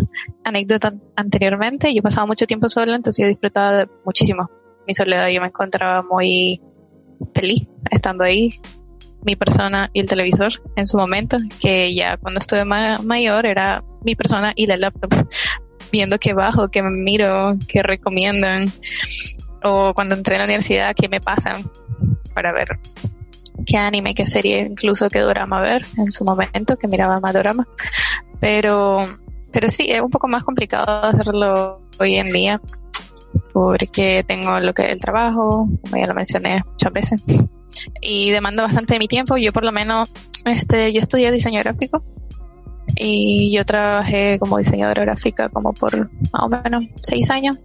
anécdota 0.45 0.95
anteriormente, 1.17 1.95
yo 1.95 2.03
pasaba 2.03 2.27
mucho 2.27 2.47
tiempo 2.47 2.69
sola, 2.69 2.97
entonces 2.97 3.23
yo 3.23 3.29
disfrutaba 3.29 3.87
muchísimo 4.05 4.51
mi 4.87 4.95
soledad. 4.95 5.29
Yo 5.29 5.41
me 5.41 5.49
encontraba 5.49 6.03
muy 6.03 6.61
feliz 7.35 7.67
estando 7.91 8.25
ahí, 8.25 8.61
mi 9.23 9.37
persona 9.37 9.91
y 9.93 10.01
el 10.01 10.07
televisor 10.07 10.53
en 10.77 10.87
su 10.87 10.97
momento, 10.97 11.39
que 11.61 11.95
ya 11.95 12.17
cuando 12.17 12.41
estuve 12.41 12.65
mayor 12.65 13.47
era 13.47 13.83
mi 14.03 14.15
persona 14.15 14.53
y 14.55 14.67
la 14.67 14.77
laptop, 14.77 15.11
viendo 15.93 16.19
qué 16.19 16.35
bajo, 16.35 16.69
qué 16.69 16.83
me 16.83 16.91
miro, 16.91 17.57
qué 17.69 17.83
recomiendan, 17.83 18.67
o 19.63 19.95
cuando 19.95 20.15
entré 20.15 20.37
a 20.37 20.39
la 20.39 20.45
universidad, 20.45 20.95
qué 20.95 21.09
me 21.09 21.21
pasan 21.21 21.65
para 22.35 22.53
ver 22.53 22.79
qué 23.67 23.77
anime, 23.77 24.15
qué 24.15 24.27
serie, 24.27 24.61
incluso 24.71 25.09
qué 25.09 25.21
drama 25.21 25.61
ver 25.61 25.85
en 25.97 26.11
su 26.11 26.25
momento, 26.25 26.77
que 26.77 26.89
miraba 26.89 27.21
más 27.21 27.33
drama. 27.33 27.67
Pero, 28.41 29.07
pero 29.53 29.69
sí, 29.69 29.87
es 29.89 30.01
un 30.01 30.11
poco 30.11 30.29
más 30.29 30.45
complicado 30.45 31.05
hacerlo 31.05 31.81
hoy 31.99 32.17
en 32.17 32.33
día 32.33 32.61
porque 33.53 34.25
tengo 34.27 34.61
lo 34.61 34.75
que 34.75 34.91
el 34.91 34.99
trabajo, 34.99 35.69
como 35.83 35.97
ya 35.97 36.07
lo 36.07 36.15
mencioné 36.15 36.63
muchas 36.65 36.93
veces, 36.93 37.21
y 38.01 38.31
demando 38.31 38.63
bastante 38.63 38.95
de 38.95 38.99
mi 38.99 39.09
tiempo. 39.09 39.37
Yo 39.37 39.53
por 39.53 39.65
lo 39.65 39.73
menos, 39.73 40.11
este, 40.45 40.93
yo 40.93 41.01
estudié 41.01 41.31
diseño 41.33 41.61
gráfico 41.61 42.03
y 42.97 43.55
yo 43.55 43.65
trabajé 43.65 44.39
como 44.39 44.59
diseñadora 44.59 45.03
gráfica 45.03 45.49
como 45.49 45.73
por 45.73 46.11
más 46.33 46.43
o 46.43 46.49
menos 46.49 46.85
seis 47.03 47.31
años. 47.31 47.59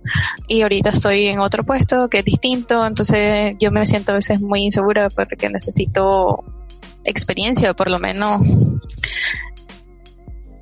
Y 0.47 0.61
ahorita 0.61 0.89
estoy 0.89 1.25
en 1.27 1.39
otro 1.39 1.63
puesto 1.63 2.09
que 2.09 2.19
es 2.19 2.25
distinto, 2.25 2.85
entonces 2.85 3.55
yo 3.59 3.71
me 3.71 3.85
siento 3.85 4.11
a 4.11 4.15
veces 4.15 4.41
muy 4.41 4.63
insegura 4.63 5.09
porque 5.09 5.49
necesito 5.49 6.43
experiencia, 7.03 7.73
por 7.73 7.89
lo 7.89 7.99
menos 7.99 8.41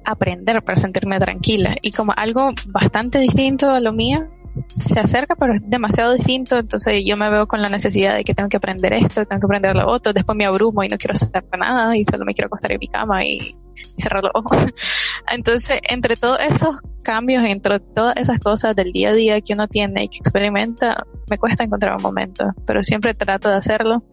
aprender 0.07 0.63
para 0.63 0.77
sentirme 0.77 1.19
tranquila. 1.19 1.75
Y 1.81 1.91
como 1.91 2.13
algo 2.15 2.51
bastante 2.67 3.19
distinto 3.19 3.69
a 3.69 3.81
lo 3.81 3.91
mío, 3.91 4.29
se 4.45 4.99
acerca, 4.99 5.35
pero 5.35 5.55
es 5.55 5.61
demasiado 5.65 6.13
distinto, 6.13 6.57
entonces 6.57 7.03
yo 7.05 7.17
me 7.17 7.29
veo 7.29 7.47
con 7.47 7.61
la 7.61 7.67
necesidad 7.67 8.15
de 8.15 8.23
que 8.23 8.33
tengo 8.33 8.47
que 8.47 8.57
aprender 8.57 8.93
esto, 8.93 9.25
tengo 9.25 9.41
que 9.41 9.45
aprender 9.45 9.75
lo 9.75 9.87
otro, 9.87 10.13
después 10.13 10.37
me 10.37 10.45
abrumo 10.45 10.83
y 10.83 10.87
no 10.87 10.97
quiero 10.97 11.11
hacer 11.11 11.43
nada 11.59 11.97
y 11.97 12.05
solo 12.05 12.23
me 12.23 12.33
quiero 12.33 12.47
acostar 12.47 12.71
en 12.71 12.79
mi 12.79 12.87
cama 12.87 13.25
y, 13.25 13.57
cerrar 13.97 14.23
los 14.23 14.31
ojos. 14.33 14.57
Entonces, 15.31 15.81
entre 15.89 16.15
todos 16.15 16.39
esos 16.39 16.77
cambios, 17.03 17.43
entre 17.43 17.79
todas 17.79 18.15
esas 18.17 18.39
cosas 18.39 18.75
del 18.75 18.91
día 18.91 19.09
a 19.09 19.13
día 19.13 19.41
que 19.41 19.53
uno 19.53 19.67
tiene 19.67 20.05
y 20.05 20.09
que 20.09 20.19
experimenta, 20.19 21.03
me 21.29 21.37
cuesta 21.37 21.63
encontrar 21.63 21.95
un 21.97 22.01
momento, 22.01 22.45
pero 22.65 22.83
siempre 22.83 23.13
trato 23.13 23.49
de 23.49 23.55
hacerlo. 23.55 24.03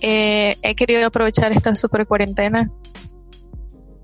Eh, 0.00 0.56
he 0.62 0.74
querido 0.74 1.06
aprovechar 1.06 1.52
esta 1.52 1.76
super 1.76 2.06
cuarentena 2.06 2.70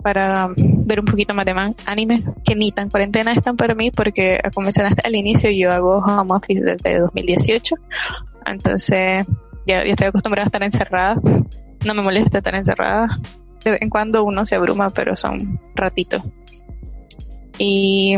para 0.07 0.47
ver 0.55 1.01
un 1.01 1.05
poquito 1.05 1.33
más 1.33 1.45
de 1.45 1.73
anime, 1.85 2.23
que 2.45 2.55
ni 2.55 2.71
tan 2.71 2.89
cuarentena 2.89 3.33
están 3.33 3.57
para 3.57 3.75
mí, 3.75 3.91
porque 3.91 4.39
como 4.53 4.63
mencionaste 4.63 5.01
al 5.05 5.15
inicio, 5.15 5.49
yo 5.51 5.69
hago 5.69 5.97
home 5.97 6.33
office 6.33 6.63
desde 6.63 7.01
2018, 7.01 7.75
entonces 8.45 9.25
ya, 9.65 9.83
ya 9.83 9.91
estoy 9.91 10.07
acostumbrada 10.07 10.45
a 10.45 10.47
estar 10.47 10.63
encerrada, 10.63 11.15
no 11.85 11.93
me 11.93 12.01
molesta 12.01 12.37
estar 12.37 12.55
encerrada, 12.55 13.19
de 13.65 13.71
vez 13.71 13.81
en 13.81 13.89
cuando 13.89 14.23
uno 14.23 14.45
se 14.45 14.55
abruma, 14.55 14.91
pero 14.91 15.13
son 15.17 15.59
ratitos. 15.75 16.23
Y 17.57 18.15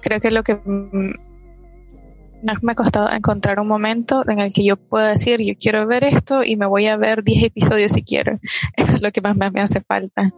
creo 0.00 0.18
que 0.18 0.32
lo 0.32 0.42
que 0.42 0.58
me 2.42 2.72
ha 2.72 2.74
costado 2.74 3.10
encontrar 3.10 3.60
un 3.60 3.68
momento 3.68 4.24
en 4.28 4.38
el 4.40 4.52
que 4.52 4.64
yo 4.64 4.76
pueda 4.76 5.08
decir, 5.10 5.40
yo 5.40 5.54
quiero 5.58 5.86
ver 5.86 6.04
esto 6.04 6.44
y 6.44 6.56
me 6.56 6.66
voy 6.66 6.86
a 6.86 6.96
ver 6.96 7.22
10 7.22 7.44
episodios 7.44 7.92
si 7.92 8.02
quiero. 8.02 8.38
Eso 8.76 8.96
es 8.96 9.02
lo 9.02 9.10
que 9.12 9.20
más 9.20 9.36
me 9.36 9.60
hace 9.60 9.80
falta. 9.80 10.32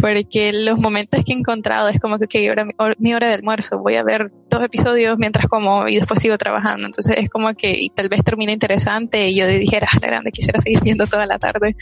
Porque 0.00 0.52
los 0.52 0.78
momentos 0.78 1.24
que 1.24 1.32
he 1.32 1.36
encontrado 1.36 1.88
es 1.88 1.98
como 1.98 2.18
que, 2.18 2.26
okay, 2.26 2.46
ahora 2.46 2.66
mi 2.98 3.14
hora 3.14 3.26
de 3.26 3.34
almuerzo, 3.34 3.78
voy 3.78 3.96
a 3.96 4.04
ver 4.04 4.30
dos 4.48 4.62
episodios 4.62 5.18
mientras 5.18 5.48
como 5.48 5.88
y 5.88 5.96
después 5.96 6.20
sigo 6.20 6.38
trabajando. 6.38 6.86
Entonces 6.86 7.16
es 7.18 7.28
como 7.28 7.52
que 7.54 7.88
tal 7.94 8.08
vez 8.08 8.22
termine 8.22 8.52
interesante 8.52 9.28
y 9.28 9.36
yo 9.36 9.46
dijera, 9.48 9.88
ah, 9.90 9.98
la 10.00 10.08
grande, 10.08 10.30
quisiera 10.30 10.60
seguir 10.60 10.80
viendo 10.82 11.06
toda 11.06 11.26
la 11.26 11.38
tarde. 11.38 11.74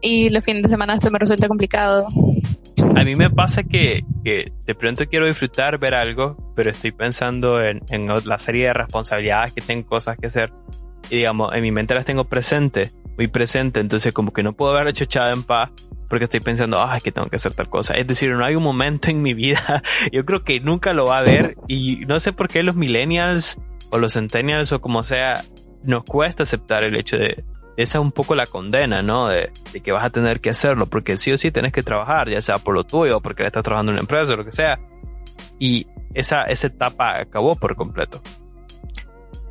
Y 0.00 0.28
los 0.28 0.44
fines 0.44 0.62
de 0.62 0.68
semana 0.68 0.94
esto 0.94 1.10
me 1.10 1.18
resulta 1.18 1.48
complicado. 1.48 2.08
A 2.96 3.04
mí 3.04 3.14
me 3.14 3.30
pasa 3.30 3.62
que, 3.62 4.04
que 4.24 4.52
de 4.66 4.74
pronto 4.74 5.06
quiero 5.06 5.26
disfrutar, 5.26 5.78
ver 5.78 5.94
algo, 5.94 6.52
pero 6.56 6.70
estoy 6.70 6.92
pensando 6.92 7.62
en, 7.62 7.82
en 7.88 8.08
la 8.08 8.38
serie 8.38 8.66
de 8.66 8.72
responsabilidades 8.72 9.52
que 9.52 9.60
tengo, 9.60 9.86
cosas 9.86 10.16
que 10.16 10.26
hacer. 10.26 10.52
Y 11.10 11.16
digamos, 11.16 11.54
en 11.54 11.62
mi 11.62 11.70
mente 11.70 11.94
las 11.94 12.04
tengo 12.04 12.24
presentes, 12.24 12.94
muy 13.16 13.28
presente, 13.28 13.80
entonces 13.80 14.12
como 14.12 14.32
que 14.32 14.42
no 14.42 14.52
puedo 14.52 14.72
ver 14.72 14.88
hecho 14.88 15.04
echada 15.04 15.32
en 15.32 15.42
paz 15.42 15.70
porque 16.08 16.24
estoy 16.24 16.40
pensando, 16.40 16.78
ah, 16.78 16.96
es 16.96 17.02
que 17.02 17.12
tengo 17.12 17.28
que 17.28 17.36
hacer 17.36 17.52
tal 17.52 17.68
cosa. 17.68 17.94
Es 17.94 18.06
decir, 18.06 18.32
no 18.32 18.44
hay 18.44 18.54
un 18.54 18.62
momento 18.62 19.10
en 19.10 19.22
mi 19.22 19.34
vida, 19.34 19.82
yo 20.12 20.24
creo 20.24 20.42
que 20.42 20.60
nunca 20.60 20.92
lo 20.94 21.06
va 21.06 21.16
a 21.16 21.20
haber 21.20 21.56
y 21.68 22.04
no 22.06 22.18
sé 22.18 22.32
por 22.32 22.48
qué 22.48 22.62
los 22.62 22.76
millennials 22.76 23.58
o 23.90 23.98
los 23.98 24.14
centennials 24.14 24.72
o 24.72 24.80
como 24.80 25.04
sea, 25.04 25.44
nos 25.84 26.04
cuesta 26.04 26.42
aceptar 26.42 26.82
el 26.82 26.96
hecho 26.96 27.18
de, 27.18 27.44
esa 27.78 27.98
es 27.98 28.02
un 28.02 28.10
poco 28.10 28.34
la 28.34 28.46
condena, 28.46 29.02
¿no? 29.02 29.28
De, 29.28 29.52
que 29.84 29.92
vas 29.92 30.04
a 30.04 30.10
tener 30.10 30.40
que 30.40 30.50
hacerlo, 30.50 30.86
porque 30.86 31.16
sí 31.16 31.30
o 31.30 31.38
sí 31.38 31.52
tienes 31.52 31.72
que 31.72 31.84
trabajar, 31.84 32.28
ya 32.28 32.42
sea 32.42 32.58
por 32.58 32.74
lo 32.74 32.82
tuyo, 32.82 33.20
porque 33.20 33.46
estás 33.46 33.62
trabajando 33.62 33.92
en 33.92 33.94
una 33.94 34.00
empresa 34.00 34.34
lo 34.34 34.44
que 34.44 34.50
sea. 34.50 34.80
Y 35.60 35.86
esa, 36.12 36.42
esa 36.46 36.66
etapa 36.66 37.20
acabó 37.20 37.54
por 37.54 37.76
completo. 37.76 38.20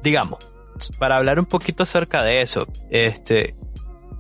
digamos, 0.04 0.40
para 1.00 1.16
hablar 1.16 1.40
un 1.40 1.46
poquito 1.46 1.84
acerca 1.84 2.22
de 2.22 2.42
eso, 2.42 2.68
este, 2.90 3.56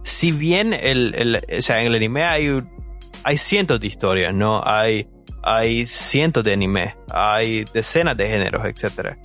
si 0.04 0.32
bien 0.32 0.74
el, 0.74 1.14
el 1.14 1.58
o 1.58 1.62
sea, 1.62 1.82
en 1.82 1.88
el 1.88 1.96
anime 1.96 2.24
hay, 2.24 2.64
hay 3.26 3.38
cientos 3.38 3.78
de 3.82 3.88
historias, 3.88 4.34
¿no? 4.34 4.62
Hay, 4.66 5.06
hay 5.44 5.86
cientos 5.86 6.46
de 6.46 6.54
animes, 6.54 6.96
hay 7.10 7.66
decenas 7.74 8.16
de 8.16 8.30
géneros, 8.30 8.66
etcétera. 8.66 9.18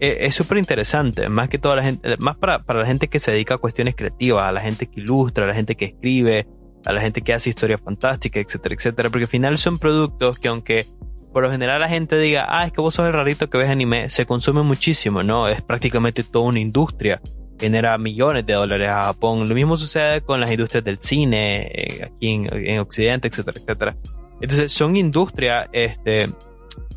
E, 0.00 0.26
es 0.26 0.34
súper 0.34 0.58
interesante, 0.58 1.28
más 1.28 1.48
que 1.48 1.58
toda 1.58 1.76
la 1.76 1.82
gente, 1.82 2.16
más 2.18 2.36
para, 2.36 2.62
para 2.62 2.80
la 2.80 2.86
gente 2.86 3.08
que 3.08 3.18
se 3.18 3.32
dedica 3.32 3.54
a 3.54 3.58
cuestiones 3.58 3.96
creativas, 3.96 4.48
a 4.48 4.52
la 4.52 4.60
gente 4.60 4.86
que 4.86 5.00
ilustra, 5.00 5.44
a 5.44 5.48
la 5.48 5.54
gente 5.54 5.74
que 5.74 5.86
escribe, 5.86 6.46
a 6.84 6.92
la 6.92 7.00
gente 7.00 7.22
que 7.22 7.32
hace 7.32 7.50
historias 7.50 7.80
fantásticas, 7.80 8.44
etcétera, 8.44 8.74
etcétera, 8.74 9.10
porque 9.10 9.24
al 9.24 9.30
final 9.30 9.58
son 9.58 9.78
productos 9.78 10.38
que 10.38 10.48
aunque 10.48 10.86
por 11.32 11.42
lo 11.42 11.50
general 11.50 11.80
la 11.80 11.88
gente 11.88 12.18
diga, 12.18 12.46
ah, 12.48 12.64
es 12.66 12.72
que 12.72 12.80
vos 12.80 12.94
sos 12.94 13.06
el 13.06 13.12
rarito 13.12 13.50
que 13.50 13.58
ves 13.58 13.70
anime, 13.70 14.08
se 14.08 14.26
consume 14.26 14.62
muchísimo, 14.62 15.22
¿no? 15.22 15.48
Es 15.48 15.62
prácticamente 15.62 16.24
toda 16.24 16.46
una 16.46 16.60
industria, 16.60 17.20
genera 17.58 17.98
millones 17.98 18.46
de 18.46 18.54
dólares 18.54 18.88
a 18.88 19.04
Japón. 19.04 19.48
Lo 19.48 19.54
mismo 19.54 19.76
sucede 19.76 20.22
con 20.22 20.40
las 20.40 20.50
industrias 20.50 20.84
del 20.84 20.98
cine, 20.98 21.66
eh, 21.66 22.04
aquí 22.04 22.46
en, 22.50 22.78
Occidente, 22.78 23.28
etcétera, 23.28 23.60
etcétera. 23.60 23.96
Entonces 24.40 24.72
son 24.72 24.96
industrias, 24.96 25.68
este, 25.72 26.28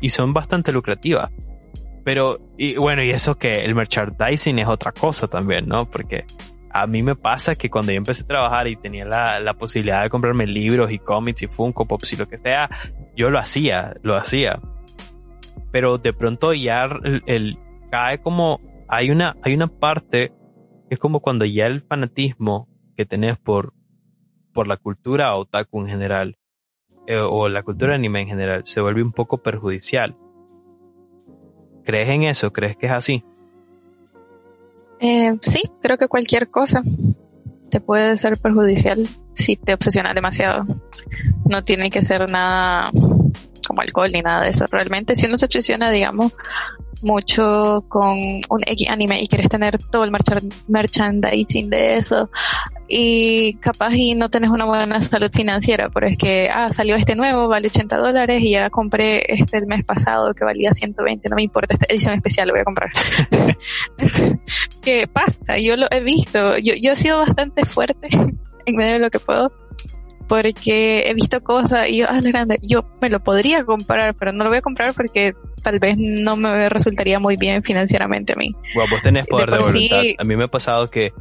y 0.00 0.08
son 0.08 0.32
bastante 0.32 0.72
lucrativas. 0.72 1.30
Pero, 2.04 2.40
y 2.58 2.76
bueno, 2.76 3.02
y 3.02 3.10
eso 3.10 3.36
que 3.36 3.64
el 3.64 3.74
merchandising 3.74 4.58
es 4.58 4.68
otra 4.68 4.92
cosa 4.92 5.28
también, 5.28 5.68
¿no? 5.68 5.88
Porque 5.88 6.24
a 6.70 6.86
mí 6.86 7.02
me 7.02 7.14
pasa 7.14 7.54
que 7.54 7.70
cuando 7.70 7.92
yo 7.92 7.98
empecé 7.98 8.22
a 8.24 8.26
trabajar 8.26 8.66
y 8.66 8.76
tenía 8.76 9.04
la, 9.04 9.38
la 9.40 9.54
posibilidad 9.54 10.02
de 10.02 10.10
comprarme 10.10 10.46
libros 10.46 10.90
y 10.90 10.98
cómics 10.98 11.42
y 11.42 11.46
Funko 11.46 11.86
Pops 11.86 12.14
y 12.14 12.16
lo 12.16 12.28
que 12.28 12.38
sea, 12.38 12.70
yo 13.14 13.30
lo 13.30 13.38
hacía, 13.38 13.94
lo 14.02 14.16
hacía. 14.16 14.58
Pero 15.70 15.98
de 15.98 16.12
pronto 16.12 16.54
ya 16.54 16.86
el, 17.26 17.58
cae 17.90 18.20
como, 18.20 18.60
hay 18.88 19.10
una, 19.10 19.36
hay 19.42 19.54
una 19.54 19.68
parte 19.68 20.32
que 20.88 20.94
es 20.94 20.98
como 20.98 21.20
cuando 21.20 21.44
ya 21.44 21.66
el 21.66 21.82
fanatismo 21.82 22.68
que 22.96 23.06
tenés 23.06 23.38
por, 23.38 23.74
por 24.52 24.66
la 24.66 24.76
cultura 24.76 25.34
otaku 25.36 25.80
en 25.80 25.88
general, 25.88 26.38
eh, 27.06 27.18
o 27.18 27.48
la 27.48 27.62
cultura 27.62 27.94
anime 27.94 28.22
en 28.22 28.28
general, 28.28 28.64
se 28.64 28.80
vuelve 28.80 29.02
un 29.02 29.12
poco 29.12 29.42
perjudicial. 29.42 30.16
¿Crees 31.84 32.08
en 32.08 32.24
eso? 32.24 32.52
¿Crees 32.52 32.76
que 32.76 32.86
es 32.86 32.92
así? 32.92 33.24
Eh, 35.00 35.36
sí, 35.40 35.62
creo 35.80 35.98
que 35.98 36.08
cualquier 36.08 36.48
cosa 36.48 36.82
te 37.70 37.80
puede 37.80 38.16
ser 38.16 38.38
perjudicial 38.38 39.08
si 39.34 39.56
te 39.56 39.74
obsesionas 39.74 40.14
demasiado. 40.14 40.66
No 41.44 41.64
tiene 41.64 41.90
que 41.90 42.02
ser 42.02 42.30
nada 42.30 42.90
como 43.72 43.80
alcohol 43.80 44.12
ni 44.12 44.20
nada 44.20 44.42
de 44.42 44.50
eso. 44.50 44.66
Realmente 44.70 45.16
si 45.16 45.24
uno 45.24 45.38
se 45.38 45.46
obsesiona, 45.46 45.90
digamos, 45.90 46.32
mucho 47.00 47.84
con 47.88 48.18
un 48.48 48.62
X 48.66 48.88
anime 48.90 49.20
y 49.22 49.28
quieres 49.28 49.48
tener 49.48 49.78
todo 49.78 50.04
el 50.04 50.12
merchandising 50.68 51.70
de 51.70 51.94
eso 51.94 52.30
y 52.86 53.54
capaz 53.54 53.94
y 53.94 54.14
no 54.14 54.28
tenés 54.28 54.50
una 54.50 54.66
buena 54.66 55.00
salud 55.00 55.30
financiera, 55.32 55.88
pero 55.88 56.06
es 56.06 56.18
que, 56.18 56.50
ah, 56.52 56.70
salió 56.72 56.94
este 56.94 57.16
nuevo, 57.16 57.48
vale 57.48 57.68
80 57.68 57.96
dólares 57.96 58.42
y 58.42 58.50
ya 58.50 58.68
compré 58.68 59.24
este 59.26 59.56
el 59.58 59.66
mes 59.66 59.84
pasado 59.84 60.34
que 60.34 60.44
valía 60.44 60.72
120, 60.72 61.30
no 61.30 61.36
me 61.36 61.42
importa, 61.42 61.74
esta 61.74 61.86
edición 61.88 62.14
especial 62.14 62.48
lo 62.48 62.54
voy 62.54 62.60
a 62.60 62.64
comprar. 62.64 62.90
¿Qué 64.82 65.08
pasa? 65.08 65.58
Yo 65.58 65.76
lo 65.76 65.86
he 65.90 66.00
visto, 66.00 66.58
yo, 66.58 66.74
yo 66.74 66.92
he 66.92 66.96
sido 66.96 67.16
bastante 67.16 67.64
fuerte 67.64 68.08
en 68.66 68.76
medio 68.76 68.92
de 68.92 68.98
lo 68.98 69.10
que 69.10 69.18
puedo 69.18 69.50
porque 70.32 71.10
he 71.10 71.12
visto 71.12 71.42
cosas 71.42 71.90
y 71.90 71.98
yo, 71.98 72.06
ah, 72.08 72.18
grande, 72.22 72.58
yo 72.62 72.86
me 73.02 73.10
lo 73.10 73.20
podría 73.20 73.66
comprar, 73.66 74.14
pero 74.14 74.32
no 74.32 74.44
lo 74.44 74.48
voy 74.48 74.60
a 74.60 74.62
comprar 74.62 74.94
porque 74.94 75.34
tal 75.60 75.78
vez 75.78 75.96
no 75.98 76.36
me 76.36 76.70
resultaría 76.70 77.18
muy 77.18 77.36
bien 77.36 77.62
financieramente 77.62 78.32
a 78.32 78.36
mí. 78.36 78.56
Bueno, 78.74 78.90
vos 78.90 79.02
tenés 79.02 79.26
poder 79.26 79.50
de, 79.50 79.58
voluntad. 79.58 80.02
A 80.16 80.24
mí 80.24 80.34
me 80.34 80.44
ha 80.44 80.48
pasado 80.48 80.88
que, 80.88 81.12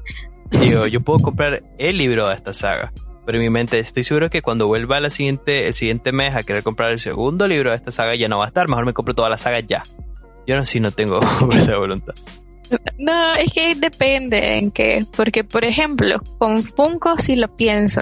digo, 0.52 0.88
yo 0.88 1.02
puedo 1.02 1.20
comprar 1.20 1.62
el 1.78 1.98
libro 1.98 2.30
de 2.30 2.36
esta 2.36 2.54
saga, 2.54 2.94
pero 3.26 3.38
en 3.38 3.44
mi 3.44 3.50
mente 3.50 3.80
estoy 3.80 4.06
seguro 4.06 4.30
que 4.30 4.42
cuando 4.42 4.68
vuelva 4.68 5.02
la 5.02 5.10
siguiente, 5.10 5.68
el 5.68 5.74
siguiente 5.74 6.14
mes 6.14 6.34
a 6.34 6.44
querer 6.44 6.64
comprar 6.64 6.94
el 6.94 7.02
segundo 7.02 7.50
libro 7.50 7.72
de 7.72 7.76
esta 7.76 7.92
saga 7.92 8.16
ya 8.16 8.30
no 8.30 8.38
va 8.38 8.46
a 8.46 8.48
estar, 8.48 8.70
mejor 8.70 8.86
me 8.86 8.94
compro 8.94 9.14
toda 9.14 9.30
la 9.30 9.38
saga 9.38 9.60
ya. 9.60 9.84
Yo 10.48 10.56
no, 10.56 10.64
si 10.64 10.80
no 10.80 10.92
tengo 10.92 11.20
esa 11.52 11.76
voluntad. 11.76 12.16
No, 12.98 13.36
es 13.36 13.52
que 13.52 13.76
depende 13.76 14.58
en 14.58 14.72
qué, 14.72 15.06
porque 15.16 15.44
por 15.44 15.66
ejemplo, 15.66 16.22
con 16.38 16.64
Funko 16.64 17.18
sí 17.18 17.36
lo 17.36 17.56
pienso, 17.56 18.02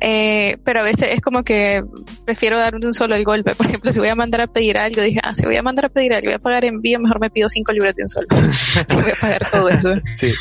eh, 0.00 0.56
pero 0.64 0.80
a 0.80 0.82
veces 0.82 1.14
es 1.14 1.20
como 1.20 1.42
que 1.42 1.82
prefiero 2.24 2.58
dar 2.58 2.74
un 2.74 2.92
solo 2.94 3.14
el 3.14 3.24
golpe. 3.24 3.54
Por 3.62 3.66
ejemplo, 3.66 3.92
si 3.92 4.00
voy 4.00 4.08
a 4.08 4.14
mandar 4.14 4.42
a 4.42 4.46
pedir 4.46 4.78
algo, 4.78 5.02
dije, 5.02 5.20
ah, 5.22 5.34
si 5.34 5.44
voy 5.44 5.56
a 5.56 5.62
mandar 5.62 5.86
a 5.86 5.88
pedir 5.88 6.14
algo, 6.14 6.26
voy 6.26 6.34
a 6.34 6.38
pagar 6.38 6.64
envío, 6.64 6.98
mejor 7.00 7.20
me 7.20 7.30
pido 7.30 7.48
cinco 7.48 7.72
libros 7.72 7.94
de 7.94 8.02
un 8.02 8.08
solo. 8.08 8.26
si 8.88 8.96
voy 8.96 9.10
a 9.10 9.20
pagar 9.20 9.50
todo 9.50 9.68
eso. 9.68 9.90
Sí. 10.16 10.32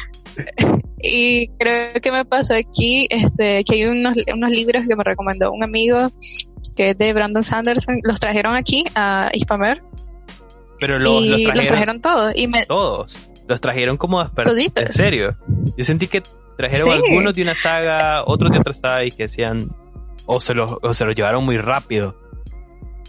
Y 1.01 1.49
creo 1.59 1.93
que 2.01 2.11
me 2.11 2.23
pasó 2.23 2.55
aquí, 2.55 3.05
este, 3.09 3.63
que 3.65 3.75
hay 3.75 3.83
unos, 3.83 4.15
unos 4.33 4.49
libros 4.49 4.83
que 4.87 4.95
me 4.95 5.03
recomendó 5.03 5.51
un 5.51 5.63
amigo 5.63 6.09
que 6.75 6.91
es 6.91 6.97
de 6.97 7.11
Brandon 7.11 7.43
Sanderson, 7.43 7.99
los 8.03 8.19
trajeron 8.19 8.55
aquí 8.55 8.85
a 8.95 9.29
Hispamer. 9.33 9.83
Pero 10.79 10.99
los, 10.99 11.27
trajeron, 11.27 11.57
los 11.57 11.67
trajeron 11.67 12.01
todos. 12.01 12.33
Y 12.35 12.47
me, 12.47 12.65
todos 12.65 13.31
los 13.51 13.61
trajeron 13.61 13.97
como 13.97 14.21
En 14.21 14.89
serio. 14.89 15.37
Yo 15.77 15.83
sentí 15.83 16.07
que 16.07 16.23
trajeron 16.57 16.91
algunos 16.91 17.35
de 17.35 17.43
una 17.43 17.53
saga, 17.53 18.23
otros 18.25 18.51
de 18.51 18.59
otra 18.59 18.73
saga 18.73 19.05
y 19.05 19.11
que 19.11 19.23
decían, 19.23 19.69
o 20.25 20.39
se 20.39 20.53
los, 20.53 20.77
o 20.81 20.93
se 20.93 21.05
los 21.05 21.13
llevaron 21.13 21.43
muy 21.45 21.57
rápido. 21.57 22.17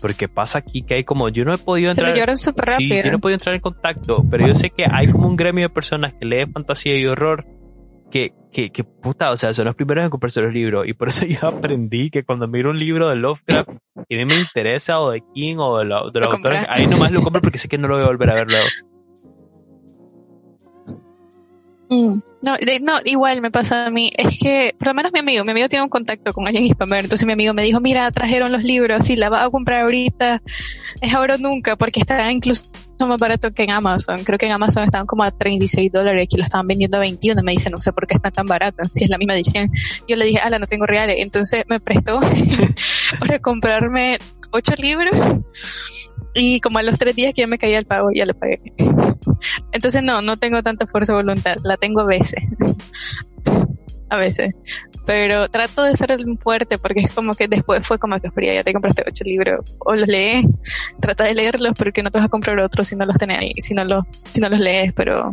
Porque 0.00 0.28
pasa 0.28 0.58
aquí 0.58 0.82
que 0.82 0.94
hay 0.94 1.04
como, 1.04 1.28
yo 1.28 1.44
no 1.44 1.54
he 1.54 1.58
podido 1.58 1.90
entrar. 1.90 2.08
Se 2.08 2.10
lo 2.10 2.14
llevaron 2.14 2.36
súper 2.36 2.64
rápido. 2.64 2.96
Sí, 2.96 3.02
yo 3.04 3.10
no 3.12 3.18
he 3.18 3.20
podido 3.20 3.36
entrar 3.36 3.54
en 3.54 3.60
contacto, 3.60 4.24
pero 4.28 4.46
yo 4.48 4.54
sé 4.54 4.70
que 4.70 4.84
hay 4.90 5.08
como 5.08 5.28
un 5.28 5.36
gremio 5.36 5.68
de 5.68 5.72
personas 5.72 6.12
que 6.14 6.26
leen 6.26 6.52
fantasía 6.52 6.98
y 6.98 7.06
horror 7.06 7.46
que, 8.10 8.34
que, 8.52 8.70
que 8.70 8.82
puta, 8.82 9.30
o 9.30 9.36
sea, 9.36 9.54
son 9.54 9.66
los 9.66 9.76
primeros 9.76 10.04
en 10.04 10.10
comprarse 10.10 10.42
los 10.42 10.52
libros. 10.52 10.88
Y 10.88 10.92
por 10.92 11.08
eso 11.08 11.24
yo 11.26 11.46
aprendí 11.46 12.10
que 12.10 12.24
cuando 12.24 12.48
miro 12.48 12.70
un 12.70 12.80
libro 12.80 13.08
de 13.08 13.14
Lovecraft 13.14 13.68
que 14.08 14.16
a 14.16 14.18
mí 14.18 14.24
me 14.24 14.40
interesa, 14.40 14.98
o 14.98 15.12
de 15.12 15.22
King, 15.34 15.56
o 15.58 15.78
de, 15.78 15.84
los 15.84 16.02
autores, 16.14 16.66
ahí 16.68 16.88
nomás 16.88 17.12
lo 17.12 17.22
compro 17.22 17.40
porque 17.40 17.58
sé 17.58 17.68
que 17.68 17.78
no 17.78 17.86
lo 17.86 17.94
voy 17.94 18.04
a 18.04 18.08
volver 18.08 18.30
a 18.30 18.34
ver 18.34 18.48
luego. 18.48 18.66
Mm. 21.92 22.22
No, 22.46 22.56
no, 22.80 22.94
igual 23.04 23.42
me 23.42 23.50
pasa 23.50 23.86
a 23.86 23.90
mí. 23.90 24.10
Es 24.16 24.38
que, 24.38 24.74
por 24.78 24.88
lo 24.88 24.94
menos 24.94 25.12
mi 25.12 25.18
amigo, 25.18 25.44
mi 25.44 25.50
amigo 25.50 25.68
tiene 25.68 25.82
un 25.82 25.90
contacto 25.90 26.32
con 26.32 26.46
alguien 26.46 26.64
hispamer. 26.64 27.04
Entonces 27.04 27.26
mi 27.26 27.34
amigo 27.34 27.52
me 27.52 27.64
dijo, 27.64 27.80
mira, 27.80 28.10
trajeron 28.10 28.50
los 28.50 28.62
libros, 28.62 29.04
si 29.04 29.14
la 29.14 29.28
vas 29.28 29.42
a 29.42 29.50
comprar 29.50 29.82
ahorita, 29.82 30.42
es 31.02 31.12
ahora 31.12 31.34
o 31.34 31.38
nunca, 31.38 31.76
porque 31.76 32.00
está 32.00 32.32
incluso 32.32 32.66
más 32.98 33.18
barato 33.18 33.52
que 33.52 33.64
en 33.64 33.72
Amazon. 33.72 34.24
Creo 34.24 34.38
que 34.38 34.46
en 34.46 34.52
Amazon 34.52 34.84
estaban 34.84 35.06
como 35.06 35.22
a 35.22 35.30
36 35.30 35.92
dólares, 35.92 36.24
aquí 36.24 36.38
lo 36.38 36.44
estaban 36.44 36.66
vendiendo 36.66 36.96
a 36.96 37.00
21. 37.00 37.42
Me 37.42 37.52
dice, 37.52 37.68
no 37.68 37.78
sé 37.78 37.92
por 37.92 38.06
qué 38.06 38.14
está 38.14 38.30
tan 38.30 38.46
barato, 38.46 38.82
si 38.92 39.04
es 39.04 39.10
la 39.10 39.18
misma 39.18 39.34
edición. 39.34 39.70
Yo 40.08 40.16
le 40.16 40.24
dije, 40.24 40.38
ala, 40.38 40.58
no 40.58 40.66
tengo 40.66 40.86
reales. 40.86 41.16
Entonces 41.18 41.64
me 41.68 41.78
prestó 41.78 42.20
para 43.20 43.38
comprarme 43.40 44.18
ocho 44.50 44.72
libros 44.78 45.14
y 46.34 46.60
como 46.60 46.78
a 46.78 46.82
los 46.82 46.98
tres 46.98 47.14
días 47.16 47.32
que 47.34 47.42
ya 47.42 47.46
me 47.46 47.58
caía 47.58 47.78
el 47.78 47.84
pago, 47.84 48.10
ya 48.14 48.26
lo 48.26 48.34
pagué. 48.34 48.60
Entonces 49.72 50.02
no, 50.02 50.22
no 50.22 50.36
tengo 50.36 50.62
tanta 50.62 50.86
fuerza 50.86 51.12
de 51.12 51.22
voluntad, 51.22 51.56
la 51.64 51.76
tengo 51.76 52.00
a 52.00 52.06
veces. 52.06 52.42
a 54.08 54.16
veces. 54.16 54.54
Pero 55.04 55.48
trato 55.48 55.82
de 55.82 55.96
ser 55.96 56.16
fuerte 56.40 56.78
porque 56.78 57.00
es 57.00 57.14
como 57.14 57.34
que 57.34 57.48
después 57.48 57.84
fue 57.86 57.98
como 57.98 58.20
que 58.20 58.30
fría, 58.30 58.54
ya 58.54 58.62
te 58.62 58.72
compraste 58.72 59.02
ocho 59.06 59.24
libros 59.24 59.64
o 59.78 59.94
los 59.94 60.06
lees, 60.06 60.44
trata 61.00 61.24
de 61.24 61.34
leerlos 61.34 61.72
porque 61.76 62.02
no 62.02 62.10
te 62.10 62.18
vas 62.18 62.26
a 62.26 62.30
comprar 62.30 62.58
otros 62.60 62.86
si 62.86 62.94
no 62.94 63.04
los 63.04 63.16
tenés 63.18 63.40
ahí, 63.40 63.52
si 63.58 63.74
no 63.74 63.84
los, 63.84 64.04
si 64.32 64.40
no 64.40 64.48
los 64.48 64.60
lees, 64.60 64.92
pero 64.92 65.32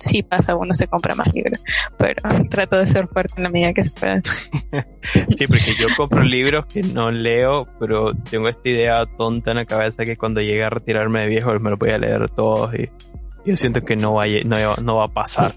sí 0.00 0.22
pasa, 0.22 0.56
uno 0.56 0.74
se 0.74 0.88
compra 0.88 1.14
más 1.14 1.32
libros, 1.34 1.60
pero 1.98 2.22
trato 2.48 2.76
de 2.76 2.86
ser 2.86 3.06
fuerte 3.08 3.34
en 3.36 3.44
la 3.44 3.50
medida 3.50 3.72
que 3.72 3.82
se 3.82 3.90
pueda. 3.90 4.20
sí, 5.02 5.46
porque 5.46 5.74
yo 5.78 5.88
compro 5.96 6.22
libros 6.22 6.66
que 6.66 6.82
no 6.82 7.10
leo, 7.10 7.66
pero 7.78 8.14
tengo 8.14 8.48
esta 8.48 8.68
idea 8.68 9.04
tonta 9.18 9.50
en 9.50 9.58
la 9.58 9.64
cabeza 9.64 10.04
que 10.04 10.16
cuando 10.16 10.40
llegue 10.40 10.64
a 10.64 10.70
retirarme 10.70 11.22
de 11.22 11.28
viejo 11.28 11.58
me 11.60 11.70
los 11.70 11.78
voy 11.78 11.90
a 11.90 11.98
leer 11.98 12.28
todos 12.30 12.74
y 12.74 12.90
yo 13.44 13.56
siento 13.56 13.82
que 13.82 13.96
no 13.96 14.14
va, 14.14 14.24
no, 14.44 14.76
no 14.76 14.96
va 14.96 15.04
a 15.04 15.08
pasar. 15.08 15.54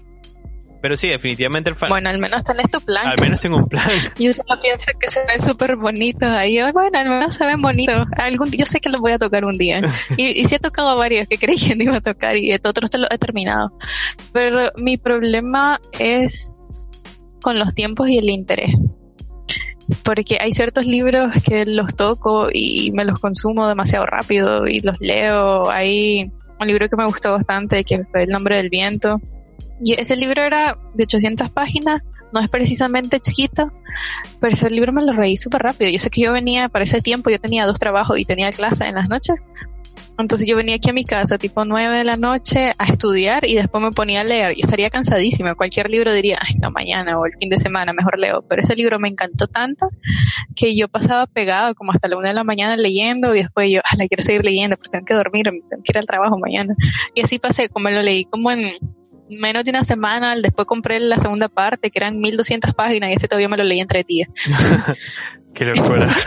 Pero 0.84 0.96
sí, 0.96 1.08
definitivamente 1.08 1.70
el 1.70 1.76
fan. 1.76 1.88
Bueno, 1.88 2.10
al 2.10 2.18
menos 2.18 2.44
tenés 2.44 2.70
tu 2.70 2.78
plan. 2.78 3.06
Al 3.06 3.18
menos 3.18 3.40
tengo 3.40 3.56
un 3.56 3.66
plan. 3.66 3.88
Yo 4.18 4.30
solo 4.34 4.60
pienso 4.60 4.92
que 5.00 5.10
se 5.10 5.24
ven 5.26 5.40
súper 5.40 5.76
bonitos 5.76 6.28
ahí. 6.28 6.58
Bueno, 6.74 6.98
al 6.98 7.08
menos 7.08 7.36
se 7.36 7.46
ven 7.46 7.62
bonitos. 7.62 8.06
Algún 8.18 8.50
yo 8.50 8.66
sé 8.66 8.80
que 8.80 8.90
los 8.90 9.00
voy 9.00 9.12
a 9.12 9.18
tocar 9.18 9.46
un 9.46 9.56
día. 9.56 9.80
Y, 10.18 10.38
y 10.38 10.44
sí 10.44 10.56
he 10.56 10.58
tocado 10.58 10.94
varios 10.98 11.26
que 11.26 11.38
creí 11.38 11.56
que 11.56 11.74
no 11.74 11.84
iba 11.84 11.96
a 11.96 12.00
tocar 12.02 12.36
y 12.36 12.52
otros 12.52 12.90
te 12.90 12.98
los 12.98 13.10
he 13.10 13.16
terminado. 13.16 13.72
Pero 14.34 14.72
mi 14.76 14.98
problema 14.98 15.80
es 15.98 16.86
con 17.40 17.58
los 17.58 17.74
tiempos 17.74 18.10
y 18.10 18.18
el 18.18 18.28
interés. 18.28 18.74
Porque 20.02 20.36
hay 20.38 20.52
ciertos 20.52 20.84
libros 20.84 21.30
que 21.46 21.64
los 21.64 21.96
toco 21.96 22.48
y 22.52 22.92
me 22.92 23.06
los 23.06 23.20
consumo 23.20 23.66
demasiado 23.68 24.04
rápido 24.04 24.66
y 24.66 24.82
los 24.82 25.00
leo. 25.00 25.70
Hay 25.70 26.30
un 26.60 26.66
libro 26.66 26.90
que 26.90 26.96
me 26.96 27.06
gustó 27.06 27.32
bastante 27.32 27.84
que 27.84 28.04
fue 28.04 28.24
El 28.24 28.28
nombre 28.28 28.56
del 28.56 28.68
viento 28.68 29.18
y 29.82 29.94
ese 29.94 30.16
libro 30.16 30.42
era 30.42 30.78
de 30.94 31.04
800 31.04 31.50
páginas, 31.50 32.02
no 32.32 32.40
es 32.40 32.48
precisamente 32.48 33.20
chiquito, 33.20 33.72
pero 34.40 34.52
ese 34.52 34.68
libro 34.70 34.92
me 34.92 35.04
lo 35.04 35.12
reí 35.12 35.36
súper 35.36 35.62
rápido. 35.62 35.90
Yo 35.90 35.98
sé 35.98 36.10
que 36.10 36.22
yo 36.22 36.32
venía 36.32 36.68
para 36.68 36.84
ese 36.84 37.00
tiempo, 37.00 37.30
yo 37.30 37.38
tenía 37.38 37.66
dos 37.66 37.78
trabajos 37.78 38.18
y 38.18 38.24
tenía 38.24 38.50
clase 38.50 38.86
en 38.86 38.96
las 38.96 39.08
noches, 39.08 39.36
Entonces 40.18 40.46
yo 40.46 40.56
venía 40.56 40.76
aquí 40.76 40.90
a 40.90 40.92
mi 40.92 41.04
casa 41.04 41.38
tipo 41.38 41.64
9 41.64 41.98
de 41.98 42.04
la 42.04 42.16
noche 42.16 42.72
a 42.78 42.84
estudiar 42.84 43.48
y 43.48 43.54
después 43.54 43.82
me 43.82 43.90
ponía 43.90 44.20
a 44.20 44.24
leer 44.24 44.52
y 44.56 44.60
estaría 44.62 44.90
cansadísima. 44.90 45.54
Cualquier 45.54 45.90
libro 45.90 46.12
diría, 46.12 46.38
ay, 46.40 46.54
no, 46.62 46.70
mañana 46.70 47.18
o 47.18 47.26
el 47.26 47.32
fin 47.38 47.50
de 47.50 47.58
semana 47.58 47.92
mejor 47.92 48.18
leo. 48.18 48.42
Pero 48.48 48.62
ese 48.62 48.76
libro 48.76 48.98
me 48.98 49.08
encantó 49.08 49.46
tanto 49.48 49.88
que 50.54 50.76
yo 50.76 50.88
pasaba 50.88 51.26
pegado 51.26 51.74
como 51.74 51.92
hasta 51.92 52.08
la 52.08 52.16
una 52.16 52.28
de 52.28 52.34
la 52.34 52.44
mañana 52.44 52.76
leyendo 52.76 53.34
y 53.34 53.38
después 53.38 53.70
yo, 53.70 53.80
la 53.96 54.06
quiero 54.06 54.22
seguir 54.22 54.44
leyendo 54.44 54.76
porque 54.76 54.90
tengo 54.90 55.04
que 55.04 55.14
dormir, 55.14 55.46
tengo 55.68 55.82
que 55.82 55.92
ir 55.92 55.98
al 55.98 56.06
trabajo 56.06 56.38
mañana. 56.38 56.74
Y 57.14 57.22
así 57.22 57.38
pasé, 57.38 57.68
como 57.68 57.90
lo 57.90 58.02
leí 58.02 58.24
como 58.24 58.50
en 58.50 58.60
menos 59.28 59.64
de 59.64 59.70
una 59.70 59.84
semana, 59.84 60.34
después 60.36 60.66
compré 60.66 61.00
la 61.00 61.18
segunda 61.18 61.48
parte, 61.48 61.90
que 61.90 61.98
eran 61.98 62.18
1200 62.18 62.74
páginas, 62.74 63.10
y 63.10 63.14
ese 63.14 63.28
todavía 63.28 63.48
me 63.48 63.56
lo 63.56 63.64
leí 63.64 63.80
en 63.80 63.86
tres 63.86 64.06
días. 64.06 64.28
Qué 65.54 65.64
locura. 65.64 66.08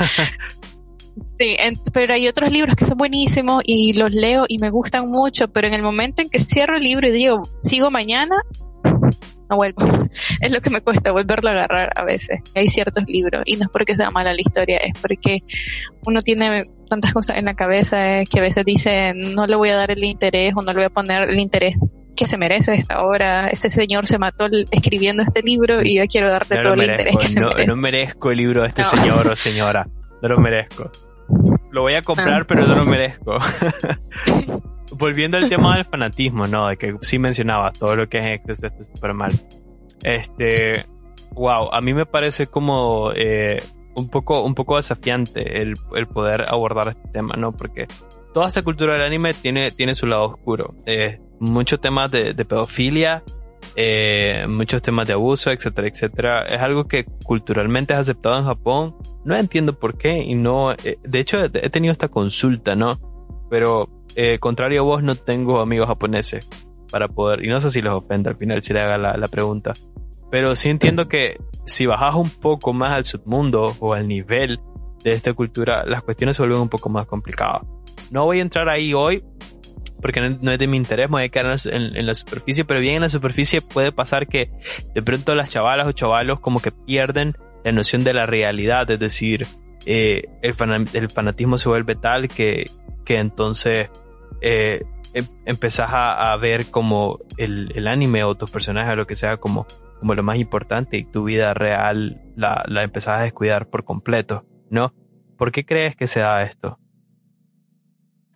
Sí, 1.39 1.55
pero 1.93 2.15
hay 2.15 2.27
otros 2.27 2.51
libros 2.51 2.75
que 2.75 2.85
son 2.85 2.97
buenísimos 2.97 3.61
y 3.63 3.93
los 3.93 4.11
leo 4.11 4.45
y 4.47 4.57
me 4.57 4.71
gustan 4.71 5.07
mucho, 5.07 5.47
pero 5.47 5.67
en 5.67 5.75
el 5.75 5.83
momento 5.83 6.21
en 6.21 6.29
que 6.29 6.39
cierro 6.39 6.77
el 6.77 6.83
libro 6.83 7.07
y 7.07 7.11
digo, 7.11 7.43
sigo 7.59 7.91
mañana, 7.91 8.35
no 9.49 9.55
vuelvo. 9.55 9.81
Es 10.41 10.51
lo 10.51 10.61
que 10.61 10.69
me 10.69 10.81
cuesta 10.81 11.11
volverlo 11.11 11.49
a 11.49 11.53
agarrar 11.53 11.91
a 11.95 12.03
veces. 12.03 12.39
Hay 12.55 12.69
ciertos 12.69 13.03
libros 13.07 13.43
y 13.45 13.55
no 13.55 13.65
es 13.65 13.71
porque 13.71 13.95
sea 13.95 14.09
mala 14.09 14.33
la 14.33 14.41
historia, 14.41 14.77
es 14.77 14.99
porque 14.99 15.43
uno 16.05 16.21
tiene 16.21 16.65
tantas 16.89 17.13
cosas 17.13 17.37
en 17.37 17.45
la 17.45 17.55
cabeza 17.55 18.23
que 18.25 18.39
a 18.39 18.41
veces 18.41 18.65
dice, 18.65 19.13
no 19.15 19.45
le 19.45 19.55
voy 19.55 19.69
a 19.69 19.75
dar 19.75 19.91
el 19.91 20.03
interés 20.03 20.53
o 20.55 20.61
no 20.61 20.71
le 20.71 20.77
voy 20.77 20.85
a 20.85 20.89
poner 20.89 21.29
el 21.29 21.39
interés 21.39 21.75
que 22.17 22.27
se 22.27 22.37
merece 22.37 22.73
esta 22.73 23.03
obra. 23.03 23.47
Este 23.47 23.69
señor 23.69 24.07
se 24.07 24.17
mató 24.17 24.47
escribiendo 24.71 25.23
este 25.23 25.41
libro 25.43 25.81
y 25.81 25.95
yo 25.97 26.03
quiero 26.07 26.29
darte 26.29 26.61
todo 26.61 26.73
el 26.73 26.83
interés 26.83 27.15
que 27.15 27.27
se 27.27 27.39
no, 27.39 27.49
merece. 27.49 27.67
No 27.67 27.75
merezco 27.77 28.31
el 28.31 28.37
libro 28.37 28.63
de 28.63 28.67
este 28.67 28.83
señor 28.83 29.27
o 29.27 29.35
señora. 29.35 29.87
No 30.21 30.29
lo 30.29 30.37
merezco. 30.37 30.91
Lo 31.71 31.83
voy 31.83 31.93
a 31.93 32.01
comprar, 32.01 32.45
pero 32.47 32.65
no 32.65 32.75
lo 32.75 32.85
merezco. 32.85 33.37
Volviendo 34.91 35.37
al 35.37 35.47
tema 35.47 35.75
del 35.75 35.85
fanatismo, 35.85 36.47
¿no? 36.47 36.67
De 36.67 36.77
que 36.77 36.95
sí 37.01 37.19
mencionaba 37.19 37.71
todo 37.71 37.95
lo 37.95 38.09
que 38.09 38.17
es 38.17 38.25
exceso 38.25 38.67
está 38.67 38.83
súper 38.83 39.13
mal. 39.13 39.31
Este, 40.01 40.85
wow, 41.33 41.69
a 41.71 41.81
mí 41.81 41.93
me 41.93 42.05
parece 42.05 42.47
como 42.47 43.11
eh, 43.13 43.61
un 43.95 44.09
poco, 44.09 44.43
un 44.43 44.55
poco 44.55 44.77
desafiante 44.77 45.61
el, 45.61 45.75
el, 45.95 46.07
poder 46.07 46.45
abordar 46.47 46.89
este 46.89 47.09
tema, 47.09 47.35
¿no? 47.37 47.51
Porque 47.51 47.85
toda 48.33 48.47
esta 48.47 48.63
cultura 48.63 48.93
del 48.93 49.03
anime 49.03 49.33
tiene, 49.33 49.69
tiene 49.71 49.93
su 49.93 50.07
lado 50.07 50.23
oscuro. 50.23 50.73
Eh, 50.85 51.19
muchos 51.39 51.79
temas 51.79 52.11
de, 52.11 52.33
de 52.33 52.45
pedofilia, 52.45 53.23
eh, 53.75 54.45
muchos 54.49 54.81
temas 54.81 55.07
de 55.07 55.13
abuso, 55.13 55.51
etcétera, 55.51 55.87
etcétera. 55.87 56.45
Es 56.45 56.59
algo 56.59 56.87
que 56.87 57.05
culturalmente 57.23 57.93
es 57.93 57.99
aceptado 57.99 58.37
en 58.37 58.45
Japón. 58.45 58.95
No 59.23 59.35
entiendo 59.35 59.77
por 59.77 59.97
qué 59.97 60.23
y 60.23 60.35
no, 60.35 60.71
eh, 60.71 60.97
de 61.03 61.19
hecho 61.19 61.43
he 61.43 61.69
tenido 61.69 61.91
esta 61.91 62.07
consulta, 62.07 62.75
¿no? 62.75 62.99
Pero 63.49 63.89
eh, 64.15 64.39
contrario 64.39 64.81
a 64.81 64.83
vos 64.83 65.03
no 65.03 65.15
tengo 65.15 65.59
amigos 65.59 65.87
japoneses 65.87 66.47
para 66.89 67.07
poder, 67.07 67.43
y 67.43 67.49
no 67.49 67.59
sé 67.61 67.69
si 67.69 67.81
los 67.81 67.93
ofende 67.93 68.29
al 68.29 68.37
final 68.37 68.63
si 68.63 68.73
le 68.73 68.81
haga 68.81 68.97
la, 68.97 69.17
la 69.17 69.27
pregunta, 69.27 69.73
pero 70.31 70.55
sí 70.55 70.69
entiendo 70.69 71.07
que 71.07 71.37
si 71.65 71.85
bajas 71.85 72.15
un 72.15 72.29
poco 72.29 72.73
más 72.73 72.93
al 72.93 73.05
submundo 73.05 73.75
o 73.79 73.93
al 73.93 74.07
nivel 74.07 74.59
de 75.03 75.11
esta 75.11 75.33
cultura, 75.33 75.85
las 75.85 76.01
cuestiones 76.03 76.37
se 76.37 76.43
vuelven 76.43 76.61
un 76.61 76.69
poco 76.69 76.89
más 76.89 77.05
complicadas. 77.05 77.61
No 78.09 78.25
voy 78.25 78.39
a 78.39 78.41
entrar 78.41 78.69
ahí 78.69 78.93
hoy 78.93 79.23
porque 80.01 80.21
no, 80.21 80.51
es 80.51 80.59
de 80.59 80.67
mi 80.67 80.77
interés, 80.77 81.09
me 81.09 81.13
voy 81.13 81.23
a 81.23 81.29
quedar 81.29 81.55
en, 81.65 82.05
la 82.05 82.13
superficie, 82.13 82.65
pero 82.65 82.79
bien 82.79 82.95
en 82.95 83.01
la 83.01 83.09
superficie 83.09 83.61
puede 83.61 83.91
pasar 83.91 84.27
que 84.27 84.51
de 84.93 85.01
pronto 85.01 85.33
las 85.35 85.49
chavalas 85.49 85.87
o 85.87 85.91
chavalos 85.91 86.39
como 86.39 86.59
que 86.59 86.71
pierden 86.71 87.35
la 87.63 87.71
noción 87.71 88.03
de 88.03 88.13
la 88.13 88.25
realidad, 88.25 88.89
es 88.91 88.99
decir, 88.99 89.47
eh, 89.85 90.23
el, 90.41 90.53
fanatismo 91.09 91.57
se 91.57 91.69
vuelve 91.69 91.95
tal 91.95 92.27
que, 92.27 92.69
que 93.05 93.17
entonces 93.17 93.89
eh, 94.41 94.83
em, 95.13 95.25
empezás 95.45 95.89
a, 95.91 96.35
ver 96.37 96.69
como 96.69 97.19
el, 97.37 97.87
anime 97.87 98.23
o 98.23 98.35
tus 98.35 98.51
personajes 98.51 98.93
o 98.93 98.95
lo 98.95 99.07
que 99.07 99.15
sea 99.15 99.37
como, 99.37 99.65
como 99.99 100.13
lo 100.13 100.23
más 100.23 100.37
importante 100.37 100.97
y 100.97 101.05
tu 101.05 101.23
vida 101.23 101.53
real 101.53 102.21
la, 102.35 102.63
la 102.67 102.83
empezás 102.83 103.19
a 103.19 103.23
descuidar 103.23 103.69
por 103.69 103.83
completo, 103.83 104.45
¿no? 104.69 104.93
¿Por 105.37 105.51
qué 105.51 105.65
crees 105.65 105.95
que 105.95 106.07
se 106.07 106.19
da 106.19 106.43
esto? 106.43 106.79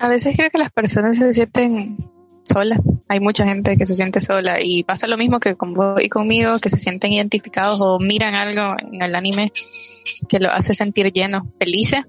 A 0.01 0.09
veces 0.09 0.35
creo 0.35 0.49
que 0.49 0.57
las 0.57 0.71
personas 0.71 1.19
se 1.19 1.31
sienten 1.31 1.95
solas. 2.43 2.79
Hay 3.07 3.19
mucha 3.19 3.45
gente 3.45 3.77
que 3.77 3.85
se 3.85 3.93
siente 3.93 4.19
sola 4.19 4.57
y 4.59 4.83
pasa 4.83 5.05
lo 5.05 5.15
mismo 5.15 5.39
que 5.39 5.55
con 5.55 5.75
vos 5.75 6.01
y 6.01 6.09
conmigo, 6.09 6.53
que 6.59 6.71
se 6.71 6.79
sienten 6.79 7.13
identificados 7.13 7.79
o 7.81 7.99
miran 7.99 8.33
algo 8.33 8.75
en 8.79 8.99
el 8.99 9.13
anime 9.13 9.51
que 10.27 10.39
lo 10.39 10.49
hace 10.49 10.73
sentir 10.73 11.11
lleno, 11.13 11.53
felices, 11.59 12.01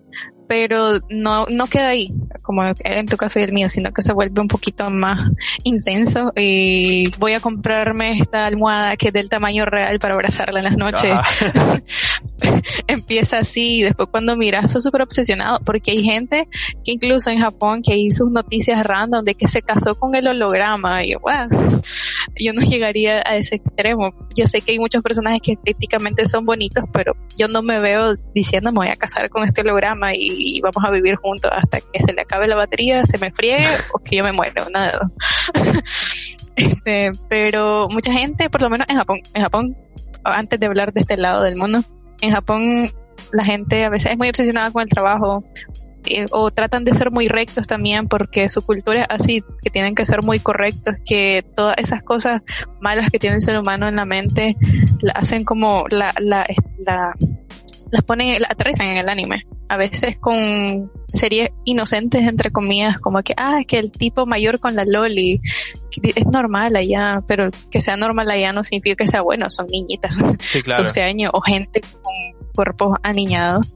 pero 0.53 1.00
no, 1.09 1.46
no 1.46 1.66
queda 1.66 1.88
ahí, 1.88 2.12
como 2.42 2.62
en 2.66 3.07
tu 3.07 3.16
caso 3.16 3.40
y 3.40 3.42
el 3.42 3.55
mío, 3.55 3.70
sino 3.70 3.90
que 3.90 4.03
se 4.03 4.12
vuelve 4.12 4.38
un 4.38 4.48
poquito 4.48 4.90
más 4.90 5.30
intenso 5.64 6.30
y 6.36 7.09
voy 7.18 7.32
a 7.32 7.40
comprarme 7.40 8.18
esta 8.18 8.44
almohada 8.44 8.98
que 8.98 9.07
es 9.07 9.14
del 9.14 9.30
tamaño 9.30 9.64
real 9.64 9.98
para 9.98 10.12
abrazarla 10.12 10.59
en 10.59 10.64
las 10.66 10.76
noches. 10.76 11.11
Empieza 12.86 13.38
así 13.38 13.78
y 13.78 13.82
después 13.82 14.11
cuando 14.11 14.36
miras, 14.36 14.70
sos 14.70 14.82
súper 14.82 15.00
obsesionado 15.00 15.59
porque 15.61 15.92
hay 15.92 16.03
gente 16.03 16.46
que 16.84 16.92
incluso 16.92 17.30
en 17.30 17.40
Japón 17.40 17.80
que 17.80 18.07
sus 18.11 18.30
noticias 18.30 18.86
random 18.86 19.24
de 19.24 19.34
que 19.34 19.48
se 19.48 19.62
casó 19.62 19.94
con 19.94 20.14
el 20.14 20.28
holograma 20.28 21.03
y 21.03 21.14
wow, 21.14 21.80
yo 22.38 22.53
no 22.53 22.61
llegaría 22.61 23.22
a 23.24 23.36
ese 23.36 23.55
extremo. 23.55 24.12
Yo 24.36 24.46
sé 24.46 24.61
que 24.61 24.72
hay 24.72 24.78
muchos 24.78 25.03
personajes 25.03 25.40
que 25.42 25.53
estéticamente 25.53 26.26
son 26.26 26.44
bonitos, 26.44 26.84
pero 26.92 27.16
yo 27.38 27.48
no 27.48 27.62
me 27.62 27.80
veo 27.80 28.16
diciendo 28.34 28.70
me 28.70 28.80
voy 28.80 28.88
a 28.88 28.96
casar 28.96 29.30
con 29.30 29.48
este 29.48 29.62
holograma 29.62 30.12
y 30.14 30.41
y 30.43 30.61
vamos 30.61 30.82
a 30.84 30.90
vivir 30.90 31.16
juntos 31.16 31.51
hasta 31.55 31.80
que 31.80 32.01
se 32.01 32.12
le 32.12 32.22
acabe 32.22 32.49
la 32.49 32.57
batería, 32.57 33.05
se 33.05 33.18
me 33.18 33.30
friegue 33.30 33.66
o 33.95 33.99
que 33.99 34.16
yo 34.16 34.24
me 34.24 34.32
muera, 34.32 34.66
nada 34.70 34.86
de 34.86 34.99
dos. 34.99 36.36
este, 36.57 37.12
pero 37.28 37.88
mucha 37.90 38.12
gente, 38.12 38.51
por 38.51 38.62
lo 38.62 38.70
menos 38.70 38.88
en 38.88 38.97
Japón, 38.97 39.20
en 39.34 39.43
Japón, 39.43 39.76
antes 40.24 40.59
de 40.59 40.66
hablar 40.66 40.93
de 40.93 41.01
este 41.01 41.16
lado 41.16 41.43
del 41.43 41.57
mundo, 41.57 41.82
en 42.20 42.30
Japón 42.30 42.93
la 43.32 43.45
gente 43.45 43.84
a 43.84 43.90
veces 43.90 44.12
es 44.12 44.18
muy 44.18 44.28
obsesionada 44.28 44.70
con 44.70 44.82
el 44.82 44.88
trabajo 44.88 45.45
eh, 46.07 46.26
o 46.32 46.51
tratan 46.51 46.84
de 46.84 46.95
ser 46.95 47.11
muy 47.11 47.28
rectos 47.28 47.66
también 47.66 48.09
porque 48.09 48.49
su 48.49 48.62
cultura 48.62 49.03
es 49.03 49.07
así, 49.09 49.45
que 49.62 49.70
tienen 49.70 49.95
que 49.95 50.05
ser 50.05 50.22
muy 50.22 50.40
correctos, 50.40 50.97
que 51.05 51.45
todas 51.55 51.76
esas 51.78 52.03
cosas 52.03 52.43
malas 52.80 53.11
que 53.11 53.18
tiene 53.18 53.36
el 53.36 53.43
ser 53.43 53.59
humano 53.59 53.88
en 53.88 53.97
la 53.97 54.05
mente 54.05 54.57
la 55.01 55.12
hacen 55.12 55.45
como 55.45 55.84
la, 55.90 56.12
la, 56.18 56.45
la 56.78 57.14
las 57.93 58.03
ponen, 58.03 58.40
la 58.40 58.49
aterrizan 58.51 58.88
en 58.88 58.97
el 58.97 59.09
anime. 59.09 59.47
A 59.68 59.76
veces 59.76 60.18
con 60.18 60.90
series 61.08 61.50
inocentes, 61.64 62.22
entre 62.22 62.50
comillas, 62.50 62.98
como 62.98 63.22
que, 63.22 63.32
ah, 63.36 63.60
es 63.60 63.66
que 63.66 63.78
el 63.78 63.90
tipo 63.90 64.26
mayor 64.26 64.60
con 64.60 64.76
la 64.76 64.84
loli 64.84 65.40
es 66.02 66.26
normal 66.26 66.76
allá, 66.76 67.22
pero 67.26 67.50
que 67.70 67.80
sea 67.80 67.96
normal 67.96 68.30
allá 68.30 68.52
no 68.52 68.62
significa 68.64 68.96
que 68.96 69.08
sea 69.08 69.22
bueno, 69.22 69.50
son 69.50 69.66
niñitas, 69.68 70.12
sí, 70.40 70.62
claro. 70.62 70.82
12 70.82 71.02
años, 71.02 71.30
o 71.32 71.40
gente 71.40 71.80
con 71.80 72.52
cuerpos 72.54 72.98
aniñados 73.02 73.66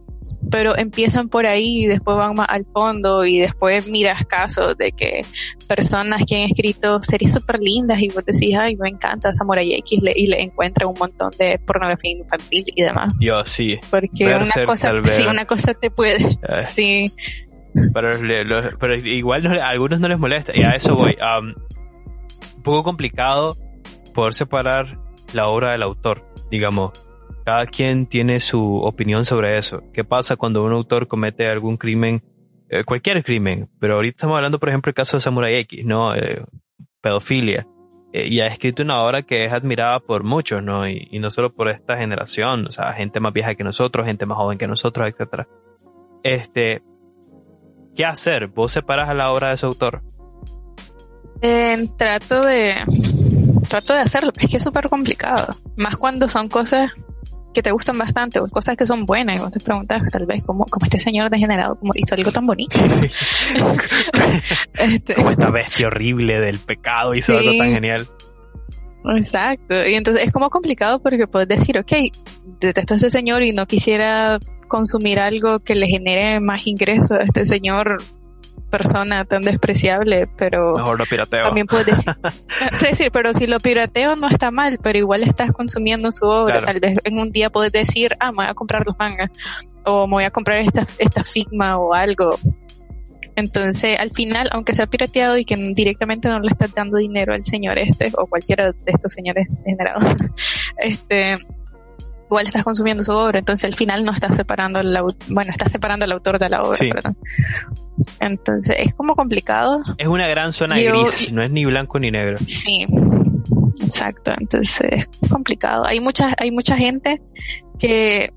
pero 0.50 0.76
empiezan 0.76 1.28
por 1.28 1.46
ahí 1.46 1.84
y 1.84 1.86
después 1.86 2.16
van 2.16 2.34
más 2.34 2.46
al 2.48 2.64
fondo 2.72 3.24
y 3.24 3.38
después 3.40 3.88
miras 3.88 4.24
casos 4.26 4.76
de 4.76 4.92
que 4.92 5.22
personas 5.66 6.22
que 6.26 6.36
han 6.36 6.50
escrito 6.50 7.02
series 7.02 7.32
súper 7.32 7.58
lindas 7.60 8.00
y 8.00 8.08
vos 8.08 8.24
decís, 8.24 8.54
ay, 8.58 8.76
me 8.76 8.88
encanta 8.88 9.32
Samurai 9.32 9.72
X 9.74 10.02
y 10.14 10.26
le 10.26 10.42
encuentran 10.42 10.90
un 10.90 10.96
montón 10.98 11.30
de 11.38 11.58
pornografía 11.58 12.12
infantil 12.12 12.62
y 12.66 12.82
demás. 12.82 13.12
Yo 13.20 13.44
sí. 13.44 13.78
Porque 13.90 14.26
una 14.26 14.66
cosa, 14.66 14.92
sí, 15.02 15.26
una 15.28 15.44
cosa 15.44 15.74
te 15.74 15.90
puede, 15.90 16.38
eh. 16.48 16.62
sí. 16.62 17.12
Pero, 17.92 18.10
pero 18.78 18.94
igual 18.94 19.46
a 19.58 19.68
algunos 19.68 20.00
no 20.00 20.08
les 20.08 20.18
molesta 20.18 20.52
y 20.54 20.62
a 20.62 20.70
eso 20.70 20.94
voy. 20.94 21.16
Um, 21.20 21.54
un 22.56 22.62
poco 22.62 22.82
complicado 22.82 23.56
poder 24.14 24.32
separar 24.32 24.98
la 25.34 25.48
obra 25.48 25.72
del 25.72 25.82
autor, 25.82 26.24
digamos 26.50 27.05
cada 27.46 27.64
quien 27.66 28.06
tiene 28.06 28.40
su 28.40 28.78
opinión 28.78 29.24
sobre 29.24 29.56
eso. 29.56 29.84
¿Qué 29.92 30.02
pasa 30.02 30.34
cuando 30.34 30.64
un 30.64 30.72
autor 30.72 31.06
comete 31.06 31.48
algún 31.48 31.76
crimen, 31.76 32.20
eh, 32.68 32.82
cualquier 32.82 33.22
crimen? 33.22 33.70
Pero 33.78 33.94
ahorita 33.94 34.16
estamos 34.16 34.36
hablando, 34.36 34.58
por 34.58 34.68
ejemplo, 34.68 34.90
el 34.90 34.94
caso 34.94 35.16
de 35.16 35.20
Samurai 35.20 35.54
X, 35.58 35.84
¿no? 35.84 36.12
Eh, 36.16 36.44
pedofilia. 37.00 37.64
Eh, 38.12 38.26
y 38.26 38.40
ha 38.40 38.48
escrito 38.48 38.82
una 38.82 39.00
obra 39.00 39.22
que 39.22 39.44
es 39.44 39.52
admirada 39.52 40.00
por 40.00 40.24
muchos, 40.24 40.60
¿no? 40.60 40.88
Y, 40.88 41.08
no 41.20 41.30
solo 41.30 41.54
por 41.54 41.70
esta 41.70 41.96
generación, 41.96 42.66
o 42.66 42.72
sea, 42.72 42.92
gente 42.94 43.20
más 43.20 43.32
vieja 43.32 43.54
que 43.54 43.62
nosotros, 43.62 44.06
gente 44.06 44.26
más 44.26 44.38
joven 44.38 44.58
que 44.58 44.66
nosotros, 44.66 45.08
etc. 45.08 45.46
Este, 46.24 46.82
¿qué 47.94 48.04
hacer? 48.04 48.48
¿Vos 48.48 48.72
separas 48.72 49.08
a 49.08 49.14
la 49.14 49.30
obra 49.30 49.48
de 49.48 49.54
ese 49.54 49.66
autor? 49.66 50.02
trato 51.96 52.44
de 52.44 52.74
trato 53.68 53.94
de 53.94 54.00
hacerlo, 54.00 54.32
es 54.36 54.50
que 54.50 54.56
es 54.56 54.62
súper 54.64 54.88
complicado. 54.88 55.54
Más 55.76 55.96
cuando 55.96 56.28
son 56.28 56.48
cosas 56.48 56.90
que 57.56 57.62
te 57.62 57.72
gustan 57.72 57.96
bastante, 57.96 58.38
o 58.38 58.46
cosas 58.48 58.76
que 58.76 58.84
son 58.84 59.06
buenas, 59.06 59.36
y 59.36 59.38
vos 59.38 59.50
te 59.50 59.60
preguntas 59.60 60.02
tal 60.12 60.26
vez 60.26 60.44
cómo, 60.44 60.66
cómo 60.66 60.84
este 60.84 60.98
señor 60.98 61.30
degenerado 61.30 61.76
como 61.76 61.92
hizo 61.94 62.14
algo 62.14 62.30
tan 62.30 62.46
bonito. 62.46 62.78
Sí, 62.86 63.08
este, 64.74 65.14
como 65.14 65.30
esta 65.30 65.50
bestia 65.50 65.86
horrible 65.86 66.40
del 66.40 66.58
pecado 66.58 67.14
hizo 67.14 67.36
algo 67.36 67.56
tan 67.56 67.72
genial. 67.72 68.06
Exacto, 69.16 69.86
y 69.86 69.94
entonces 69.94 70.24
es 70.24 70.32
como 70.32 70.50
complicado 70.50 71.00
porque 71.00 71.26
puedes 71.26 71.48
decir, 71.48 71.78
ok, 71.78 71.92
detesto 72.60 72.94
a 72.94 72.96
este 72.96 73.10
señor 73.10 73.42
y 73.42 73.52
no 73.52 73.66
quisiera 73.66 74.38
consumir 74.68 75.18
algo 75.18 75.60
que 75.60 75.74
le 75.74 75.86
genere 75.86 76.40
más 76.40 76.66
ingresos 76.66 77.12
a 77.12 77.22
este 77.22 77.46
señor 77.46 78.02
persona 78.78 79.24
tan 79.24 79.42
despreciable, 79.42 80.28
pero 80.36 80.74
Mejor 80.74 80.98
lo 80.98 81.04
pirateo. 81.06 81.44
también 81.44 81.66
puedes 81.66 81.86
decir, 81.86 82.14
decir, 82.80 83.10
pero 83.12 83.32
si 83.32 83.46
lo 83.46 83.60
pirateo 83.60 84.16
no 84.16 84.28
está 84.28 84.50
mal, 84.50 84.78
pero 84.82 84.98
igual 84.98 85.22
estás 85.22 85.52
consumiendo 85.52 86.10
su 86.10 86.26
obra. 86.26 86.60
Claro. 86.60 86.66
Tal 86.66 86.80
vez 86.80 86.98
en 87.04 87.18
un 87.18 87.32
día 87.32 87.50
puedes 87.50 87.72
decir, 87.72 88.16
ah, 88.20 88.32
me 88.32 88.36
voy 88.36 88.46
a 88.46 88.54
comprar 88.54 88.84
los 88.86 88.96
mangas, 88.98 89.30
o 89.84 90.06
me 90.06 90.12
voy 90.12 90.24
a 90.24 90.30
comprar 90.30 90.58
esta, 90.58 90.84
esta 90.98 91.24
Figma 91.24 91.78
o 91.78 91.94
algo. 91.94 92.38
Entonces, 93.36 94.00
al 94.00 94.12
final, 94.12 94.48
aunque 94.52 94.72
sea 94.72 94.86
pirateado 94.86 95.36
y 95.36 95.44
que 95.44 95.56
directamente 95.74 96.28
no 96.28 96.40
le 96.40 96.50
estás 96.50 96.74
dando 96.74 96.96
dinero 96.96 97.34
al 97.34 97.44
señor 97.44 97.78
este, 97.78 98.10
o 98.16 98.26
cualquiera 98.26 98.72
de 98.72 98.92
estos 98.92 99.12
señores 99.12 99.46
degenerados, 99.62 100.02
este, 100.78 101.38
igual 102.28 102.46
estás 102.46 102.64
consumiendo 102.64 103.02
su 103.02 103.12
obra, 103.12 103.38
entonces 103.38 103.64
al 103.70 103.74
final 103.76 104.04
no 104.04 104.12
estás 104.12 104.36
separando 104.36 104.80
el 104.80 104.96
bueno, 105.28 105.52
estás 105.52 105.72
separando 105.72 106.04
al 106.04 106.12
autor 106.12 106.38
de 106.38 106.48
la 106.48 106.62
obra, 106.62 106.78
Sí. 106.78 106.90
perdón. 106.90 107.16
Entonces 108.20 108.76
es 108.78 108.94
como 108.94 109.14
complicado. 109.14 109.80
Es 109.98 110.06
una 110.06 110.26
gran 110.28 110.52
zona 110.52 110.78
Yo- 110.80 110.90
gris, 110.92 111.32
no 111.32 111.42
es 111.42 111.50
ni 111.50 111.64
blanco 111.64 111.98
ni 111.98 112.10
negro. 112.10 112.38
Sí. 112.44 112.86
Exacto, 113.82 114.32
entonces 114.38 114.88
es 115.22 115.30
complicado. 115.30 115.84
Hay 115.86 116.00
mucha 116.00 116.34
hay 116.38 116.50
mucha 116.50 116.76
gente 116.76 117.20
que 117.78 118.32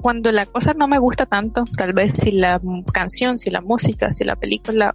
cuando 0.00 0.30
la 0.32 0.44
cosa 0.46 0.74
no 0.74 0.86
me 0.86 0.98
gusta 0.98 1.24
tanto, 1.26 1.64
tal 1.76 1.94
vez 1.94 2.12
si 2.12 2.32
la 2.32 2.60
canción, 2.92 3.38
si 3.38 3.50
la 3.50 3.60
música, 3.62 4.12
si 4.12 4.24
la 4.24 4.36
película 4.36 4.94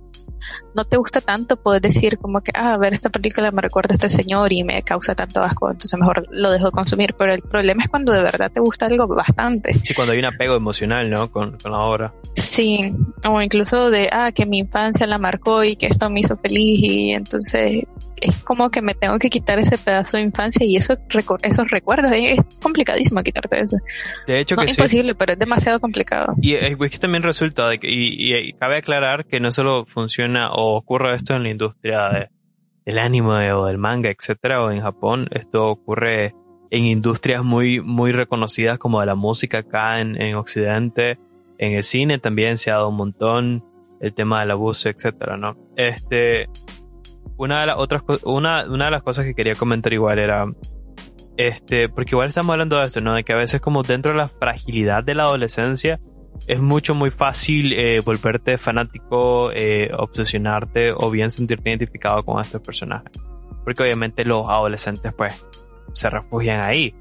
no 0.73 0.83
te 0.83 0.97
gusta 0.97 1.21
tanto, 1.21 1.57
puedes 1.57 1.81
decir 1.81 2.17
como 2.17 2.41
que, 2.41 2.51
ah, 2.55 2.73
a 2.73 2.77
ver, 2.77 2.93
esta 2.93 3.09
película 3.09 3.51
me 3.51 3.61
recuerda 3.61 3.93
a 3.93 3.95
este 3.95 4.09
señor 4.09 4.51
y 4.53 4.63
me 4.63 4.81
causa 4.83 5.15
tanto 5.15 5.41
asco, 5.41 5.71
entonces 5.71 5.99
mejor 5.99 6.25
lo 6.31 6.51
dejo 6.51 6.65
de 6.65 6.71
consumir. 6.71 7.15
Pero 7.17 7.33
el 7.33 7.41
problema 7.41 7.83
es 7.83 7.89
cuando 7.89 8.11
de 8.11 8.21
verdad 8.21 8.51
te 8.51 8.59
gusta 8.59 8.85
algo 8.85 9.07
bastante. 9.07 9.73
Sí, 9.75 9.93
cuando 9.93 10.13
hay 10.13 10.19
un 10.19 10.25
apego 10.25 10.55
emocional, 10.55 11.09
¿no? 11.09 11.31
Con, 11.31 11.57
con 11.57 11.71
la 11.71 11.79
obra. 11.79 12.13
Sí, 12.35 12.93
o 13.27 13.41
incluso 13.41 13.89
de, 13.89 14.09
ah, 14.11 14.31
que 14.31 14.45
mi 14.45 14.59
infancia 14.59 15.05
la 15.07 15.17
marcó 15.17 15.63
y 15.63 15.75
que 15.75 15.87
esto 15.87 16.09
me 16.09 16.21
hizo 16.21 16.37
feliz 16.37 16.79
y 16.81 17.11
entonces 17.11 17.83
es 18.23 18.43
como 18.43 18.69
que 18.71 18.81
me 18.81 18.93
tengo 18.95 19.19
que 19.19 19.29
quitar 19.29 19.59
ese 19.59 19.77
pedazo 19.77 20.17
de 20.17 20.23
infancia 20.23 20.65
y 20.65 20.75
eso, 20.77 20.95
esos 21.43 21.69
recuerdos, 21.69 22.11
es 22.15 22.39
complicadísimo 22.61 23.21
quitarte 23.23 23.59
eso. 23.61 23.77
De 24.27 24.39
hecho 24.39 24.55
No 24.55 24.61
que 24.61 24.65
es 24.67 24.71
sí. 24.73 24.81
imposible, 24.81 25.15
pero 25.15 25.33
es 25.33 25.39
demasiado 25.39 25.79
complicado. 25.79 26.33
Y 26.41 26.53
es 26.55 26.71
es 26.79 26.89
que 26.91 26.97
también 26.97 27.23
resulta 27.23 27.67
de 27.69 27.79
que, 27.79 27.89
y, 27.89 28.15
y- 28.17 28.35
y 28.35 28.53
cabe 28.53 28.77
aclarar 28.77 29.25
que 29.25 29.39
no 29.39 29.51
solo 29.51 29.85
funciona 29.85 30.51
o 30.51 30.75
ocurre 30.77 31.15
esto 31.15 31.35
en 31.35 31.43
la 31.43 31.49
industria 31.49 32.09
de- 32.09 32.29
del 32.85 32.99
anime 32.99 33.53
o 33.53 33.65
del 33.65 33.77
manga, 33.77 34.09
etcétera, 34.09 34.61
o 34.63 34.69
en 34.71 34.81
Japón, 34.81 35.27
esto 35.31 35.67
ocurre 35.67 36.33
en 36.69 36.85
industrias 36.85 37.43
muy, 37.43 37.79
muy 37.81 38.11
reconocidas 38.11 38.77
como 38.79 38.99
de 38.99 39.05
la 39.05 39.15
música 39.15 39.59
acá 39.59 40.01
en, 40.01 40.19
en 40.21 40.35
Occidente, 40.35 41.17
en 41.59 41.73
el 41.73 41.83
cine 41.83 42.17
también 42.17 42.57
se 42.57 42.71
ha 42.71 42.75
dado 42.75 42.89
un 42.89 42.97
montón 42.97 43.63
el 44.01 44.13
tema 44.13 44.41
del 44.41 44.51
abuso, 44.51 44.89
etcétera, 44.89 45.37
¿no? 45.37 45.55
Este, 45.77 46.47
una 47.37 47.61
de 47.61 47.67
las 47.67 47.77
otras 47.77 48.03
una, 48.23 48.65
una 48.65 48.85
de 48.85 48.91
las 48.91 49.03
cosas 49.03 49.25
que 49.25 49.33
quería 49.33 49.55
comentar 49.55 49.93
igual 49.93 50.19
era 50.19 50.45
este, 51.37 51.89
porque 51.89 52.11
igual 52.11 52.29
estamos 52.29 52.51
hablando 52.51 52.77
de 52.77 52.85
esto, 52.85 53.01
¿no? 53.01 53.15
De 53.15 53.23
que 53.23 53.33
a 53.33 53.37
veces 53.37 53.59
como 53.59 53.83
dentro 53.83 54.11
de 54.11 54.17
la 54.17 54.27
fragilidad 54.27 55.03
de 55.03 55.15
la 55.15 55.23
adolescencia 55.23 55.99
es 56.47 56.59
mucho 56.59 56.93
muy 56.93 57.09
fácil 57.09 57.73
eh, 57.73 58.01
volverte 58.01 58.57
fanático, 58.57 59.51
eh, 59.53 59.91
obsesionarte 59.97 60.91
o 60.91 61.09
bien 61.09 61.31
sentirte 61.31 61.69
identificado 61.69 62.23
con 62.23 62.41
estos 62.41 62.61
personajes. 62.61 63.11
Porque 63.63 63.83
obviamente 63.83 64.25
los 64.25 64.47
adolescentes 64.47 65.13
pues 65.13 65.45
se 65.93 66.09
refugian 66.09 66.61
ahí. 66.61 66.93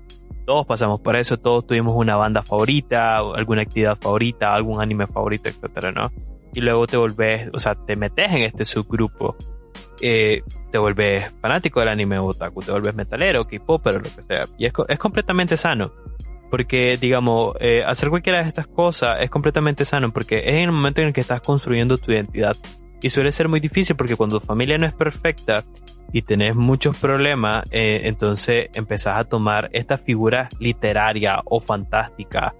Todos 0.46 0.66
pasamos 0.66 1.00
por 1.00 1.16
eso, 1.16 1.36
todos 1.36 1.66
tuvimos 1.66 1.94
una 1.94 2.16
banda 2.16 2.42
favorita, 2.42 3.18
alguna 3.18 3.62
actividad 3.62 3.96
favorita, 4.00 4.54
algún 4.54 4.80
anime 4.80 5.06
favorito, 5.06 5.48
etcétera, 5.48 5.92
¿no? 5.92 6.10
Y 6.54 6.60
luego 6.60 6.86
te 6.86 6.96
volvés, 6.96 7.50
o 7.52 7.58
sea, 7.58 7.74
te 7.74 7.96
metes 7.96 8.30
en 8.32 8.42
este 8.42 8.64
subgrupo, 8.64 9.36
eh, 10.02 10.42
te 10.70 10.78
vuelves 10.78 11.32
fanático 11.40 11.80
del 11.80 11.90
anime 11.90 12.18
otaku, 12.18 12.60
te 12.60 12.72
vuelves 12.72 12.94
metalero, 12.94 13.46
K-popero, 13.46 13.98
lo 13.98 14.04
que 14.04 14.22
sea. 14.22 14.46
Y 14.58 14.66
es, 14.66 14.72
es 14.88 14.98
completamente 14.98 15.56
sano. 15.56 15.92
Porque, 16.50 16.98
digamos, 16.98 17.54
eh, 17.60 17.82
hacer 17.82 18.10
cualquiera 18.10 18.42
de 18.42 18.48
estas 18.48 18.66
cosas 18.66 19.16
es 19.20 19.30
completamente 19.30 19.86
sano 19.86 20.12
porque 20.12 20.40
es 20.40 20.54
en 20.56 20.64
el 20.64 20.72
momento 20.72 21.00
en 21.00 21.06
el 21.06 21.12
que 21.14 21.22
estás 21.22 21.40
construyendo 21.40 21.96
tu 21.96 22.12
identidad. 22.12 22.56
Y 23.00 23.08
suele 23.08 23.32
ser 23.32 23.48
muy 23.48 23.60
difícil 23.60 23.96
porque 23.96 24.16
cuando 24.16 24.38
tu 24.38 24.46
familia 24.46 24.76
no 24.76 24.86
es 24.86 24.92
perfecta 24.92 25.64
y 26.12 26.22
tenés 26.22 26.54
muchos 26.54 26.98
problemas, 26.98 27.64
eh, 27.70 28.02
entonces 28.04 28.68
empezás 28.74 29.16
a 29.16 29.24
tomar 29.24 29.70
esta 29.72 29.96
figura 29.96 30.50
literaria 30.58 31.40
o 31.46 31.58
fantástica 31.58 32.54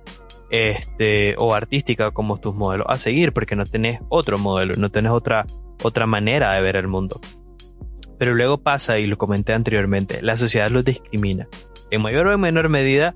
este, 0.53 1.35
o 1.39 1.55
artística 1.55 2.11
como 2.11 2.39
tus 2.39 2.55
modelos 2.55 2.87
a 2.89 2.99
seguir 2.99 3.33
porque 3.33 3.57
no 3.57 3.65
tenés 3.65 4.01
otro 4.11 4.39
modelo, 4.39 4.75
no 4.77 4.91
tenés 4.91 5.11
otra, 5.11 5.47
otra 5.83 6.07
manera 6.07 6.53
de 6.53 6.63
ver 6.63 6.77
el 6.77 6.89
mundo. 6.89 7.21
Pero 8.19 8.35
luego 8.35 8.63
pasa, 8.63 8.99
y 8.99 9.07
lo 9.07 9.19
comenté 9.19 9.53
anteriormente, 9.53 10.23
la 10.23 10.37
sociedad 10.37 10.71
los 10.71 10.85
discrimina. 10.85 11.49
En 11.91 12.03
mayor 12.03 12.29
o 12.29 12.33
en 12.33 12.41
menor 12.41 12.69
medida, 12.69 13.15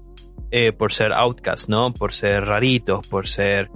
eh, 0.51 0.73
por 0.73 0.93
ser 0.93 1.13
outcasts, 1.13 1.69
¿no? 1.69 1.93
Por 1.93 2.13
ser 2.13 2.45
raritos, 2.45 3.07
por 3.07 3.27
ser 3.27 3.71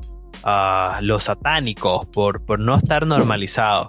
ah, 0.45 1.01
los 1.03 1.25
satánicos, 1.25 2.07
por, 2.07 2.45
por 2.45 2.61
no 2.61 2.77
estar 2.77 3.07
normalizados. 3.07 3.89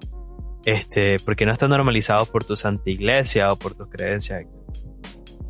Este, 0.66 1.18
porque 1.20 1.46
no 1.46 1.52
están 1.52 1.72
normalizados 1.72 2.30
por 2.30 2.44
tu 2.44 2.56
santa 2.56 2.90
iglesia 2.90 3.52
o 3.52 3.56
por 3.56 3.74
tus 3.74 3.88
creencias. 3.88 4.46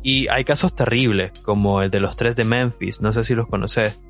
Y 0.02 0.28
hay 0.28 0.44
casos 0.44 0.74
terribles, 0.74 1.32
como 1.42 1.82
el 1.82 1.90
de 1.90 2.00
los 2.00 2.16
tres 2.16 2.34
de 2.34 2.44
Memphis, 2.44 3.00
no 3.00 3.12
sé 3.12 3.22
si 3.22 3.34
los 3.34 3.46
conoces. 3.46 4.00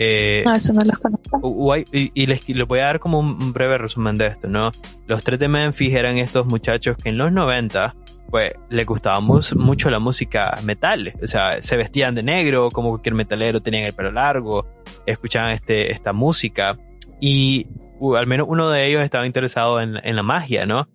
Eh, 0.00 0.44
No, 0.46 0.52
eso 0.52 0.72
no 0.72 0.80
los 0.84 0.98
conozco. 1.00 1.76
y, 1.92 2.12
y 2.14 2.26
les, 2.26 2.48
y 2.48 2.54
les 2.54 2.66
voy 2.68 2.78
a 2.78 2.84
dar 2.84 3.00
como 3.00 3.18
un, 3.18 3.52
breve 3.52 3.78
resumen 3.78 4.16
de 4.16 4.28
esto, 4.28 4.48
¿no? 4.48 4.70
Los 5.06 5.24
tres 5.24 5.40
de 5.40 5.48
Memphis 5.48 5.92
eran 5.92 6.18
estos 6.18 6.46
muchachos 6.46 6.96
que 6.96 7.08
en 7.08 7.18
los 7.18 7.32
90, 7.32 7.96
pues, 8.30 8.52
les 8.70 8.86
gustaba 8.86 9.18
mucho 9.20 9.90
la 9.90 9.98
música 9.98 10.56
metal. 10.62 11.12
O 11.20 11.26
sea, 11.26 11.60
se 11.62 11.76
vestían 11.76 12.14
de 12.14 12.22
negro, 12.22 12.70
como 12.70 12.90
cualquier 12.90 13.16
metalero, 13.16 13.60
tenían 13.60 13.84
el 13.84 13.92
pelo 13.92 14.12
largo, 14.12 14.66
escuchaban 15.04 15.50
este, 15.50 15.90
esta 15.92 16.12
música. 16.12 16.78
Y 17.20 17.66
uh, 17.98 18.14
al 18.14 18.28
menos 18.28 18.46
uno 18.48 18.70
de 18.70 18.86
ellos 18.86 19.02
estaba 19.02 19.26
interesado 19.26 19.80
en, 19.80 19.96
en 20.04 20.14
la 20.14 20.22
magia, 20.22 20.64
¿no? 20.64 20.88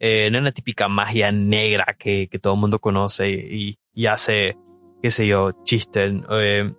Eh, 0.00 0.30
no 0.32 0.38
en 0.38 0.44
la 0.44 0.52
típica 0.52 0.88
magia 0.88 1.30
negra 1.30 1.94
que, 1.98 2.28
que 2.28 2.38
todo 2.38 2.54
el 2.54 2.60
mundo 2.60 2.78
conoce 2.80 3.30
y, 3.30 3.78
y 3.94 4.06
hace, 4.06 4.56
qué 5.02 5.10
sé 5.10 5.26
yo, 5.28 5.50
chistes. 5.64 6.12
eh, 6.30 6.72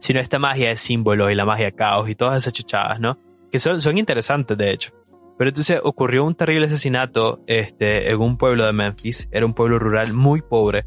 sino 0.00 0.18
esta 0.18 0.38
magia 0.38 0.70
de 0.70 0.76
símbolos 0.76 1.30
y 1.30 1.34
la 1.34 1.44
magia 1.44 1.70
caos 1.70 2.08
y 2.08 2.14
todas 2.14 2.42
esas 2.42 2.52
chuchadas, 2.52 2.98
¿no? 2.98 3.18
Que 3.52 3.58
son, 3.58 3.80
son 3.80 3.98
interesantes, 3.98 4.56
de 4.56 4.72
hecho. 4.72 4.92
Pero 5.38 5.50
entonces 5.50 5.80
ocurrió 5.82 6.24
un 6.24 6.34
terrible 6.34 6.66
asesinato 6.66 7.40
este, 7.46 8.10
en 8.10 8.20
un 8.20 8.36
pueblo 8.36 8.66
de 8.66 8.72
Memphis. 8.72 9.28
Era 9.30 9.46
un 9.46 9.54
pueblo 9.54 9.78
rural 9.78 10.12
muy 10.12 10.42
pobre. 10.42 10.84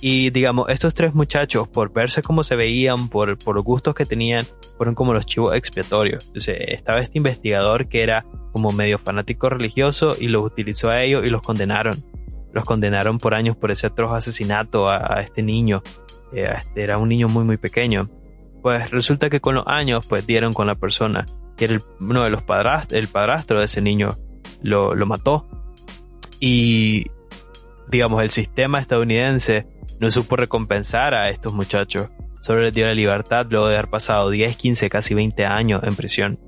Y 0.00 0.30
digamos, 0.30 0.68
estos 0.70 0.94
tres 0.94 1.14
muchachos, 1.14 1.68
por 1.68 1.92
verse 1.92 2.22
cómo 2.22 2.42
se 2.42 2.56
veían, 2.56 3.08
por, 3.08 3.38
por 3.38 3.54
los 3.54 3.64
gustos 3.64 3.94
que 3.94 4.04
tenían, 4.04 4.44
fueron 4.76 4.96
como 4.96 5.12
los 5.12 5.26
chivos 5.26 5.54
expiatorios. 5.54 6.26
Entonces 6.26 6.56
estaba 6.68 7.00
este 7.00 7.18
investigador 7.18 7.88
que 7.88 8.02
era 8.02 8.26
como 8.52 8.72
medio 8.72 8.98
fanático 8.98 9.48
religioso 9.48 10.14
y 10.18 10.28
los 10.28 10.44
utilizó 10.44 10.88
a 10.88 11.02
ellos 11.02 11.24
y 11.24 11.30
los 11.30 11.42
condenaron. 11.42 12.04
Los 12.52 12.64
condenaron 12.64 13.18
por 13.18 13.34
años 13.34 13.56
por 13.56 13.70
ese 13.70 13.86
atroz 13.86 14.12
asesinato 14.12 14.88
a, 14.88 15.22
este 15.22 15.42
niño. 15.42 15.82
Eh, 16.32 16.48
este- 16.58 16.82
era 16.82 16.98
un 16.98 17.08
niño 17.08 17.28
muy 17.28 17.44
muy 17.44 17.56
pequeño 17.56 18.10
pues 18.62 18.90
resulta 18.90 19.28
que 19.28 19.40
con 19.40 19.54
los 19.56 19.64
años 19.66 20.06
pues 20.06 20.26
dieron 20.26 20.54
con 20.54 20.66
la 20.66 20.74
persona. 20.76 21.26
Que 21.56 21.66
era 21.66 21.74
el- 21.74 21.82
uno 22.00 22.22
de 22.24 22.30
los 22.30 22.42
padrastros, 22.42 22.98
el 22.98 23.08
padrastro 23.08 23.58
de 23.58 23.64
ese 23.66 23.80
niño 23.80 24.18
lo, 24.62 24.94
lo 24.94 25.06
mató. 25.06 25.46
Y 26.40 27.06
digamos 27.88 28.22
el 28.22 28.30
sistema 28.30 28.78
estadounidense 28.78 29.66
no 30.00 30.10
supo 30.10 30.36
recompensar 30.36 31.14
a 31.14 31.30
estos 31.30 31.52
muchachos. 31.52 32.08
Solo 32.40 32.62
les 32.62 32.72
dio 32.72 32.86
la 32.86 32.94
libertad 32.94 33.46
luego 33.50 33.68
de 33.68 33.76
haber 33.76 33.90
pasado 33.90 34.30
10, 34.30 34.56
15, 34.56 34.90
casi 34.90 35.14
20 35.14 35.44
años 35.46 35.82
en 35.84 35.94
prisión. 35.94 36.38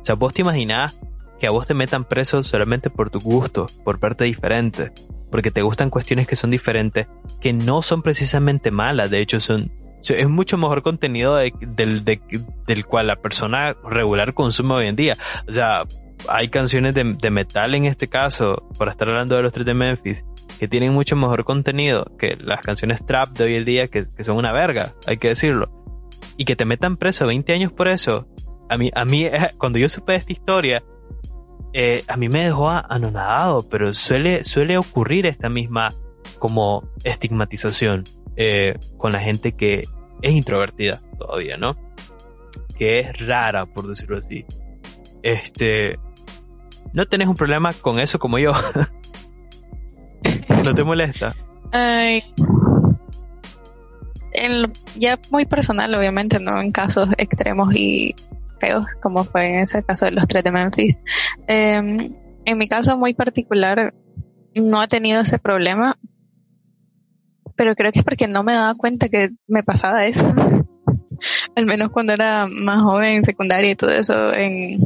O 0.00 0.04
sea 0.04 0.14
vos 0.14 0.32
te 0.32 0.40
imaginás 0.42 0.96
que 1.38 1.46
a 1.46 1.50
vos 1.50 1.66
te 1.66 1.74
metan 1.74 2.04
preso 2.04 2.42
solamente 2.42 2.88
por 2.88 3.10
tu 3.10 3.20
gusto 3.20 3.66
por 3.84 3.98
verte 3.98 4.24
diferente 4.24 4.92
porque 5.30 5.50
te 5.50 5.62
gustan 5.62 5.90
cuestiones 5.90 6.26
que 6.28 6.36
son 6.36 6.50
diferentes 6.50 7.08
que 7.40 7.52
no 7.52 7.82
son 7.82 8.00
precisamente 8.02 8.70
malas 8.70 9.10
de 9.10 9.18
hecho 9.20 9.40
son 9.40 9.72
es 10.08 10.28
mucho 10.28 10.56
mejor 10.58 10.82
contenido 10.82 11.36
de- 11.36 11.52
del, 11.60 12.04
de- 12.04 12.20
del 12.66 12.84
cual 12.86 13.06
la 13.06 13.16
persona 13.16 13.76
regular 13.84 14.34
consume 14.34 14.74
hoy 14.74 14.86
en 14.86 14.96
día. 14.96 15.16
O 15.48 15.52
sea, 15.52 15.82
hay 16.28 16.48
canciones 16.48 16.94
de, 16.94 17.16
de 17.20 17.30
metal 17.30 17.74
en 17.74 17.84
este 17.86 18.08
caso, 18.08 18.68
para 18.78 18.90
estar 18.92 19.08
hablando 19.08 19.36
de 19.36 19.42
los 19.42 19.52
tres 19.52 19.66
de 19.66 19.74
Memphis, 19.74 20.24
que 20.58 20.68
tienen 20.68 20.92
mucho 20.92 21.16
mejor 21.16 21.44
contenido 21.44 22.04
que 22.18 22.36
las 22.40 22.60
canciones 22.62 23.04
trap 23.04 23.30
de 23.30 23.44
hoy 23.44 23.54
en 23.56 23.64
día, 23.64 23.88
que, 23.88 24.04
que 24.16 24.22
son 24.24 24.36
una 24.36 24.52
verga, 24.52 24.92
hay 25.06 25.16
que 25.18 25.28
decirlo. 25.28 25.70
Y 26.36 26.44
que 26.44 26.56
te 26.56 26.64
metan 26.64 26.96
preso 26.96 27.26
20 27.26 27.52
años 27.52 27.72
por 27.72 27.88
eso. 27.88 28.28
A 28.68 28.76
mí, 28.76 28.90
a 28.94 29.04
mí 29.04 29.28
cuando 29.58 29.78
yo 29.78 29.88
supe 29.88 30.14
esta 30.14 30.32
historia, 30.32 30.82
eh, 31.72 32.04
a 32.08 32.16
mí 32.16 32.28
me 32.28 32.44
dejó 32.44 32.70
anonadado, 32.70 33.68
pero 33.68 33.92
suele, 33.92 34.44
suele 34.44 34.78
ocurrir 34.78 35.26
esta 35.26 35.48
misma 35.48 35.88
como 36.38 36.88
estigmatización 37.02 38.04
eh, 38.36 38.78
con 38.96 39.12
la 39.12 39.20
gente 39.20 39.52
que 39.52 39.84
es 40.22 40.32
introvertida 40.32 41.02
todavía, 41.18 41.56
¿no? 41.56 41.76
Que 42.78 43.00
es 43.00 43.26
rara, 43.26 43.66
por 43.66 43.88
decirlo 43.88 44.18
así. 44.18 44.44
Este, 45.22 45.98
no 46.92 47.06
tenés 47.06 47.28
un 47.28 47.36
problema 47.36 47.72
con 47.72 48.00
eso 48.00 48.18
como 48.18 48.38
yo. 48.38 48.52
¿No 50.64 50.74
te 50.74 50.84
molesta? 50.84 51.34
Ay. 51.72 52.22
ya 54.96 55.18
muy 55.30 55.46
personal, 55.46 55.94
obviamente, 55.94 56.38
no 56.38 56.60
en 56.60 56.72
casos 56.72 57.08
extremos 57.18 57.74
y 57.74 58.14
feos, 58.60 58.86
como 59.00 59.24
fue 59.24 59.46
en 59.46 59.60
ese 59.60 59.82
caso 59.82 60.04
de 60.04 60.12
los 60.12 60.26
tres 60.28 60.44
de 60.44 60.52
Memphis. 60.52 61.00
Em, 61.46 62.14
en 62.44 62.58
mi 62.58 62.66
caso 62.68 62.96
muy 62.96 63.14
particular, 63.14 63.94
no 64.54 64.80
ha 64.80 64.86
tenido 64.86 65.20
ese 65.22 65.38
problema, 65.38 65.98
pero 67.56 67.74
creo 67.74 67.92
que 67.92 68.00
es 68.00 68.04
porque 68.04 68.28
no 68.28 68.42
me 68.42 68.52
daba 68.52 68.74
cuenta 68.74 69.08
que 69.08 69.30
me 69.46 69.62
pasaba 69.62 70.06
eso. 70.06 70.26
Al 71.56 71.66
menos 71.66 71.90
cuando 71.90 72.12
era 72.12 72.46
más 72.50 72.82
joven, 72.82 73.16
en 73.16 73.22
secundaria 73.22 73.70
y 73.70 73.76
todo 73.76 73.90
eso, 73.90 74.32
en, 74.32 74.80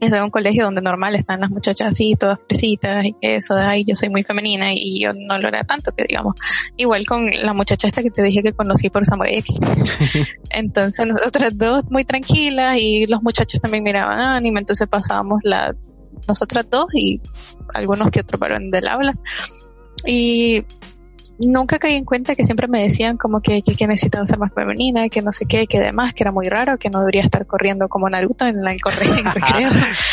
en 0.00 0.22
un 0.22 0.30
colegio 0.30 0.64
donde 0.64 0.80
normal 0.80 1.14
están 1.14 1.40
las 1.40 1.50
muchachas 1.50 1.88
así, 1.88 2.14
todas 2.18 2.38
fresitas 2.46 3.04
y 3.04 3.14
eso, 3.20 3.54
de 3.54 3.64
ahí 3.64 3.84
yo 3.84 3.94
soy 3.94 4.08
muy 4.08 4.24
femenina 4.24 4.72
y 4.72 5.02
yo 5.02 5.12
no 5.14 5.38
lo 5.38 5.48
era 5.48 5.64
tanto 5.64 5.92
que 5.92 6.04
digamos. 6.08 6.34
Igual 6.76 7.06
con 7.06 7.26
la 7.30 7.52
muchacha 7.52 7.86
esta 7.86 8.02
que 8.02 8.10
te 8.10 8.22
dije 8.22 8.42
que 8.42 8.52
conocí 8.52 8.90
por 8.90 9.04
Samuel 9.04 9.44
Entonces 10.50 11.06
nosotras 11.06 11.56
dos 11.56 11.84
muy 11.90 12.04
tranquilas 12.04 12.78
y 12.78 13.06
los 13.06 13.22
muchachos 13.22 13.60
también 13.60 13.84
miraban 13.84 14.18
anime, 14.18 14.60
entonces 14.60 14.88
pasábamos 14.88 15.40
la, 15.44 15.74
nosotras 16.26 16.68
dos 16.68 16.86
y 16.94 17.20
algunos 17.74 18.10
que 18.10 18.20
otros 18.20 18.40
varón 18.40 18.70
del 18.70 18.88
aula. 18.88 19.14
Y 20.04 20.64
nunca 21.46 21.78
caí 21.78 21.94
en 21.94 22.04
cuenta 22.04 22.34
que 22.34 22.44
siempre 22.44 22.68
me 22.68 22.82
decían 22.82 23.16
como 23.16 23.40
que, 23.40 23.62
que, 23.62 23.86
necesitaba 23.86 24.26
ser 24.26 24.38
más 24.38 24.52
femenina, 24.52 25.08
que 25.08 25.22
no 25.22 25.32
sé 25.32 25.46
qué, 25.46 25.66
que 25.66 25.80
demás, 25.80 26.14
que 26.14 26.24
era 26.24 26.32
muy 26.32 26.48
raro, 26.48 26.78
que 26.78 26.90
no 26.90 27.00
debería 27.00 27.22
estar 27.22 27.46
corriendo 27.46 27.88
como 27.88 28.08
Naruto 28.08 28.46
en 28.46 28.62
la 28.62 28.76
correa 28.78 29.18
en 29.18 29.24
recreo. 29.24 29.70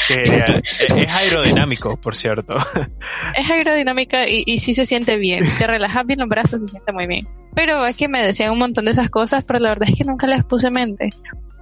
es 0.09 1.15
aerodinámico, 1.15 1.97
por 1.97 2.15
cierto. 2.15 2.55
es 3.36 3.49
aerodinámica 3.49 4.28
y, 4.28 4.43
y 4.45 4.57
sí 4.57 4.74
se 4.74 4.86
siente 4.86 5.17
bien. 5.17 5.45
Si 5.45 5.57
te 5.57 5.67
relajas 5.67 6.05
bien 6.05 6.20
los 6.20 6.30
brazos, 6.30 6.61
se 6.61 6.70
siente 6.70 6.91
muy 6.91 7.07
bien. 7.07 7.28
Pero 7.55 7.86
es 7.86 7.95
que 7.95 8.07
me 8.07 8.24
decían 8.24 8.51
un 8.51 8.59
montón 8.59 8.86
de 8.86 8.91
esas 8.91 9.09
cosas, 9.09 9.43
pero 9.43 9.59
la 9.59 9.70
verdad 9.70 9.89
es 9.89 9.97
que 9.97 10.03
nunca 10.03 10.28
les 10.28 10.43
puse 10.43 10.70
mente. 10.72 11.09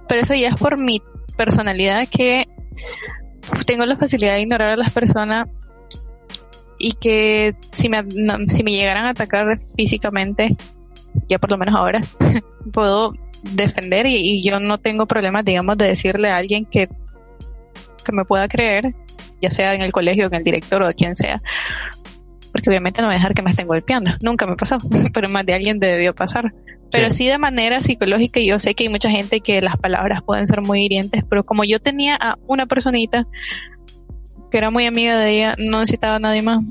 Pero 0.08 0.22
eso 0.22 0.34
ya 0.34 0.48
es 0.48 0.56
por 0.56 0.78
mi 0.78 1.02
personalidad 1.36 2.08
que 2.08 2.46
tengo 3.66 3.86
la 3.86 3.96
facilidad 3.96 4.34
de 4.34 4.42
ignorar 4.42 4.70
a 4.70 4.76
las 4.76 4.92
personas 4.92 5.48
y 6.78 6.92
que 6.92 7.56
si 7.72 7.88
me, 7.88 8.04
si 8.46 8.62
me 8.62 8.72
llegaran 8.72 9.06
a 9.06 9.10
atacar 9.10 9.60
físicamente, 9.76 10.56
ya 11.28 11.38
por 11.38 11.50
lo 11.50 11.58
menos 11.58 11.74
ahora, 11.74 12.00
puedo 12.72 13.14
defender 13.42 14.06
y, 14.06 14.42
yo 14.42 14.60
no 14.60 14.78
tengo 14.78 15.06
problemas, 15.06 15.44
digamos, 15.44 15.76
de 15.76 15.86
decirle 15.86 16.30
a 16.30 16.36
alguien 16.36 16.64
que, 16.64 16.88
que 18.04 18.12
me 18.12 18.24
pueda 18.24 18.48
creer, 18.48 18.94
ya 19.40 19.50
sea 19.50 19.74
en 19.74 19.82
el 19.82 19.92
colegio, 19.92 20.26
en 20.26 20.34
el 20.34 20.44
director 20.44 20.82
o 20.82 20.90
quien 20.92 21.14
sea, 21.14 21.42
porque 22.52 22.70
obviamente 22.70 23.00
no 23.00 23.08
voy 23.08 23.14
a 23.14 23.18
dejar 23.18 23.34
que 23.34 23.42
me 23.42 23.50
estén 23.50 23.68
golpeando. 23.68 24.10
Nunca 24.20 24.46
me 24.46 24.56
pasó, 24.56 24.78
pero 25.12 25.28
más 25.28 25.46
de 25.46 25.54
alguien 25.54 25.78
debió 25.78 26.14
pasar. 26.14 26.52
Pero 26.90 27.10
sí. 27.10 27.26
de 27.26 27.36
manera 27.36 27.82
psicológica, 27.82 28.40
yo 28.40 28.58
sé 28.58 28.74
que 28.74 28.84
hay 28.84 28.88
mucha 28.88 29.10
gente 29.10 29.40
que 29.40 29.60
las 29.60 29.76
palabras 29.76 30.22
pueden 30.24 30.46
ser 30.46 30.62
muy 30.62 30.84
hirientes, 30.84 31.22
pero 31.28 31.44
como 31.44 31.64
yo 31.64 31.80
tenía 31.80 32.16
a 32.18 32.38
una 32.46 32.64
personita 32.64 33.26
que 34.50 34.58
era 34.58 34.70
muy 34.70 34.86
amiga 34.86 35.18
de 35.18 35.30
ella, 35.30 35.54
no 35.58 35.80
necesitaba 35.80 36.18
nadie 36.18 36.42
más. 36.42 36.64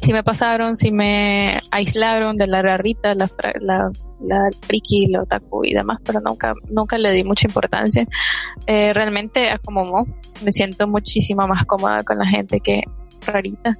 Si 0.00 0.12
me 0.12 0.22
pasaron, 0.22 0.76
si 0.76 0.92
me 0.92 1.60
aislaron 1.70 2.36
de 2.38 2.46
la 2.46 2.62
rarita, 2.62 3.14
la, 3.14 3.30
la, 3.60 3.90
la 4.20 4.50
friki, 4.62 5.08
la 5.08 5.22
otaku 5.22 5.64
y 5.64 5.74
demás, 5.74 5.98
pero 6.04 6.20
nunca, 6.20 6.54
nunca 6.68 6.96
le 6.96 7.10
di 7.10 7.22
mucha 7.22 7.46
importancia. 7.46 8.06
Eh, 8.66 8.92
realmente, 8.94 9.48
como 9.62 10.06
me 10.42 10.52
siento 10.52 10.88
muchísimo 10.88 11.46
más 11.46 11.66
cómoda 11.66 12.02
con 12.02 12.18
la 12.18 12.26
gente 12.26 12.60
que 12.60 12.82
rarita 13.26 13.76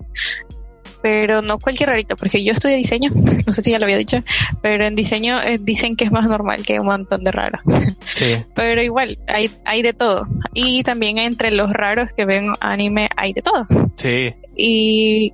pero 1.03 1.43
no 1.43 1.59
cualquier 1.59 1.91
rarito, 1.91 2.17
porque 2.17 2.45
yo 2.45 2.53
estudio 2.53 2.77
diseño, 2.77 3.11
no 3.47 3.53
sé 3.53 3.63
si 3.63 3.71
ya 3.71 3.79
lo 3.79 3.85
había 3.85 3.97
dicho, 3.97 4.23
pero 4.63 4.85
en 4.85 4.95
diseño 4.95 5.41
eh, 5.41 5.59
dicen 5.61 5.97
que 5.97 6.05
es 6.05 6.13
más 6.13 6.29
normal 6.29 6.65
que 6.65 6.81
un 6.81 6.87
montón 6.87 7.25
de 7.25 7.33
raros. 7.33 7.61
Sí. 8.01 8.35
pero 8.55 8.83
igual, 8.83 9.19
hay, 9.29 9.51
hay 9.65 9.83
de 9.83 9.93
todo. 9.93 10.27
Y 10.53 10.83
también 10.83 11.19
entre 11.19 11.53
los 11.53 11.73
raros 11.73 12.09
que 12.17 12.25
ven 12.25 12.53
anime 12.61 13.09
hay 13.17 13.33
de 13.33 13.43
todo. 13.43 13.67
Sí. 13.97 14.35
Y 14.57 15.33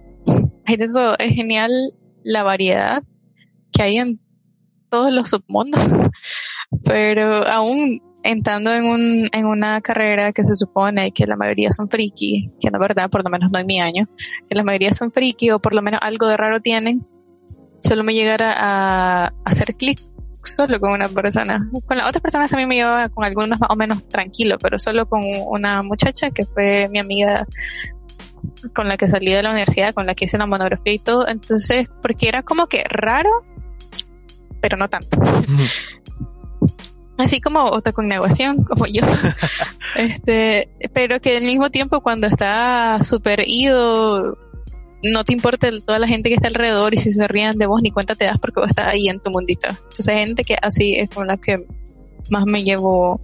hay 0.64 0.76
de 0.76 0.86
todo. 0.86 1.16
Es 1.18 1.34
genial 1.34 1.70
la 2.22 2.42
variedad 2.42 3.02
que 3.72 3.82
hay 3.82 3.98
en 3.98 4.20
todos 4.90 5.12
los 5.12 5.30
submundos. 5.30 5.82
pero 6.84 7.46
aún 7.46 8.02
entrando 8.30 8.72
en, 8.72 8.84
un, 8.84 9.28
en 9.32 9.46
una 9.46 9.80
carrera 9.80 10.32
que 10.32 10.44
se 10.44 10.54
supone 10.54 11.12
que 11.12 11.26
la 11.26 11.36
mayoría 11.36 11.70
son 11.70 11.88
friki, 11.88 12.50
que 12.60 12.70
no 12.70 12.78
es 12.78 12.80
verdad, 12.80 13.10
por 13.10 13.24
lo 13.24 13.30
menos 13.30 13.50
no 13.50 13.58
en 13.58 13.66
mi 13.66 13.80
año, 13.80 14.08
que 14.48 14.54
la 14.54 14.62
mayoría 14.62 14.92
son 14.92 15.12
friki 15.12 15.50
o 15.50 15.60
por 15.60 15.74
lo 15.74 15.82
menos 15.82 16.00
algo 16.02 16.26
de 16.26 16.36
raro 16.36 16.60
tienen, 16.60 17.06
solo 17.80 18.04
me 18.04 18.14
llegara 18.14 18.54
a, 18.56 19.32
hacer 19.44 19.74
clic 19.74 20.00
solo 20.44 20.78
con 20.78 20.92
una 20.92 21.08
persona. 21.08 21.68
Con 21.86 21.96
las 21.96 22.06
otras 22.08 22.22
personas 22.22 22.50
también 22.50 22.68
me 22.68 22.76
llevaba 22.76 23.08
con 23.08 23.24
algunos 23.24 23.58
más 23.58 23.70
o 23.70 23.76
menos 23.76 24.08
tranquilo, 24.08 24.58
pero 24.60 24.78
solo 24.78 25.08
con 25.08 25.22
una 25.48 25.82
muchacha 25.82 26.30
que 26.30 26.44
fue 26.44 26.88
mi 26.90 27.00
amiga 27.00 27.46
con 28.74 28.88
la 28.88 28.96
que 28.96 29.08
salí 29.08 29.32
de 29.32 29.42
la 29.42 29.50
universidad, 29.50 29.92
con 29.92 30.06
la 30.06 30.14
que 30.14 30.26
hice 30.26 30.38
la 30.38 30.46
monografía 30.46 30.92
y 30.92 30.98
todo. 30.98 31.26
Entonces, 31.26 31.88
porque 32.00 32.28
era 32.28 32.42
como 32.42 32.68
que 32.68 32.84
raro, 32.88 33.30
pero 34.60 34.76
no 34.76 34.88
tanto 34.88 35.18
así 37.18 37.40
como 37.40 37.64
otra 37.64 37.92
con 37.92 38.08
negociación, 38.08 38.64
como 38.68 38.86
yo. 38.86 39.02
este, 39.96 40.68
pero 40.92 41.20
que 41.20 41.36
al 41.36 41.44
mismo 41.44 41.70
tiempo 41.70 42.00
cuando 42.00 42.26
está 42.26 43.02
súper 43.02 43.42
ido, 43.46 44.36
no 45.02 45.24
te 45.24 45.32
importa 45.32 45.68
toda 45.84 45.98
la 45.98 46.08
gente 46.08 46.28
que 46.28 46.36
está 46.36 46.48
alrededor 46.48 46.94
y 46.94 46.98
si 46.98 47.10
se 47.10 47.26
rían 47.28 47.58
de 47.58 47.66
vos 47.66 47.80
ni 47.82 47.90
cuenta 47.90 48.14
te 48.14 48.24
das 48.24 48.38
porque 48.38 48.60
vos 48.60 48.70
estás 48.70 48.88
ahí 48.88 49.08
en 49.08 49.20
tu 49.20 49.30
mundito. 49.30 49.68
Entonces 49.68 50.06
gente 50.06 50.44
que 50.44 50.56
así 50.60 50.94
es 50.94 51.10
con 51.10 51.26
la 51.26 51.36
que 51.36 51.64
más 52.28 52.44
me 52.46 52.64
llevo 52.64 53.20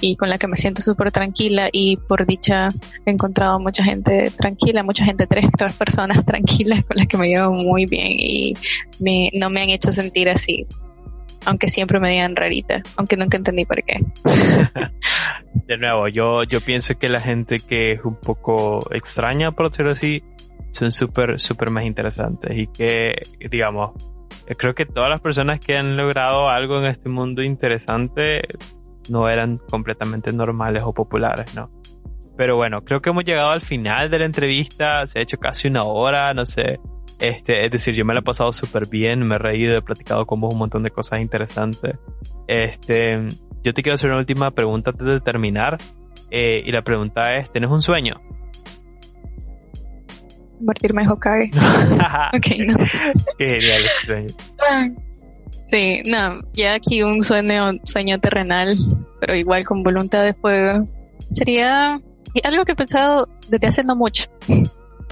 y 0.00 0.16
con 0.16 0.28
la 0.28 0.38
que 0.38 0.48
me 0.48 0.56
siento 0.56 0.82
súper 0.82 1.12
tranquila 1.12 1.68
y 1.72 1.96
por 1.96 2.26
dicha 2.26 2.68
he 3.06 3.10
encontrado 3.10 3.58
mucha 3.58 3.84
gente 3.84 4.30
tranquila, 4.36 4.82
mucha 4.82 5.04
gente, 5.04 5.26
tres, 5.26 5.46
tres 5.56 5.74
personas 5.74 6.24
tranquilas 6.26 6.84
con 6.84 6.96
las 6.96 7.06
que 7.06 7.16
me 7.16 7.28
llevo 7.28 7.52
muy 7.52 7.86
bien 7.86 8.12
y 8.18 8.54
me, 8.98 9.30
no 9.34 9.50
me 9.50 9.62
han 9.62 9.70
hecho 9.70 9.92
sentir 9.92 10.28
así 10.28 10.66
aunque 11.44 11.68
siempre 11.68 12.00
me 12.00 12.10
digan 12.10 12.36
rarita, 12.36 12.82
aunque 12.96 13.16
nunca 13.16 13.36
entendí 13.36 13.64
por 13.64 13.82
qué. 13.82 14.00
de 15.54 15.76
nuevo, 15.78 16.08
yo, 16.08 16.44
yo 16.44 16.60
pienso 16.60 16.98
que 16.98 17.08
la 17.08 17.20
gente 17.20 17.60
que 17.60 17.92
es 17.92 18.04
un 18.04 18.16
poco 18.16 18.86
extraña, 18.92 19.52
por 19.52 19.70
decirlo 19.70 19.92
así, 19.92 20.22
son 20.70 20.92
súper, 20.92 21.38
súper 21.40 21.70
más 21.70 21.84
interesantes 21.84 22.56
y 22.56 22.66
que, 22.66 23.14
digamos, 23.50 23.92
creo 24.58 24.74
que 24.74 24.86
todas 24.86 25.08
las 25.08 25.20
personas 25.20 25.60
que 25.60 25.76
han 25.76 25.96
logrado 25.96 26.48
algo 26.48 26.78
en 26.78 26.86
este 26.86 27.08
mundo 27.08 27.42
interesante 27.42 28.42
no 29.08 29.28
eran 29.28 29.58
completamente 29.58 30.32
normales 30.32 30.82
o 30.84 30.92
populares, 30.92 31.54
¿no? 31.54 31.70
Pero 32.36 32.56
bueno, 32.56 32.84
creo 32.84 33.00
que 33.00 33.10
hemos 33.10 33.24
llegado 33.24 33.50
al 33.50 33.60
final 33.60 34.10
de 34.10 34.18
la 34.18 34.24
entrevista, 34.24 35.06
se 35.06 35.20
ha 35.20 35.22
hecho 35.22 35.38
casi 35.38 35.68
una 35.68 35.84
hora, 35.84 36.34
no 36.34 36.44
sé, 36.44 36.80
este, 37.18 37.64
es 37.64 37.70
decir, 37.70 37.94
yo 37.94 38.04
me 38.04 38.14
la 38.14 38.20
he 38.20 38.22
pasado 38.22 38.52
súper 38.52 38.88
bien, 38.88 39.26
me 39.26 39.36
he 39.36 39.38
reído, 39.38 39.76
he 39.76 39.82
platicado 39.82 40.26
con 40.26 40.40
vos 40.40 40.52
un 40.52 40.58
montón 40.58 40.82
de 40.82 40.90
cosas 40.90 41.20
interesantes. 41.20 41.96
Este, 42.46 43.28
yo 43.62 43.72
te 43.72 43.82
quiero 43.82 43.94
hacer 43.94 44.10
una 44.10 44.18
última 44.18 44.50
pregunta 44.50 44.90
antes 44.90 45.06
de 45.06 45.20
terminar. 45.20 45.78
Eh, 46.30 46.62
y 46.64 46.72
la 46.72 46.82
pregunta 46.82 47.36
es, 47.36 47.50
¿tienes 47.52 47.70
un 47.70 47.80
sueño? 47.80 48.20
Convertirme 50.58 51.02
en 51.02 51.08
Hokage. 51.08 51.50
ok, 52.34 52.46
no. 52.66 52.76
Qué 53.38 53.60
genial 53.60 53.82
ese 53.82 54.06
sueño. 54.06 54.34
Sí, 55.66 56.02
no, 56.04 56.40
ya 56.52 56.74
aquí 56.74 57.02
un 57.02 57.22
sueño, 57.22 57.72
sueño 57.84 58.18
terrenal, 58.20 58.76
pero 59.20 59.34
igual 59.34 59.64
con 59.64 59.82
voluntad 59.82 60.24
de 60.24 60.34
fuego. 60.34 60.88
Sería 61.30 62.00
algo 62.42 62.64
que 62.64 62.72
he 62.72 62.76
pensado 62.76 63.28
desde 63.48 63.66
hace 63.66 63.84
no 63.84 63.96
mucho 63.96 64.26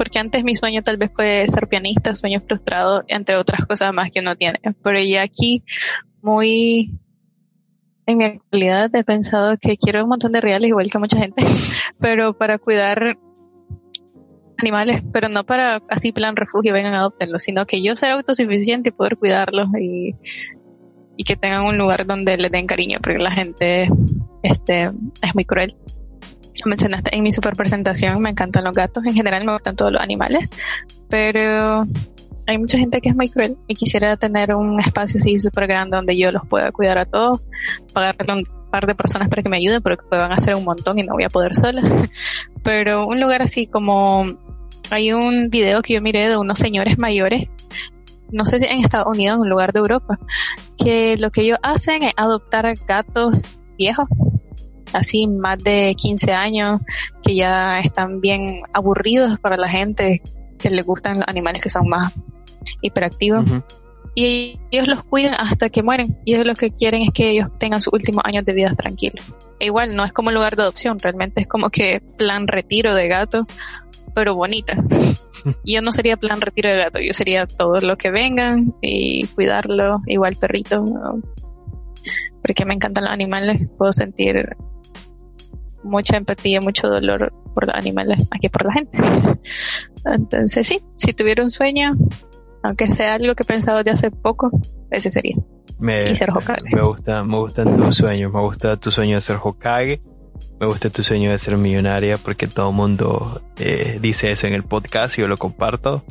porque 0.03 0.19
antes 0.19 0.43
mi 0.43 0.57
sueño 0.57 0.83
tal 0.83 0.97
vez 0.97 1.13
fue 1.15 1.47
ser 1.47 1.69
pianista, 1.69 2.13
sueño 2.13 2.41
frustrado, 2.41 3.05
entre 3.07 3.37
otras 3.37 3.65
cosas 3.69 3.93
más 3.95 4.11
que 4.11 4.19
uno 4.19 4.35
tiene. 4.35 4.59
Pero 4.83 4.99
ya 4.99 5.23
aquí, 5.23 5.63
muy 6.21 6.91
en 8.07 8.19
mi 8.19 8.25
actualidad, 8.25 8.93
he 8.97 9.05
pensado 9.05 9.57
que 9.61 9.77
quiero 9.77 10.03
un 10.03 10.09
montón 10.09 10.33
de 10.33 10.41
reales, 10.41 10.71
igual 10.71 10.91
que 10.91 10.99
mucha 10.99 11.21
gente, 11.21 11.45
pero 12.01 12.37
para 12.37 12.59
cuidar 12.59 13.17
animales, 14.59 15.05
pero 15.13 15.29
no 15.29 15.47
para 15.47 15.81
así 15.89 16.11
plan 16.11 16.35
refugio, 16.35 16.73
vengan, 16.73 16.95
adoptenlos, 16.95 17.45
sino 17.45 17.65
que 17.65 17.81
yo 17.81 17.95
sea 17.95 18.15
autosuficiente 18.15 18.89
y 18.89 18.93
poder 18.93 19.17
cuidarlos 19.17 19.69
y, 19.81 20.17
y 21.17 21.23
que 21.23 21.37
tengan 21.37 21.63
un 21.63 21.79
lugar 21.79 22.07
donde 22.07 22.37
les 22.39 22.51
den 22.51 22.67
cariño, 22.67 22.99
porque 23.01 23.21
la 23.21 23.31
gente 23.31 23.89
este, 24.43 24.91
es 25.23 25.35
muy 25.37 25.45
cruel 25.45 25.77
mencionaste 26.65 27.17
en 27.17 27.23
mi 27.23 27.33
super 27.33 27.57
presentación, 27.57 28.21
me 28.21 28.31
encantan 28.31 28.65
los 28.65 28.75
gatos, 28.75 29.05
en 29.05 29.15
general 29.15 29.45
me 29.45 29.53
gustan 29.53 29.77
todos 29.77 29.93
los 29.93 30.01
animales, 30.01 30.49
pero 31.09 31.87
hay 32.47 32.59
mucha 32.59 32.79
gente 32.79 33.01
que 33.01 33.11
es 33.11 33.17
muy 33.17 33.29
cruel 33.29 33.57
y 33.67 33.75
quisiera 33.75 34.17
tener 34.17 34.55
un 34.55 34.81
espacio 34.81 35.19
así 35.19 35.39
súper 35.39 35.67
grande 35.67 35.97
donde 35.97 36.17
yo 36.17 36.33
los 36.33 36.47
pueda 36.47 36.73
cuidar 36.73 36.99
a 36.99 37.05
todos, 37.05 37.41
pagarle 37.93 38.35
un 38.35 38.43
par 38.71 38.87
de 38.87 38.95
personas 38.95 39.29
para 39.29 39.43
que 39.43 39.49
me 39.49 39.59
ayuden 39.59 39.83
porque 39.83 40.05
van 40.11 40.33
a 40.33 40.35
hacer 40.35 40.55
un 40.55 40.65
montón 40.65 40.99
y 40.99 41.03
no 41.03 41.15
voy 41.15 41.25
a 41.25 41.31
poder 41.31 41.55
sola. 41.55 41.83
Pero 42.63 43.07
un 43.07 43.21
lugar 43.21 43.43
así 43.43 43.67
como 43.67 44.37
hay 44.91 45.13
un 45.13 45.51
video 45.51 45.83
que 45.83 45.95
yo 45.95 46.03
miré 46.03 46.29
de 46.29 46.37
unos 46.37 46.59
señores 46.59 46.99
mayores, 46.99 47.49
no 48.31 48.45
sé 48.45 48.59
si 48.59 48.67
en 48.67 48.83
Estados 48.83 49.07
Unidos, 49.07 49.37
en 49.37 49.43
un 49.43 49.49
lugar 49.49 49.73
de 49.73 49.81
Europa, 49.81 50.19
que 50.77 51.17
lo 51.19 51.31
que 51.31 51.43
ellos 51.43 51.59
hacen 51.63 52.03
es 52.03 52.13
adoptar 52.17 52.75
gatos 52.87 53.61
viejos, 53.79 54.07
así 54.95 55.27
más 55.27 55.59
de 55.59 55.95
15 55.97 56.33
años, 56.33 56.81
que 57.23 57.35
ya 57.35 57.81
están 57.81 58.21
bien 58.21 58.63
aburridos 58.73 59.39
para 59.41 59.57
la 59.57 59.69
gente 59.69 60.23
que 60.59 60.71
le 60.71 60.83
gustan 60.83 61.19
los 61.19 61.29
animales 61.29 61.63
que 61.63 61.71
son 61.71 61.89
más 61.89 62.13
hiperactivos. 62.81 63.45
Y 64.15 64.61
ellos 64.71 64.89
los 64.89 65.03
cuidan 65.05 65.35
hasta 65.35 65.71
que 65.71 65.83
mueren. 65.83 66.19
Y 66.25 66.35
ellos 66.35 66.47
lo 66.47 66.55
que 66.55 66.71
quieren 66.71 67.03
es 67.03 67.11
que 67.15 67.31
ellos 67.31 67.49
tengan 67.59 67.81
sus 67.81 67.93
últimos 67.93 68.25
años 68.25 68.45
de 68.45 68.53
vida 68.53 68.75
tranquilos. 68.77 69.35
E 69.59 69.67
igual, 69.67 69.95
no 69.95 70.05
es 70.05 70.13
como 70.13 70.31
lugar 70.31 70.57
de 70.57 70.63
adopción, 70.63 70.99
realmente 70.99 71.41
es 71.43 71.49
como 71.49 71.71
que 71.71 72.03
plan 72.19 72.47
retiro 72.47 72.95
de 72.95 73.09
gato, 73.09 73.47
pero 74.15 74.35
bonita. 74.35 74.77
yo 75.65 75.83
no 75.83 75.93
sería 75.93 76.17
plan 76.17 76.41
retiro 76.41 76.71
de 76.71 76.79
gato, 76.79 77.01
yo 77.01 77.13
sería 77.13 77.47
todo 77.47 77.81
lo 77.81 77.97
que 77.97 78.11
vengan 78.11 78.75
y 78.83 79.27
cuidarlo, 79.29 80.01
igual 80.07 80.37
perrito. 80.37 80.85
Porque 82.43 82.65
me 82.65 82.75
encantan 82.75 83.05
los 83.05 83.13
animales, 83.13 83.69
puedo 83.79 83.93
sentir 83.93 84.57
mucha 85.83 86.17
empatía, 86.17 86.61
mucho 86.61 86.89
dolor 86.89 87.33
por 87.55 87.67
los 87.67 87.75
animales, 87.75 88.27
aquí 88.31 88.49
por 88.49 88.65
la 88.65 88.73
gente. 88.73 88.99
Entonces 90.05 90.67
sí, 90.67 90.81
si 90.95 91.13
tuviera 91.13 91.43
un 91.43 91.51
sueño, 91.51 91.97
aunque 92.63 92.91
sea 92.91 93.15
algo 93.15 93.35
que 93.35 93.43
he 93.43 93.47
pensado 93.47 93.83
de 93.83 93.91
hace 93.91 94.11
poco, 94.11 94.51
ese 94.91 95.11
sería. 95.11 95.37
Me, 95.79 95.99
Me 96.71 96.83
gusta, 96.83 97.25
me 97.25 97.39
gustan 97.39 97.77
tus 97.77 97.97
sueños, 97.97 98.33
me 98.33 98.41
gusta 98.41 98.77
tu 98.77 98.91
sueño 98.91 99.17
de 99.17 99.21
ser 99.21 99.39
Hokage, 99.43 100.01
me 100.61 100.67
gusta 100.67 100.91
tu 100.91 101.03
sueño 101.03 101.33
de 101.33 101.39
ser 101.39 101.57
millonaria 101.57 102.19
porque 102.19 102.47
todo 102.47 102.71
el 102.71 102.77
mundo 102.77 103.43
eh, 103.59 103.99
dice 104.01 104.31
eso 104.31 104.47
en 104.47 104.55
el 104.55 104.63
podcast 104.63 105.19
y 105.19 105.23
yo 105.23 105.29
lo 105.29 105.37
comparto. 105.37 106.05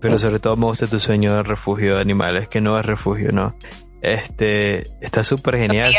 Pero 0.00 0.18
sobre 0.18 0.38
todo 0.38 0.56
me 0.56 0.64
gusta 0.64 0.86
tu 0.86 0.98
sueño 0.98 1.34
de 1.34 1.42
refugio 1.42 1.96
de 1.96 2.00
animales, 2.00 2.48
que 2.48 2.62
no 2.62 2.78
es 2.78 2.86
refugio, 2.86 3.32
no. 3.32 3.54
Este, 4.02 4.86
está 5.00 5.22
súper 5.24 5.58
genial. 5.58 5.92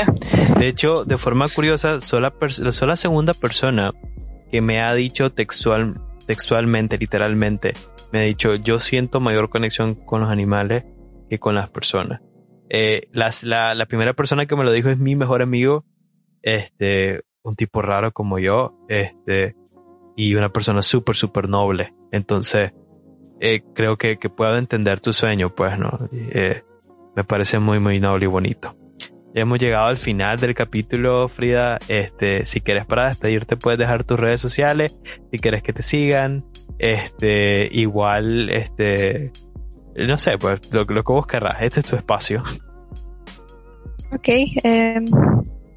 De 0.58 0.68
hecho, 0.68 1.06
de 1.06 1.18
forma 1.18 1.48
curiosa, 1.48 2.02
soy 2.02 2.22
la, 2.22 2.96
segunda 2.96 3.34
persona 3.34 3.94
que 4.50 4.62
me 4.62 4.82
ha 4.82 4.94
dicho 4.96 5.32
textual, 5.32 6.02
textualmente, 6.26 6.98
literalmente, 6.98 7.74
me 8.12 8.20
ha 8.20 8.24
dicho, 8.24 8.56
yo 8.56 8.80
siento 8.80 9.20
mayor 9.20 9.50
conexión 9.50 9.96
con 9.96 10.22
los 10.22 10.30
animales 10.30 10.84
que 11.30 11.40
con 11.40 11.56
las 11.56 11.70
personas. 11.70 12.22
Eh, 12.70 13.08
la, 13.12 13.32
la, 13.76 13.86
primera 13.86 14.14
persona 14.14 14.46
que 14.46 14.56
me 14.56 14.64
lo 14.64 14.72
dijo 14.72 14.90
es 14.90 14.98
mi 14.98 15.16
mejor 15.16 15.42
amigo, 15.42 15.86
este, 16.42 17.22
un 17.44 17.56
tipo 17.56 17.82
raro 17.82 18.12
como 18.12 18.40
yo, 18.40 18.78
este, 18.88 19.56
y 20.16 20.36
una 20.36 20.50
persona 20.50 20.82
súper, 20.82 21.16
súper 21.16 21.50
noble. 21.50 21.94
Entonces, 22.12 22.74
eh, 23.40 23.62
creo 23.74 23.98
que, 23.98 24.18
que 24.18 24.30
puedo 24.30 24.58
entender 24.58 25.00
tu 25.00 25.14
sueño, 25.14 25.54
pues, 25.54 25.78
¿no? 25.78 26.10
Eh, 26.12 26.64
me 27.16 27.24
parece 27.24 27.60
muy, 27.60 27.80
muy 27.80 28.00
noble 28.00 28.26
y 28.26 28.28
bonito. 28.28 28.76
Hemos 29.34 29.60
llegado 29.60 29.88
al 29.88 29.98
final 29.98 30.40
del 30.40 30.54
capítulo, 30.54 31.30
Frida. 31.30 31.80
Este, 31.88 32.46
si 32.46 32.60
quieres 32.60 32.86
para 32.86 33.10
despedirte, 33.10 33.56
puedes 33.56 33.80
dejar 33.80 34.04
tus 34.04 34.20
redes 34.20 34.42
sociales. 34.42 34.96
Si 35.32 35.40
quieres 35.40 35.64
que 35.64 35.72
te 35.72 35.82
sigan, 35.82 36.46
este, 36.80 37.70
igual, 37.72 38.50
este, 38.50 39.32
no 39.96 40.18
sé, 40.18 40.38
pues 40.38 40.60
lo, 40.74 40.84
lo 40.84 41.04
que 41.04 41.14
vos 41.14 41.28
querrás. 41.28 41.62
Este 41.62 41.80
es 41.80 41.86
tu 41.86 41.96
espacio. 41.96 42.44
Ok. 44.12 44.28
Eh, 44.28 45.00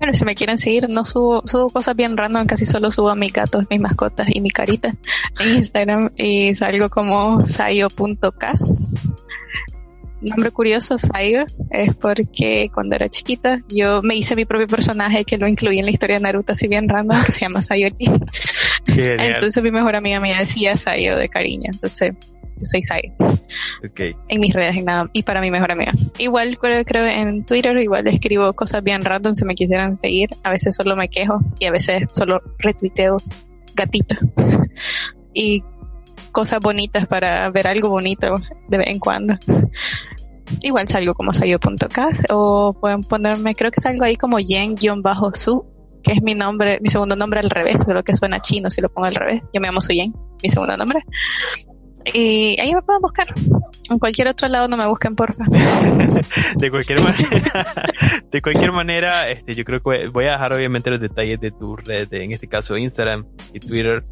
bueno, 0.04 0.12
si 0.12 0.24
me 0.24 0.34
quieren 0.34 0.58
seguir, 0.58 0.90
no 0.90 1.04
subo, 1.04 1.42
subo 1.46 1.70
cosas 1.70 1.94
bien 1.94 2.16
random, 2.16 2.46
casi 2.46 2.66
solo 2.66 2.90
subo 2.90 3.10
a 3.10 3.14
mis 3.14 3.32
gatos, 3.32 3.64
mis 3.70 3.80
mascotas 3.80 4.26
y 4.30 4.40
mi 4.40 4.50
carita 4.50 4.94
en 5.40 5.56
Instagram 5.56 6.10
y 6.16 6.54
salgo 6.54 6.90
como 6.90 7.46
sayo.cas 7.46 9.14
nombre 10.30 10.50
curioso, 10.50 10.98
Sayo, 10.98 11.44
es 11.70 11.94
porque 11.94 12.70
cuando 12.72 12.96
era 12.96 13.08
chiquita 13.08 13.60
yo 13.68 14.02
me 14.02 14.16
hice 14.16 14.36
mi 14.36 14.44
propio 14.44 14.66
personaje 14.66 15.24
que 15.24 15.38
lo 15.38 15.48
incluí 15.48 15.78
en 15.78 15.86
la 15.86 15.90
historia 15.90 16.16
de 16.16 16.22
Naruto 16.22 16.52
así 16.52 16.68
bien 16.68 16.88
random 16.88 17.22
que 17.24 17.32
se 17.32 17.40
llama 17.40 17.62
Sayori. 17.62 17.96
Entonces 18.86 19.62
mi 19.62 19.70
mejor 19.70 19.96
amiga 19.96 20.20
me 20.20 20.34
decía 20.34 20.76
Sayo 20.76 21.16
de 21.16 21.28
cariño. 21.28 21.70
Entonces 21.72 22.12
yo 22.56 22.64
soy 22.64 22.82
Sayo. 22.82 23.12
Okay. 23.90 24.14
En 24.28 24.40
mis 24.40 24.52
redes 24.52 24.76
y 24.76 24.82
nada. 24.82 25.10
Y 25.12 25.22
para 25.22 25.40
mi 25.40 25.50
mejor 25.50 25.72
amiga. 25.72 25.92
Igual 26.18 26.58
creo, 26.58 26.84
creo 26.84 27.06
en 27.06 27.44
Twitter, 27.44 27.76
igual 27.78 28.06
escribo 28.06 28.52
cosas 28.52 28.82
bien 28.82 29.04
random 29.04 29.34
si 29.34 29.44
me 29.44 29.54
quisieran 29.54 29.96
seguir. 29.96 30.30
A 30.42 30.50
veces 30.50 30.74
solo 30.74 30.96
me 30.96 31.08
quejo 31.08 31.40
y 31.58 31.66
a 31.66 31.70
veces 31.70 32.04
solo 32.10 32.40
retuiteo 32.58 33.16
gatito. 33.74 34.16
y 35.34 35.64
cosas 36.34 36.60
bonitas 36.60 37.06
para 37.06 37.48
ver 37.48 37.66
algo 37.66 37.88
bonito 37.88 38.42
de 38.68 38.76
vez 38.76 38.88
en 38.88 38.98
cuando 38.98 39.38
igual 40.62 40.88
salgo 40.88 41.14
como 41.14 41.32
sayo.cas 41.32 42.22
o 42.30 42.74
pueden 42.78 43.02
ponerme, 43.02 43.54
creo 43.54 43.70
que 43.70 43.80
salgo 43.80 44.04
ahí 44.04 44.16
como 44.16 44.38
yen-su, 44.38 45.64
que 46.02 46.12
es 46.12 46.22
mi 46.22 46.34
nombre, 46.34 46.78
mi 46.80 46.90
segundo 46.90 47.16
nombre 47.16 47.40
al 47.40 47.50
revés, 47.50 47.82
solo 47.82 48.02
que 48.02 48.14
suena 48.14 48.40
chino 48.40 48.70
si 48.70 48.80
lo 48.80 48.88
pongo 48.90 49.06
al 49.06 49.14
revés. 49.14 49.42
Yo 49.52 49.60
me 49.60 49.68
llamo 49.68 49.80
Suyen, 49.80 50.12
mi 50.42 50.48
segundo 50.48 50.76
nombre. 50.76 51.00
Y 52.12 52.60
ahí 52.60 52.74
me 52.74 52.82
pueden 52.82 53.00
buscar. 53.00 53.26
En 53.90 53.98
cualquier 53.98 54.28
otro 54.28 54.48
lado 54.48 54.68
no 54.68 54.76
me 54.76 54.86
busquen, 54.86 55.16
porfa. 55.16 55.44
de 56.56 56.70
cualquier 56.70 57.00
manera, 57.00 57.28
de 58.30 58.42
cualquier 58.42 58.72
manera, 58.72 59.30
este, 59.30 59.54
yo 59.54 59.64
creo 59.64 59.82
que 59.82 60.08
voy 60.08 60.26
a 60.26 60.32
dejar 60.32 60.52
obviamente 60.52 60.90
los 60.90 61.00
detalles 61.00 61.40
de 61.40 61.50
tu 61.50 61.76
red, 61.76 62.12
en 62.12 62.32
este 62.32 62.48
caso 62.48 62.76
Instagram 62.76 63.26
y 63.54 63.60
Twitter, 63.60 64.04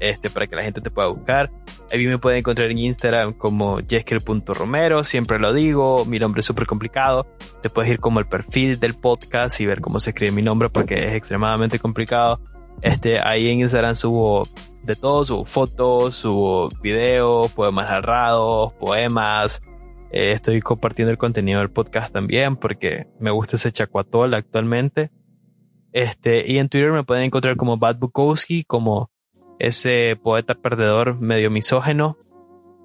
este, 0.00 0.30
para 0.30 0.46
que 0.46 0.56
la 0.56 0.62
gente 0.62 0.80
te 0.80 0.90
pueda 0.90 1.08
buscar. 1.08 1.50
Ahí 1.90 2.06
me 2.06 2.18
pueden 2.18 2.40
encontrar 2.40 2.70
en 2.70 2.78
Instagram 2.78 3.32
como 3.32 3.78
jeskel.romero, 3.86 5.04
siempre 5.04 5.38
lo 5.38 5.52
digo, 5.52 6.04
mi 6.04 6.18
nombre 6.18 6.40
es 6.40 6.46
súper 6.46 6.66
complicado. 6.66 7.26
Te 7.62 7.70
puedes 7.70 7.90
ir 7.90 8.00
como 8.00 8.20
el 8.20 8.26
perfil 8.26 8.78
del 8.78 8.94
podcast 8.94 9.60
y 9.60 9.66
ver 9.66 9.80
cómo 9.80 10.00
se 10.00 10.10
escribe 10.10 10.32
mi 10.32 10.42
nombre 10.42 10.68
porque 10.68 11.08
es 11.08 11.14
extremadamente 11.14 11.78
complicado. 11.78 12.40
Este, 12.82 13.20
ahí 13.20 13.48
en 13.48 13.60
Instagram 13.60 13.94
subo 13.94 14.46
de 14.82 14.96
todo, 14.96 15.24
subo 15.24 15.44
fotos, 15.44 16.14
subo 16.16 16.68
videos, 16.82 17.50
poemas 17.52 17.90
narrados, 17.90 18.72
poemas. 18.74 19.62
Eh, 20.10 20.32
estoy 20.32 20.60
compartiendo 20.60 21.10
el 21.10 21.18
contenido 21.18 21.60
del 21.60 21.70
podcast 21.70 22.12
también 22.12 22.56
porque 22.56 23.06
me 23.18 23.30
gusta 23.30 23.56
ese 23.56 23.72
chacuatol 23.72 24.34
actualmente. 24.34 25.10
Este, 25.92 26.50
y 26.50 26.58
en 26.58 26.68
Twitter 26.68 26.92
me 26.92 27.04
pueden 27.04 27.24
encontrar 27.24 27.56
como 27.56 27.78
Bad 27.78 27.98
Bukowski, 27.98 28.64
como 28.64 29.10
ese 29.58 30.18
poeta 30.22 30.54
perdedor 30.54 31.20
medio 31.20 31.50
misógeno. 31.50 32.16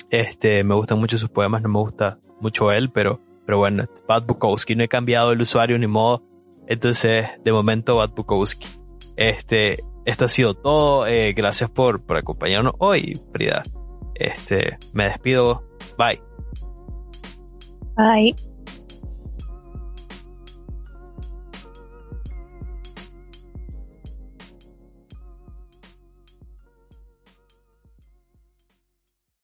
Este, 0.09 0.63
me 0.63 0.76
gustan 0.76 0.99
mucho 0.99 1.17
sus 1.17 1.30
poemas, 1.30 1.61
no 1.61 1.69
me 1.69 1.80
gusta 1.80 2.19
mucho 2.39 2.72
él, 2.72 2.91
pero, 2.91 3.19
pero 3.45 3.59
bueno, 3.59 3.86
Bad 4.07 4.26
Bukowski, 4.26 4.76
no 4.76 4.84
he 4.84 4.88
cambiado 4.88 5.32
el 5.32 5.41
usuario 5.41 5.78
ni 5.78 5.88
modo. 5.88 6.24
Entonces, 6.67 7.28
de 7.43 7.51
momento, 7.51 7.97
Bad 7.97 8.11
Bukowski. 8.11 8.67
Este, 9.15 9.78
esto 10.05 10.26
ha 10.26 10.30
sido 10.30 10.53
todo. 10.53 11.07
Eh, 11.07 11.34
gracias 11.34 11.69
por, 11.69 12.05
por 12.05 12.17
acompañarnos 12.17 12.74
hoy, 12.80 13.22
Frida. 13.32 13.63
Este, 14.15 14.78
me 14.93 15.05
despido. 15.05 15.63
Bye. 15.97 16.22
Bye. 17.95 18.51